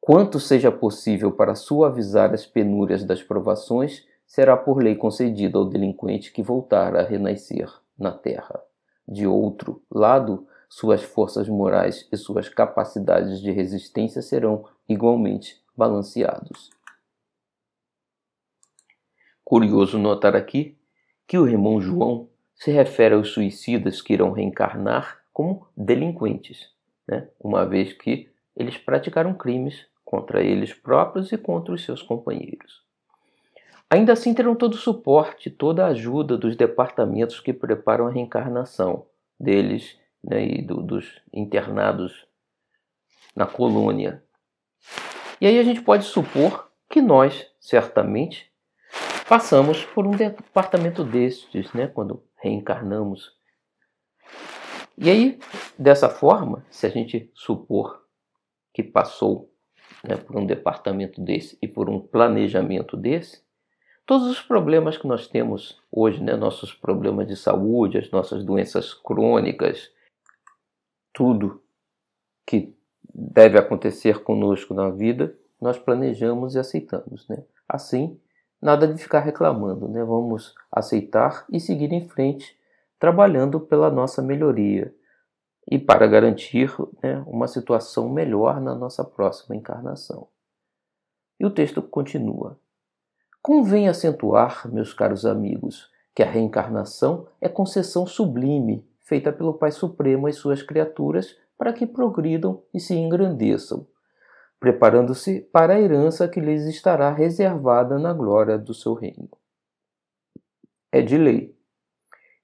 Quanto 0.00 0.38
seja 0.38 0.70
possível 0.70 1.32
para 1.32 1.56
suavizar 1.56 2.32
as 2.32 2.46
penúrias 2.46 3.02
das 3.02 3.24
provações, 3.24 4.06
será 4.32 4.56
por 4.56 4.82
lei 4.82 4.94
concedido 4.94 5.58
ao 5.58 5.66
delinquente 5.66 6.32
que 6.32 6.42
voltar 6.42 6.96
a 6.96 7.02
renascer 7.02 7.70
na 7.98 8.10
terra. 8.10 8.62
De 9.06 9.26
outro 9.26 9.82
lado, 9.90 10.48
suas 10.70 11.02
forças 11.02 11.50
morais 11.50 12.08
e 12.10 12.16
suas 12.16 12.48
capacidades 12.48 13.42
de 13.42 13.50
resistência 13.50 14.22
serão 14.22 14.64
igualmente 14.88 15.62
balanceados. 15.76 16.70
Curioso 19.44 19.98
notar 19.98 20.34
aqui 20.34 20.78
que 21.26 21.36
o 21.36 21.46
irmão 21.46 21.78
João 21.78 22.30
se 22.54 22.70
refere 22.70 23.14
aos 23.14 23.32
suicidas 23.32 24.00
que 24.00 24.14
irão 24.14 24.32
reencarnar 24.32 25.20
como 25.30 25.68
delinquentes, 25.76 26.70
né? 27.06 27.28
uma 27.38 27.66
vez 27.66 27.92
que 27.92 28.30
eles 28.56 28.78
praticaram 28.78 29.34
crimes 29.34 29.86
contra 30.02 30.42
eles 30.42 30.72
próprios 30.72 31.30
e 31.32 31.36
contra 31.36 31.74
os 31.74 31.84
seus 31.84 32.00
companheiros. 32.00 32.81
Ainda 33.92 34.14
assim 34.14 34.32
terão 34.32 34.56
todo 34.56 34.72
o 34.72 34.78
suporte, 34.78 35.50
toda 35.50 35.84
a 35.84 35.88
ajuda 35.88 36.38
dos 36.38 36.56
departamentos 36.56 37.40
que 37.40 37.52
preparam 37.52 38.06
a 38.06 38.10
reencarnação 38.10 39.04
deles 39.38 39.98
né, 40.24 40.42
e 40.42 40.62
do, 40.62 40.82
dos 40.82 41.20
internados 41.30 42.26
na 43.36 43.44
colônia. 43.44 44.24
E 45.38 45.46
aí 45.46 45.58
a 45.58 45.62
gente 45.62 45.82
pode 45.82 46.04
supor 46.04 46.72
que 46.88 47.02
nós, 47.02 47.46
certamente, 47.60 48.50
passamos 49.28 49.84
por 49.84 50.06
um 50.06 50.12
departamento 50.12 51.04
destes, 51.04 51.70
né, 51.74 51.86
quando 51.86 52.24
reencarnamos. 52.36 53.36
E 54.96 55.10
aí, 55.10 55.38
dessa 55.78 56.08
forma, 56.08 56.64
se 56.70 56.86
a 56.86 56.88
gente 56.88 57.30
supor 57.34 58.02
que 58.72 58.82
passou 58.82 59.52
né, 60.02 60.16
por 60.16 60.34
um 60.38 60.46
departamento 60.46 61.20
desse 61.20 61.58
e 61.60 61.68
por 61.68 61.90
um 61.90 62.00
planejamento 62.00 62.96
desse, 62.96 63.42
todos 64.06 64.26
os 64.28 64.40
problemas 64.40 64.96
que 64.96 65.06
nós 65.06 65.26
temos 65.26 65.80
hoje, 65.90 66.22
né, 66.22 66.36
nossos 66.36 66.74
problemas 66.74 67.26
de 67.26 67.36
saúde, 67.36 67.98
as 67.98 68.10
nossas 68.10 68.44
doenças 68.44 68.92
crônicas, 68.94 69.90
tudo 71.12 71.62
que 72.46 72.76
deve 73.14 73.58
acontecer 73.58 74.22
conosco 74.22 74.74
na 74.74 74.90
vida, 74.90 75.36
nós 75.60 75.78
planejamos 75.78 76.54
e 76.54 76.58
aceitamos. 76.58 77.28
Né? 77.28 77.44
Assim, 77.68 78.18
nada 78.60 78.86
de 78.88 79.00
ficar 79.00 79.20
reclamando, 79.20 79.88
né? 79.88 80.02
vamos 80.04 80.54
aceitar 80.70 81.46
e 81.50 81.60
seguir 81.60 81.92
em 81.92 82.08
frente, 82.08 82.58
trabalhando 82.98 83.60
pela 83.60 83.90
nossa 83.90 84.22
melhoria 84.22 84.94
e 85.70 85.78
para 85.78 86.06
garantir 86.06 86.74
né, 87.02 87.22
uma 87.26 87.46
situação 87.46 88.08
melhor 88.08 88.60
na 88.60 88.74
nossa 88.74 89.04
próxima 89.04 89.54
encarnação. 89.54 90.28
E 91.38 91.46
o 91.46 91.50
texto 91.50 91.80
continua. 91.82 92.58
Convém 93.42 93.88
acentuar, 93.88 94.72
meus 94.72 94.94
caros 94.94 95.26
amigos, 95.26 95.90
que 96.14 96.22
a 96.22 96.30
reencarnação 96.30 97.26
é 97.40 97.48
concessão 97.48 98.06
sublime 98.06 98.86
feita 99.00 99.32
pelo 99.32 99.54
Pai 99.54 99.72
Supremo 99.72 100.28
às 100.28 100.36
suas 100.36 100.62
criaturas 100.62 101.36
para 101.58 101.72
que 101.72 101.84
progridam 101.84 102.62
e 102.72 102.78
se 102.78 102.94
engrandeçam, 102.94 103.84
preparando-se 104.60 105.40
para 105.52 105.74
a 105.74 105.80
herança 105.80 106.28
que 106.28 106.40
lhes 106.40 106.66
estará 106.66 107.12
reservada 107.12 107.98
na 107.98 108.12
glória 108.12 108.56
do 108.56 108.72
seu 108.72 108.94
reino. 108.94 109.28
É 110.92 111.02
de 111.02 111.18
lei. 111.18 111.52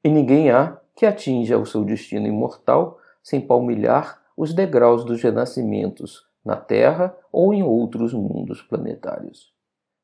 E 0.03 0.09
ninguém 0.09 0.51
há 0.51 0.81
que 0.97 1.07
atinja 1.07 1.59
o 1.59 1.65
seu 1.65 1.85
destino 1.85 2.27
imortal 2.27 2.99
sem 3.23 3.41
palmilhar 3.41 4.21
os 4.37 4.53
degraus 4.53 5.05
dos 5.05 5.23
renascimentos 5.23 6.27
na 6.45 6.57
Terra 6.57 7.17
ou 7.31 7.55
em 7.55 7.63
outros 7.63 8.13
mundos 8.13 8.63
planetários. 8.63 9.53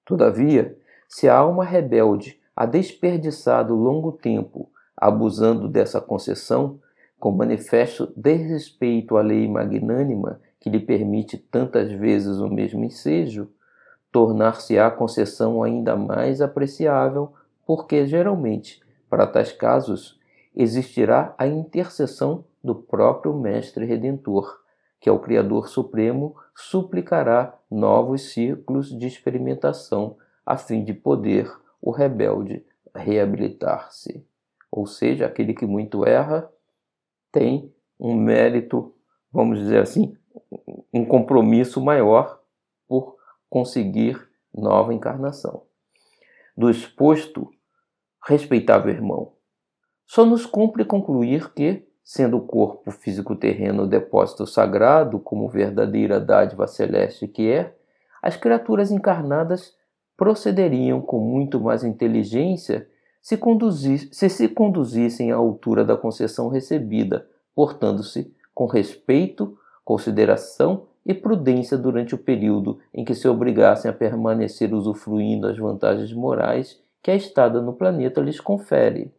Todavia, 0.05 0.79
se 1.15 1.29
a 1.29 1.37
alma 1.37 1.65
rebelde 1.65 2.41
há 2.57 2.67
desperdiçado 2.67 3.73
longo 3.73 4.11
tempo 4.11 4.69
abusando 4.97 5.69
dessa 5.69 6.01
concessão, 6.01 6.81
com 7.21 7.31
manifesto 7.31 8.12
desrespeito 8.17 9.17
à 9.17 9.23
lei 9.23 9.47
magnânima 9.47 10.41
que 10.59 10.69
lhe 10.69 10.81
permite 10.81 11.39
tantas 11.39 11.93
vezes 11.93 12.39
o 12.39 12.49
mesmo 12.49 12.83
ensejo, 12.83 13.49
tornar-se-á 14.11 14.91
concessão 14.91 15.62
ainda 15.62 15.95
mais 15.95 16.41
apreciável, 16.41 17.33
porque 17.65 18.09
geralmente, 18.09 18.83
para 19.09 19.25
tais 19.25 19.53
casos, 19.53 20.19
existirá 20.53 21.33
a 21.39 21.47
intercessão 21.47 22.45
do 22.61 22.75
próprio 22.75 23.33
Mestre 23.35 23.87
Redentor, 23.87 24.53
que 24.99 25.09
é 25.09 25.12
o 25.12 25.21
Criador 25.21 25.69
Supremo, 25.69 26.35
suplicará 26.57 27.57
novos 27.71 28.33
ciclos 28.33 28.89
de 28.89 29.07
experimentação 29.07 30.17
a 30.45 30.57
fim 30.57 30.85
de 30.85 30.93
poder 30.93 31.51
o 31.81 31.91
rebelde 31.91 32.65
reabilitar-se. 32.95 34.27
Ou 34.71 34.87
seja, 34.87 35.27
aquele 35.27 35.55
que 35.55 35.67
muito 35.67 36.07
erra 36.07 36.51
tem 37.31 37.73
um 37.99 38.15
mérito, 38.15 38.95
vamos 39.33 39.59
dizer 39.59 39.81
assim, 39.81 40.17
um 40.93 41.05
compromisso 41.05 41.81
maior 41.81 42.41
por 42.89 43.17
conseguir 43.49 44.21
nova 44.53 44.95
encarnação. 44.95 45.63
Do 46.57 46.71
exposto, 46.71 47.51
respeitável 48.27 48.93
irmão, 48.93 49.33
só 50.07 50.25
nos 50.25 50.47
cumpre 50.47 50.85
concluir 50.85 51.53
que, 51.53 51.87
sendo 52.03 52.37
o 52.37 52.47
corpo 52.47 52.91
físico 52.91 53.35
terreno 53.35 53.85
o 53.85 53.89
depósito 53.89 54.47
sagrado, 54.47 55.19
como 55.19 55.49
verdadeira 55.49 56.21
dádiva 56.21 56.67
celeste 56.67 57.27
que 57.27 57.51
é, 57.51 57.75
as 58.23 58.37
criaturas 58.37 58.91
encarnadas 58.91 59.77
procederiam 60.17 61.01
com 61.01 61.21
muito 61.21 61.61
mais 61.61 61.83
inteligência 61.85 62.89
se, 63.21 63.39
se 64.12 64.29
se 64.29 64.49
conduzissem 64.49 65.33
à 65.33 65.37
altura 65.37 65.85
da 65.85 65.97
concessão 65.97 66.49
recebida, 66.49 67.27
portando-se 67.55 68.33
com 68.55 68.67
respeito, 68.67 69.57
consideração 69.85 70.87
e 71.05 71.12
prudência 71.12 71.77
durante 71.77 72.15
o 72.15 72.19
período 72.19 72.79
em 72.93 73.05
que 73.05 73.15
se 73.15 73.29
obrigassem 73.29 73.91
a 73.91 73.95
permanecer 73.95 74.73
usufruindo 74.73 75.47
as 75.47 75.59
vantagens 75.59 76.12
morais 76.12 76.81
que 77.03 77.11
a 77.11 77.15
estada 77.15 77.61
no 77.61 77.75
planeta 77.75 78.21
lhes 78.21 78.41
confere. 78.41 79.12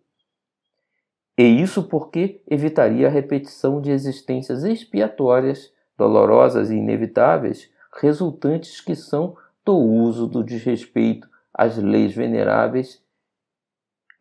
E 1.38 1.44
isso 1.44 1.84
porque 1.84 2.42
evitaria 2.48 3.08
a 3.08 3.12
repetição 3.12 3.82
de 3.82 3.92
existências 3.92 4.64
expiatórias, 4.64 5.72
dolorosas 5.98 6.72
e 6.72 6.76
inevitáveis, 6.76 7.70
resultantes 8.02 8.82
que 8.82 8.96
são 8.96 9.36
do 9.66 9.76
uso 9.76 10.28
do 10.28 10.44
desrespeito 10.44 11.28
às 11.52 11.76
leis 11.78 12.14
veneráveis 12.14 13.04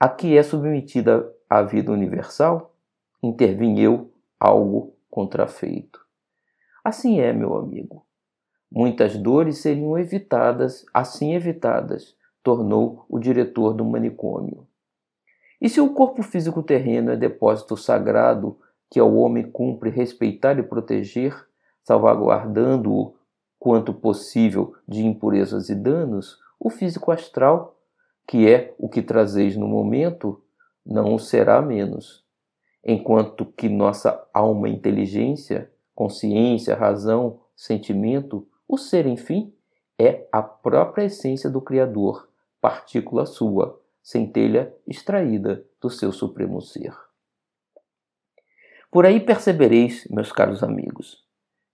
a 0.01 0.09
que 0.09 0.37
é 0.37 0.43
submetida 0.43 1.31
a 1.49 1.63
vida 1.63 1.93
universal, 1.93 2.75
intervim 3.23 3.79
eu 3.79 4.11
algo 4.41 4.95
contrafeito. 5.11 6.05
Assim 6.83 7.21
é, 7.21 7.33
meu 7.33 7.57
amigo. 7.57 8.05
Muitas 8.71 9.17
dores 9.17 9.59
seriam 9.59 9.97
evitadas, 9.97 10.85
assim 10.93 11.35
evitadas, 11.35 12.17
tornou 12.43 13.07
o 13.09 13.19
diretor 13.19 13.73
do 13.73 13.85
manicômio. 13.85 14.67
E 15.61 15.69
se 15.69 15.81
o 15.81 15.95
corpo 15.95 16.23
físico 16.23 16.63
terreno 16.63 17.13
é 17.13 17.17
depósito 17.17 17.77
sagrado 17.77 18.59
que 18.91 18.99
ao 18.99 19.15
homem 19.15 19.51
cumpre 19.51 19.91
respeitar 19.91 20.59
e 20.59 20.63
proteger, 20.63 21.35
salvaguardando-o 21.83 23.14
quanto 23.65 23.95
possível 23.95 24.75
de 24.87 25.07
impurezas 25.07 25.71
e 25.71 25.75
danos, 25.75 26.39
o 26.61 26.69
físico 26.69 27.11
astral, 27.11 27.81
que 28.29 28.47
é 28.47 28.75
o 28.79 28.91
que 28.91 29.01
trazeis 29.01 29.57
no 29.57 29.67
momento, 29.67 30.45
não 30.85 31.15
o 31.15 31.19
será 31.19 31.63
menos. 31.63 32.23
Enquanto 32.85 33.47
que 33.47 33.67
nossa 33.71 34.23
alma 34.35 34.69
inteligência, 34.69 35.73
consciência, 35.95 36.75
razão, 36.75 37.41
sentimento, 37.57 38.47
o 38.69 38.77
ser, 38.77 39.07
enfim, 39.07 39.51
é 39.99 40.29
a 40.31 40.43
própria 40.43 41.07
essência 41.07 41.49
do 41.49 41.63
Criador, 41.63 42.29
partícula 42.61 43.25
sua, 43.25 43.81
centelha 44.03 44.75
extraída 44.87 45.65
do 45.81 45.89
seu 45.89 46.13
supremo 46.13 46.61
ser. 46.61 46.95
Por 48.91 49.07
aí 49.07 49.21
percebereis, 49.21 50.07
meus 50.11 50.31
caros 50.31 50.63
amigos, 50.63 51.25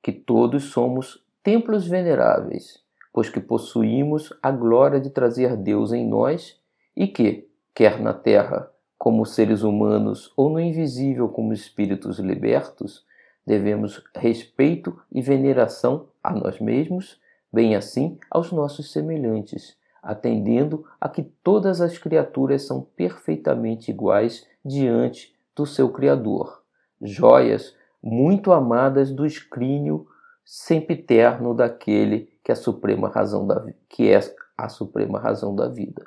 que 0.01 0.13
todos 0.13 0.67
somos 0.67 1.29
templos 1.43 1.87
veneráveis, 1.87 2.79
pois 3.13 3.29
que 3.29 3.41
possuímos 3.41 4.33
a 4.43 4.51
glória 4.51 5.01
de 5.01 5.11
trazer 5.11 5.57
Deus 5.57 5.93
em 5.93 6.07
nós 6.07 6.59
e 6.97 7.07
que, 7.07 7.49
quer 7.75 8.01
na 8.01 8.13
terra 8.13 8.71
como 8.99 9.25
seres 9.25 9.63
humanos 9.63 10.33
ou 10.37 10.51
no 10.51 10.61
invisível 10.61 11.29
como 11.29 11.53
espíritos 11.53 12.19
libertos, 12.19 13.05
devemos 13.47 14.03
respeito 14.15 15.01
e 15.11 15.23
veneração 15.23 16.09
a 16.23 16.33
nós 16.33 16.61
mesmos, 16.61 17.19
bem 17.53 17.75
assim 17.75 18.19
aos 18.31 18.53
nossos 18.53 18.93
semelhantes, 18.93 19.77
atendendo 20.03 20.85
a 21.01 21.09
que 21.09 21.23
todas 21.23 21.81
as 21.81 21.99
criaturas 21.99 22.63
são 22.63 22.87
perfeitamente 22.95 23.91
iguais 23.91 24.47
diante 24.65 25.35
do 25.57 25.67
seu 25.67 25.91
Criador, 25.91 26.63
joias 27.01 27.75
muito 28.03 28.53
amadas 28.53 29.11
do 29.11 29.27
escrínio 29.27 30.07
sempiterno 30.53 31.55
daquele 31.55 32.29
que 32.43 32.51
é 32.51 32.55
a 32.55 32.57
suprema 32.57 33.09
razão 33.09 33.47
da 33.47 33.65
que 33.89 34.11
é 34.11 34.19
a 34.59 34.69
suprema 34.69 35.21
razão 35.21 35.55
da 35.55 35.69
vida. 35.69 36.05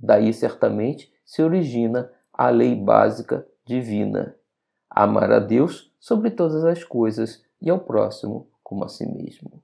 Daí 0.00 0.34
certamente 0.34 1.12
se 1.24 1.42
origina 1.42 2.10
a 2.32 2.50
lei 2.50 2.74
básica 2.74 3.46
divina: 3.64 4.34
amar 4.90 5.30
a 5.30 5.38
Deus 5.38 5.94
sobre 6.00 6.32
todas 6.32 6.64
as 6.64 6.82
coisas 6.82 7.44
e 7.62 7.70
ao 7.70 7.78
próximo 7.78 8.50
como 8.64 8.82
a 8.82 8.88
si 8.88 9.06
mesmo. 9.06 9.62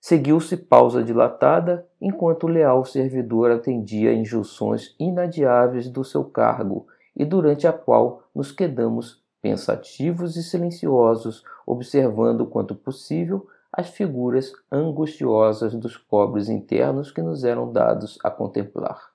Seguiu-se 0.00 0.56
pausa 0.56 1.02
dilatada, 1.02 1.86
enquanto 2.00 2.44
o 2.44 2.48
leal 2.48 2.82
servidor 2.86 3.50
atendia 3.50 4.08
a 4.08 4.14
injunções 4.14 4.96
inadiáveis 4.98 5.90
do 5.90 6.02
seu 6.02 6.24
cargo, 6.24 6.86
e 7.14 7.26
durante 7.26 7.66
a 7.66 7.74
qual 7.74 8.22
nos 8.34 8.52
quedamos 8.52 9.22
pensativos 9.46 10.36
e 10.36 10.42
silenciosos, 10.42 11.44
observando 11.64 12.46
quanto 12.46 12.74
possível 12.74 13.46
as 13.72 13.88
figuras 13.90 14.52
angustiosas 14.72 15.72
dos 15.72 15.96
pobres 15.96 16.48
internos 16.48 17.12
que 17.12 17.22
nos 17.22 17.44
eram 17.44 17.72
dados 17.72 18.18
a 18.24 18.30
contemplar. 18.30 19.12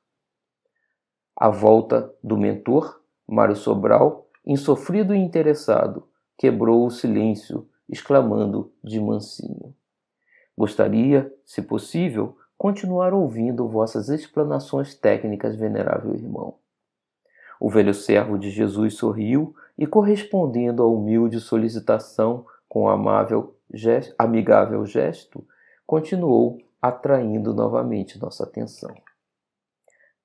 À 1.36 1.49
volta 1.49 2.09
do 2.23 2.38
mentor, 2.38 3.01
Mário 3.27 3.57
Sobral, 3.57 4.25
insofrido 4.45 5.13
e 5.13 5.17
interessado, 5.17 6.07
quebrou 6.38 6.86
o 6.86 6.91
silêncio, 6.91 7.67
exclamando 7.89 8.71
de 8.82 9.01
mansinho: 9.01 9.75
Gostaria, 10.57 11.29
se 11.45 11.61
possível, 11.61 12.38
continuar 12.57 13.13
ouvindo 13.13 13.67
vossas 13.67 14.07
explanações 14.07 14.95
técnicas, 14.95 15.57
venerável 15.57 16.15
irmão. 16.15 16.55
O 17.59 17.69
velho 17.69 17.93
servo 17.93 18.39
de 18.39 18.49
Jesus 18.49 18.95
sorriu 18.95 19.53
e, 19.82 19.88
correspondendo 19.88 20.84
à 20.84 20.86
humilde 20.86 21.39
solicitação 21.39 22.45
com 22.69 22.88
amável, 22.88 23.55
gesto, 23.73 24.13
amigável 24.15 24.86
gesto, 24.86 25.43
continuou 25.88 26.59
atraindo 26.79 27.51
novamente 27.51 28.21
nossa 28.21 28.43
atenção. 28.43 28.93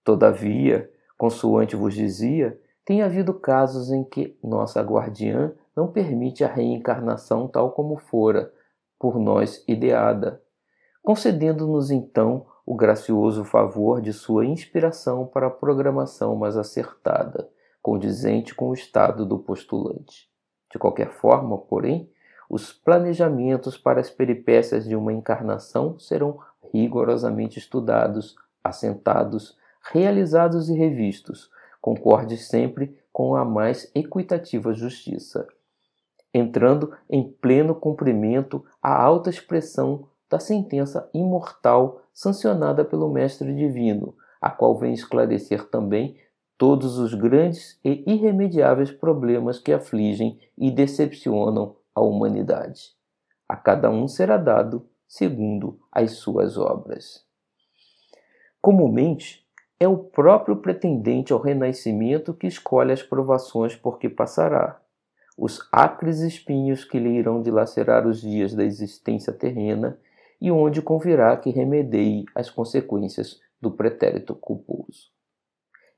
Todavia, 0.04 0.92
consoante 1.16 1.74
vos 1.74 1.94
dizia, 1.94 2.60
tem 2.84 3.00
havido 3.00 3.32
casos 3.32 3.90
em 3.90 4.04
que 4.04 4.38
nossa 4.44 4.82
guardiã 4.82 5.54
não 5.74 5.90
permite 5.90 6.44
a 6.44 6.48
reencarnação 6.48 7.48
tal 7.48 7.70
como 7.72 7.96
fora, 7.96 8.52
por 8.98 9.18
nós 9.18 9.64
ideada, 9.66 10.38
concedendo-nos 11.02 11.90
então 11.90 12.44
o 12.66 12.74
gracioso 12.74 13.42
favor 13.42 14.02
de 14.02 14.12
sua 14.12 14.44
inspiração 14.44 15.26
para 15.26 15.46
a 15.46 15.50
programação 15.50 16.36
mais 16.36 16.58
acertada, 16.58 17.48
condizente 17.86 18.52
com 18.52 18.70
o 18.70 18.74
estado 18.74 19.24
do 19.24 19.38
postulante. 19.38 20.28
De 20.72 20.76
qualquer 20.76 21.12
forma, 21.12 21.56
porém, 21.56 22.10
os 22.50 22.72
planejamentos 22.72 23.78
para 23.78 24.00
as 24.00 24.10
peripécias 24.10 24.88
de 24.88 24.96
uma 24.96 25.12
encarnação 25.12 25.96
serão 25.96 26.40
rigorosamente 26.72 27.60
estudados, 27.60 28.34
assentados, 28.64 29.56
realizados 29.92 30.68
e 30.68 30.74
revistos, 30.74 31.48
concorde 31.80 32.36
sempre 32.36 32.98
com 33.12 33.36
a 33.36 33.44
mais 33.44 33.88
equitativa 33.94 34.74
justiça 34.74 35.46
entrando 36.34 36.92
em 37.08 37.22
pleno 37.22 37.74
cumprimento 37.74 38.62
a 38.82 38.94
alta 38.94 39.30
expressão 39.30 40.06
da 40.28 40.38
sentença 40.38 41.08
imortal 41.14 42.02
sancionada 42.12 42.84
pelo 42.84 43.08
Mestre 43.08 43.54
Divino, 43.54 44.14
a 44.38 44.50
qual 44.50 44.76
vem 44.76 44.92
esclarecer 44.92 45.64
também 45.70 46.18
todos 46.58 46.98
os 46.98 47.14
grandes 47.14 47.78
e 47.84 48.02
irremediáveis 48.06 48.90
problemas 48.90 49.58
que 49.58 49.72
afligem 49.72 50.38
e 50.56 50.70
decepcionam 50.70 51.76
a 51.94 52.00
humanidade. 52.00 52.94
A 53.48 53.56
cada 53.56 53.90
um 53.90 54.08
será 54.08 54.36
dado 54.36 54.88
segundo 55.06 55.78
as 55.92 56.12
suas 56.12 56.56
obras. 56.58 57.24
Comumente, 58.60 59.46
é 59.78 59.86
o 59.86 59.98
próprio 59.98 60.56
pretendente 60.56 61.32
ao 61.32 61.40
renascimento 61.40 62.32
que 62.32 62.46
escolhe 62.46 62.92
as 62.92 63.02
provações 63.02 63.76
por 63.76 63.98
que 63.98 64.08
passará 64.08 64.80
os 65.36 65.68
acres 65.70 66.20
espinhos 66.20 66.84
que 66.84 66.98
lhe 66.98 67.10
irão 67.10 67.42
dilacerar 67.42 68.06
os 68.06 68.20
dias 68.20 68.54
da 68.54 68.64
existência 68.64 69.32
terrena 69.32 69.98
e 70.40 70.50
onde 70.50 70.80
convirá 70.80 71.36
que 71.36 71.50
remedeie 71.50 72.24
as 72.34 72.50
consequências 72.50 73.38
do 73.60 73.70
pretérito 73.70 74.34
culposo. 74.34 75.10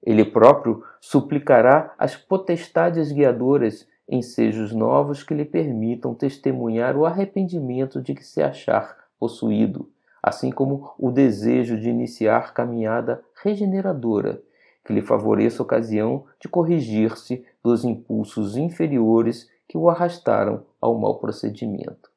Ele 0.03 0.25
próprio 0.25 0.85
suplicará 1.01 1.95
as 1.99 2.17
potestades 2.17 3.11
guiadoras 3.13 3.87
ensejos 4.09 4.73
novos 4.73 5.23
que 5.23 5.35
lhe 5.35 5.45
permitam 5.45 6.15
testemunhar 6.15 6.97
o 6.97 7.05
arrependimento 7.05 8.01
de 8.01 8.15
que 8.15 8.25
se 8.25 8.43
achar 8.43 8.97
possuído, 9.19 9.91
assim 10.23 10.51
como 10.51 10.95
o 10.99 11.11
desejo 11.11 11.79
de 11.79 11.91
iniciar 11.91 12.55
caminhada 12.55 13.23
regeneradora, 13.43 14.41
que 14.85 14.93
lhe 14.93 15.03
favoreça 15.03 15.63
a 15.63 15.65
ocasião 15.65 16.25
de 16.41 16.49
corrigir-se 16.49 17.45
dos 17.63 17.85
impulsos 17.85 18.57
inferiores 18.57 19.51
que 19.69 19.77
o 19.77 19.91
arrastaram 19.91 20.65
ao 20.81 20.99
mau 20.99 21.19
procedimento. 21.19 22.11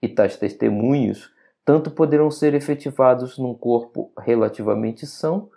E 0.00 0.08
tais 0.08 0.36
testemunhos 0.36 1.32
tanto 1.64 1.90
poderão 1.90 2.30
ser 2.30 2.54
efetivados 2.54 3.38
num 3.38 3.54
corpo 3.54 4.12
relativamente 4.18 5.06
são, 5.06 5.50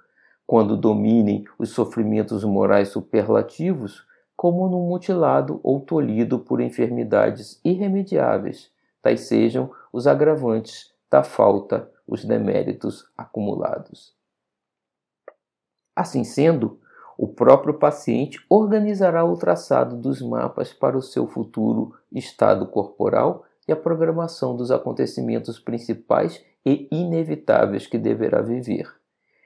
quando 0.46 0.78
dominem 0.78 1.46
os 1.58 1.70
sofrimentos 1.70 2.44
morais 2.44 2.90
superlativos, 2.90 4.06
como 4.36 4.68
num 4.68 4.88
mutilado 4.88 5.60
ou 5.64 5.80
tolhido 5.80 6.40
por 6.40 6.60
enfermidades 6.60 7.60
irremediáveis, 7.64 8.72
tais 9.02 9.22
sejam 9.22 9.72
os 9.92 10.08
agravantes 10.08 10.94
da 11.10 11.24
falta, 11.24 11.90
os 12.08 12.26
deméritos 12.26 13.08
acumulados. 13.18 14.16
Assim 15.96 16.24
sendo, 16.24 16.80
o 17.18 17.28
próprio 17.28 17.76
paciente 17.76 18.44
organizará 18.50 19.24
o 19.24 19.38
traçado 19.38 19.96
dos 19.96 20.22
mapas 20.22 20.74
para 20.74 20.98
o 20.98 21.02
seu 21.02 21.28
futuro 21.28 21.94
estado 22.12 22.66
corporal 22.66 23.46
e 23.68 23.72
a 23.72 23.76
programação 23.76 24.56
dos 24.56 24.72
acontecimentos 24.72 25.60
principais 25.60 26.44
e 26.66 26.88
inevitáveis 26.92 27.86
que 27.86 27.98
deverá 27.98 28.42
viver, 28.42 28.92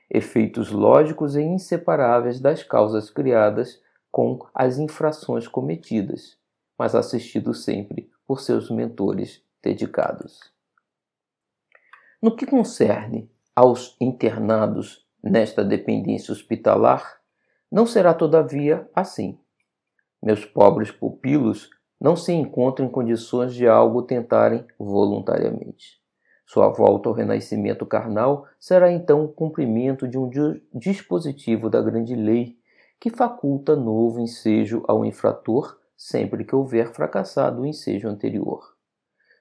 efeitos 0.09 0.71
lógicos 0.71 1.35
e 1.35 1.41
inseparáveis 1.41 2.39
das 2.39 2.63
causas 2.63 3.09
criadas 3.09 3.81
com 4.11 4.39
as 4.53 4.77
infrações 4.77 5.47
cometidas, 5.47 6.37
mas 6.77 6.95
assistido 6.95 7.53
sempre 7.53 8.09
por 8.25 8.41
seus 8.41 8.69
mentores 8.69 9.43
dedicados. 9.61 10.51
No 12.21 12.35
que 12.35 12.45
concerne 12.45 13.29
aos 13.55 13.95
internados 13.99 15.05
nesta 15.23 15.63
dependência 15.63 16.31
hospitalar, 16.31 17.19
não 17.71 17.85
será 17.85 18.13
todavia 18.13 18.89
assim. 18.93 19.37
Meus 20.21 20.45
pobres 20.45 20.89
pupilos 20.89 21.69
não 21.99 22.15
se 22.15 22.31
encontram 22.31 22.87
em 22.87 22.91
condições 22.91 23.53
de 23.53 23.67
algo 23.67 24.03
tentarem 24.03 24.65
voluntariamente. 24.79 26.01
Sua 26.47 26.69
volta 26.69 27.09
ao 27.09 27.13
renascimento 27.13 27.85
carnal 27.85 28.47
será 28.57 28.89
então 28.89 29.25
o 29.25 29.27
cumprimento 29.27 30.07
de 30.07 30.17
um 30.17 30.29
dispositivo 30.73 31.69
da 31.69 31.81
grande 31.81 32.15
lei 32.15 32.57
que 32.97 33.09
faculta 33.09 33.75
novo 33.75 34.21
ensejo 34.21 34.81
ao 34.87 35.03
infrator 35.03 35.77
sempre 35.97 36.45
que 36.45 36.55
houver 36.55 36.93
fracassado 36.93 37.61
o 37.61 37.65
ensejo 37.65 38.07
anterior. 38.07 38.77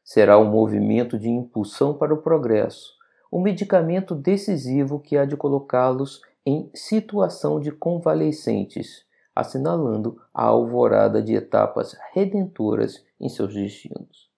Será 0.02 0.36
um 0.36 0.50
movimento 0.50 1.16
de 1.16 1.28
impulsão 1.28 1.94
para 1.94 2.12
o 2.12 2.20
progresso, 2.22 2.94
um 3.32 3.40
medicamento 3.40 4.12
decisivo 4.12 4.98
que 4.98 5.16
há 5.16 5.24
de 5.24 5.36
colocá-los 5.36 6.20
em 6.44 6.68
situação 6.74 7.60
de 7.60 7.70
convalescentes, 7.70 9.04
assinalando 9.32 10.20
a 10.34 10.44
alvorada 10.44 11.22
de 11.22 11.34
etapas 11.34 11.96
redentoras 12.12 13.04
em 13.20 13.28
seus 13.28 13.54
destinos. 13.54 14.28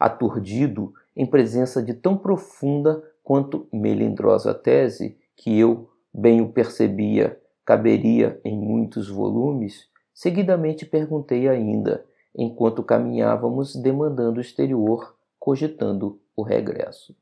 Aturdido 0.00 0.92
em 1.16 1.26
presença 1.26 1.82
de 1.82 1.94
tão 1.94 2.16
profunda 2.16 3.02
quanto 3.24 3.68
melindrosa 3.72 4.52
tese, 4.54 5.18
que 5.34 5.58
eu 5.58 5.90
bem 6.12 6.40
o 6.40 6.52
percebia 6.52 7.40
caberia 7.66 8.40
em 8.44 8.56
muitos 8.56 9.08
volumes, 9.08 9.88
seguidamente 10.14 10.86
perguntei 10.86 11.48
ainda, 11.48 12.06
enquanto 12.32 12.84
caminhávamos 12.84 13.74
demandando 13.74 14.38
o 14.38 14.40
exterior, 14.40 15.16
cogitando 15.36 16.20
o 16.36 16.42
regresso. 16.42 17.16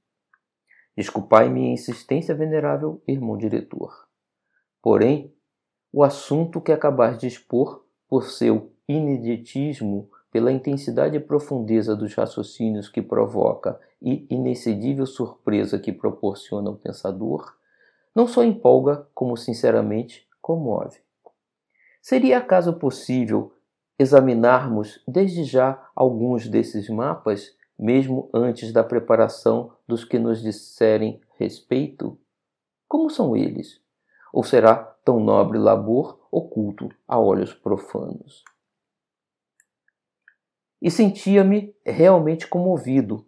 Desculpai 0.95 1.49
minha 1.49 1.72
insistência, 1.72 2.34
venerável 2.34 3.03
irmão 3.09 3.38
diretor. 3.38 4.07
Porém, 4.82 5.34
o 5.90 6.05
assunto 6.05 6.61
que 6.61 6.70
acabais 6.70 7.16
de 7.16 7.26
expor, 7.26 7.82
por 8.07 8.26
seu 8.26 8.70
ineditismo, 8.86 10.11
pela 10.35 10.51
intensidade 10.51 11.16
e 11.16 11.20
profundeza 11.20 11.95
dos 11.95 12.12
raciocínios 12.12 12.89
que 12.89 13.01
provoca 13.01 13.78
e 14.03 14.26
inexcedível 14.28 15.07
surpresa 15.07 15.78
que 15.78 15.93
proporciona 15.93 16.70
ao 16.70 16.74
pensador, 16.74 17.55
não 18.12 18.26
só 18.26 18.43
empolga, 18.43 19.07
como 19.14 19.37
sinceramente 19.37 20.26
comove. 20.43 20.99
Seria 22.03 22.39
acaso 22.39 22.72
possível 22.72 23.53
examinarmos 23.97 25.01
desde 25.07 25.45
já 25.45 25.80
alguns 25.95 26.49
desses 26.49 26.89
mapas, 26.89 27.55
mesmo 27.78 28.28
antes 28.35 28.72
da 28.72 28.82
preparação 28.82 29.70
dos 29.87 30.05
que 30.05 30.18
nos 30.18 30.43
disserem 30.43 31.20
respeito? 31.39 32.18
Como 32.89 33.09
são 33.09 33.37
eles? 33.37 33.80
Ou 34.32 34.43
será 34.43 34.74
tão 35.05 35.20
nobre 35.20 35.59
labor 35.59 36.18
oculto 36.28 36.91
a 37.07 37.20
olhos 37.20 37.55
profanos? 37.55 38.43
E 40.85 40.91
sentia-me 40.91 41.74
realmente 41.82 42.47
comovido, 42.47 43.24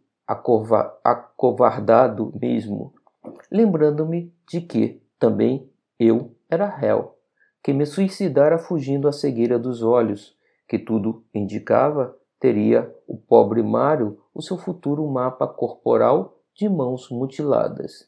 acovardado 1.02 2.30
mesmo, 2.38 2.92
lembrando-me 3.50 4.30
de 4.46 4.60
que 4.60 5.02
também 5.18 5.66
eu 5.98 6.36
era 6.50 6.66
réu, 6.66 7.16
que 7.62 7.72
me 7.72 7.86
suicidara 7.86 8.58
fugindo 8.58 9.08
à 9.08 9.12
cegueira 9.12 9.58
dos 9.58 9.82
olhos, 9.82 10.36
que 10.68 10.78
tudo 10.78 11.24
indicava 11.32 12.14
teria 12.38 12.94
o 13.08 13.16
pobre 13.16 13.62
Mário 13.62 14.20
o 14.34 14.42
seu 14.42 14.58
futuro 14.58 15.06
mapa 15.08 15.48
corporal 15.48 16.38
de 16.54 16.68
mãos 16.68 17.08
mutiladas, 17.10 18.06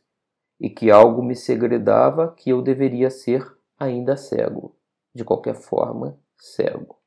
e 0.60 0.68
que 0.68 0.90
algo 0.90 1.22
me 1.22 1.34
segredava 1.34 2.34
que 2.36 2.50
eu 2.50 2.60
deveria 2.60 3.08
ser 3.08 3.50
ainda 3.78 4.14
cego, 4.14 4.76
de 5.14 5.24
qualquer 5.24 5.54
forma, 5.54 6.18
cego. 6.36 6.97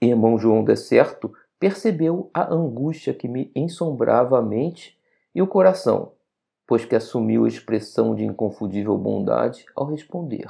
Irmão 0.00 0.38
João 0.38 0.64
de 0.64 0.76
certo 0.76 1.32
percebeu 1.58 2.30
a 2.32 2.52
angústia 2.52 3.14
que 3.14 3.26
me 3.26 3.50
ensombrava 3.54 4.38
a 4.38 4.42
mente 4.42 4.98
e 5.34 5.42
o 5.42 5.46
coração, 5.46 6.12
pois 6.66 6.84
que 6.84 6.94
assumiu 6.94 7.44
a 7.44 7.48
expressão 7.48 8.14
de 8.14 8.24
inconfundível 8.24 8.96
bondade 8.96 9.64
ao 9.74 9.86
responder. 9.86 10.48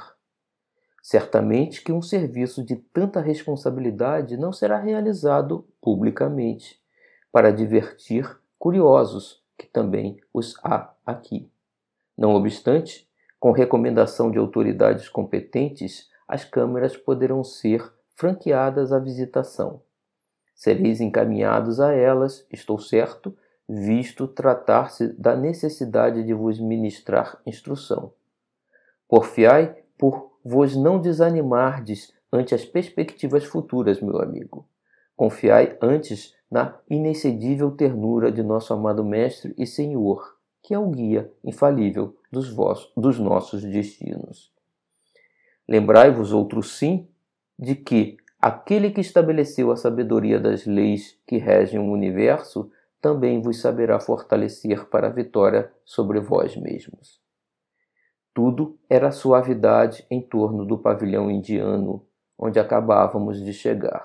Certamente 1.01 1.83
que 1.83 1.91
um 1.91 2.01
serviço 2.01 2.63
de 2.63 2.75
tanta 2.75 3.21
responsabilidade 3.21 4.37
não 4.37 4.51
será 4.51 4.79
realizado 4.79 5.67
publicamente, 5.79 6.81
para 7.31 7.51
divertir 7.51 8.39
curiosos, 8.57 9.43
que 9.57 9.67
também 9.67 10.17
os 10.33 10.55
há 10.63 10.93
aqui. 11.05 11.49
Não 12.17 12.33
obstante, 12.33 13.07
com 13.39 13.51
recomendação 13.51 14.31
de 14.31 14.37
autoridades 14.37 15.07
competentes, 15.09 16.09
as 16.27 16.43
câmeras 16.43 16.97
poderão 16.97 17.43
ser 17.43 17.93
franqueadas 18.15 18.91
à 18.91 18.99
visitação. 18.99 19.81
Sereis 20.53 21.01
encaminhados 21.01 21.79
a 21.79 21.93
elas, 21.93 22.45
estou 22.51 22.79
certo, 22.79 23.35
visto 23.67 24.27
tratar-se 24.27 25.09
da 25.13 25.35
necessidade 25.35 26.23
de 26.23 26.33
vos 26.33 26.59
ministrar 26.59 27.39
instrução. 27.45 28.13
Porfiai 29.07 29.75
por 29.97 30.39
vos 30.43 30.75
não 30.75 30.99
desanimardes 30.99 32.13
ante 32.31 32.55
as 32.55 32.63
perspectivas 32.63 33.43
futuras, 33.43 33.99
meu 33.99 34.21
amigo. 34.21 34.67
Confiai 35.15 35.77
antes 35.81 36.33
na 36.49 36.77
inexcedível 36.89 37.71
ternura 37.71 38.31
de 38.31 38.43
nosso 38.43 38.73
amado 38.73 39.03
Mestre 39.03 39.53
e 39.57 39.65
Senhor, 39.65 40.37
que 40.61 40.73
é 40.73 40.79
o 40.79 40.89
guia 40.89 41.31
infalível 41.43 42.15
dos, 42.31 42.49
vossos, 42.49 42.91
dos 42.95 43.19
nossos 43.19 43.63
destinos. 43.63 44.51
Lembrai-vos, 45.67 46.31
outro 46.31 46.61
sim, 46.61 47.07
de 47.57 47.75
que 47.75 48.17
aquele 48.41 48.91
que 48.91 49.01
estabeleceu 49.01 49.71
a 49.71 49.75
sabedoria 49.75 50.39
das 50.39 50.65
leis 50.65 51.17
que 51.25 51.37
regem 51.37 51.79
o 51.79 51.91
universo 51.91 52.69
também 53.01 53.41
vos 53.41 53.61
saberá 53.61 53.99
fortalecer 53.99 54.85
para 54.89 55.07
a 55.07 55.11
vitória 55.11 55.71
sobre 55.85 56.19
vós 56.19 56.55
mesmos. 56.55 57.21
Tudo 58.33 58.77
era 58.89 59.11
suavidade 59.11 60.05
em 60.09 60.21
torno 60.21 60.65
do 60.65 60.77
pavilhão 60.77 61.31
indiano, 61.31 62.05
onde 62.37 62.59
acabávamos 62.59 63.41
de 63.41 63.53
chegar. 63.53 64.03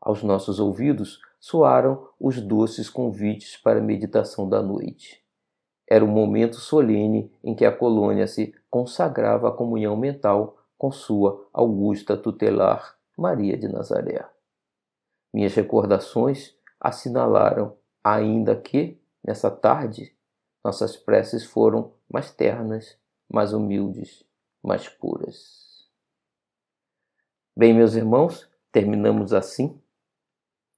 Aos 0.00 0.22
nossos 0.22 0.58
ouvidos 0.58 1.20
soaram 1.38 2.08
os 2.18 2.40
doces 2.40 2.90
convites 2.90 3.56
para 3.56 3.78
a 3.78 3.82
meditação 3.82 4.48
da 4.48 4.62
noite. 4.62 5.22
Era 5.88 6.04
o 6.04 6.08
momento 6.08 6.56
solene 6.56 7.30
em 7.44 7.54
que 7.54 7.64
a 7.64 7.70
colônia 7.70 8.26
se 8.26 8.54
consagrava 8.68 9.48
à 9.48 9.52
comunhão 9.52 9.96
mental 9.96 10.56
com 10.84 10.92
sua 10.92 11.48
augusta 11.50 12.14
tutelar 12.14 12.98
Maria 13.16 13.56
de 13.56 13.66
Nazaré. 13.66 14.28
Minhas 15.32 15.54
recordações 15.54 16.54
assinalaram 16.78 17.74
ainda 18.04 18.54
que, 18.54 19.00
nessa 19.26 19.50
tarde, 19.50 20.14
nossas 20.62 20.94
preces 20.94 21.42
foram 21.42 21.94
mais 22.06 22.30
ternas, 22.30 22.98
mais 23.32 23.54
humildes, 23.54 24.26
mais 24.62 24.86
puras. 24.86 25.88
Bem, 27.56 27.72
meus 27.72 27.94
irmãos, 27.94 28.46
terminamos 28.70 29.32
assim 29.32 29.80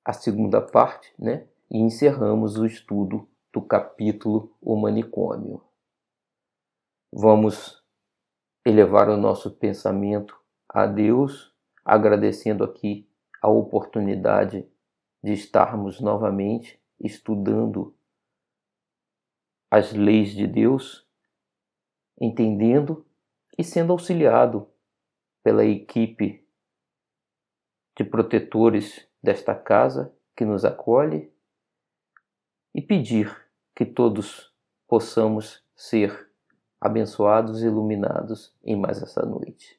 a 0.05 0.13
segunda 0.13 0.61
parte, 0.61 1.13
né? 1.19 1.49
E 1.69 1.79
encerramos 1.79 2.57
o 2.57 2.65
estudo 2.65 3.29
do 3.53 3.61
capítulo 3.61 4.57
O 4.63 4.77
Manicômio. 4.77 5.61
Vamos 7.13 7.85
elevar 8.67 9.09
o 9.09 9.17
nosso 9.17 9.53
pensamento 9.53 10.37
a 10.69 10.87
Deus, 10.87 11.55
agradecendo 11.85 12.65
aqui 12.65 13.09
a 13.41 13.49
oportunidade 13.49 14.69
de 15.23 15.33
estarmos 15.33 16.01
novamente 16.01 16.83
estudando 16.99 17.97
as 19.71 19.93
leis 19.93 20.31
de 20.35 20.49
Deus, 20.49 21.07
entendendo 22.21 23.07
e 23.57 23.63
sendo 23.63 23.93
auxiliado 23.93 24.69
pela 25.45 25.65
equipe 25.65 26.45
de 27.97 28.03
protetores 28.03 29.09
desta 29.23 29.55
casa 29.55 30.13
que 30.35 30.45
nos 30.45 30.65
acolhe 30.65 31.33
e 32.75 32.83
pedir 32.83 33.33
que 33.77 33.87
todos 33.87 34.53
possamos 34.89 35.65
ser 35.77 36.26
abençoados 36.87 37.63
e 37.63 37.67
iluminados 37.67 38.55
em 38.65 38.77
mais 38.77 39.03
essa 39.03 39.25
noite. 39.25 39.79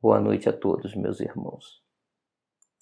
Boa 0.00 0.20
noite 0.20 0.48
a 0.48 0.52
todos, 0.52 0.94
meus 0.94 1.20
irmãos. 1.20 1.87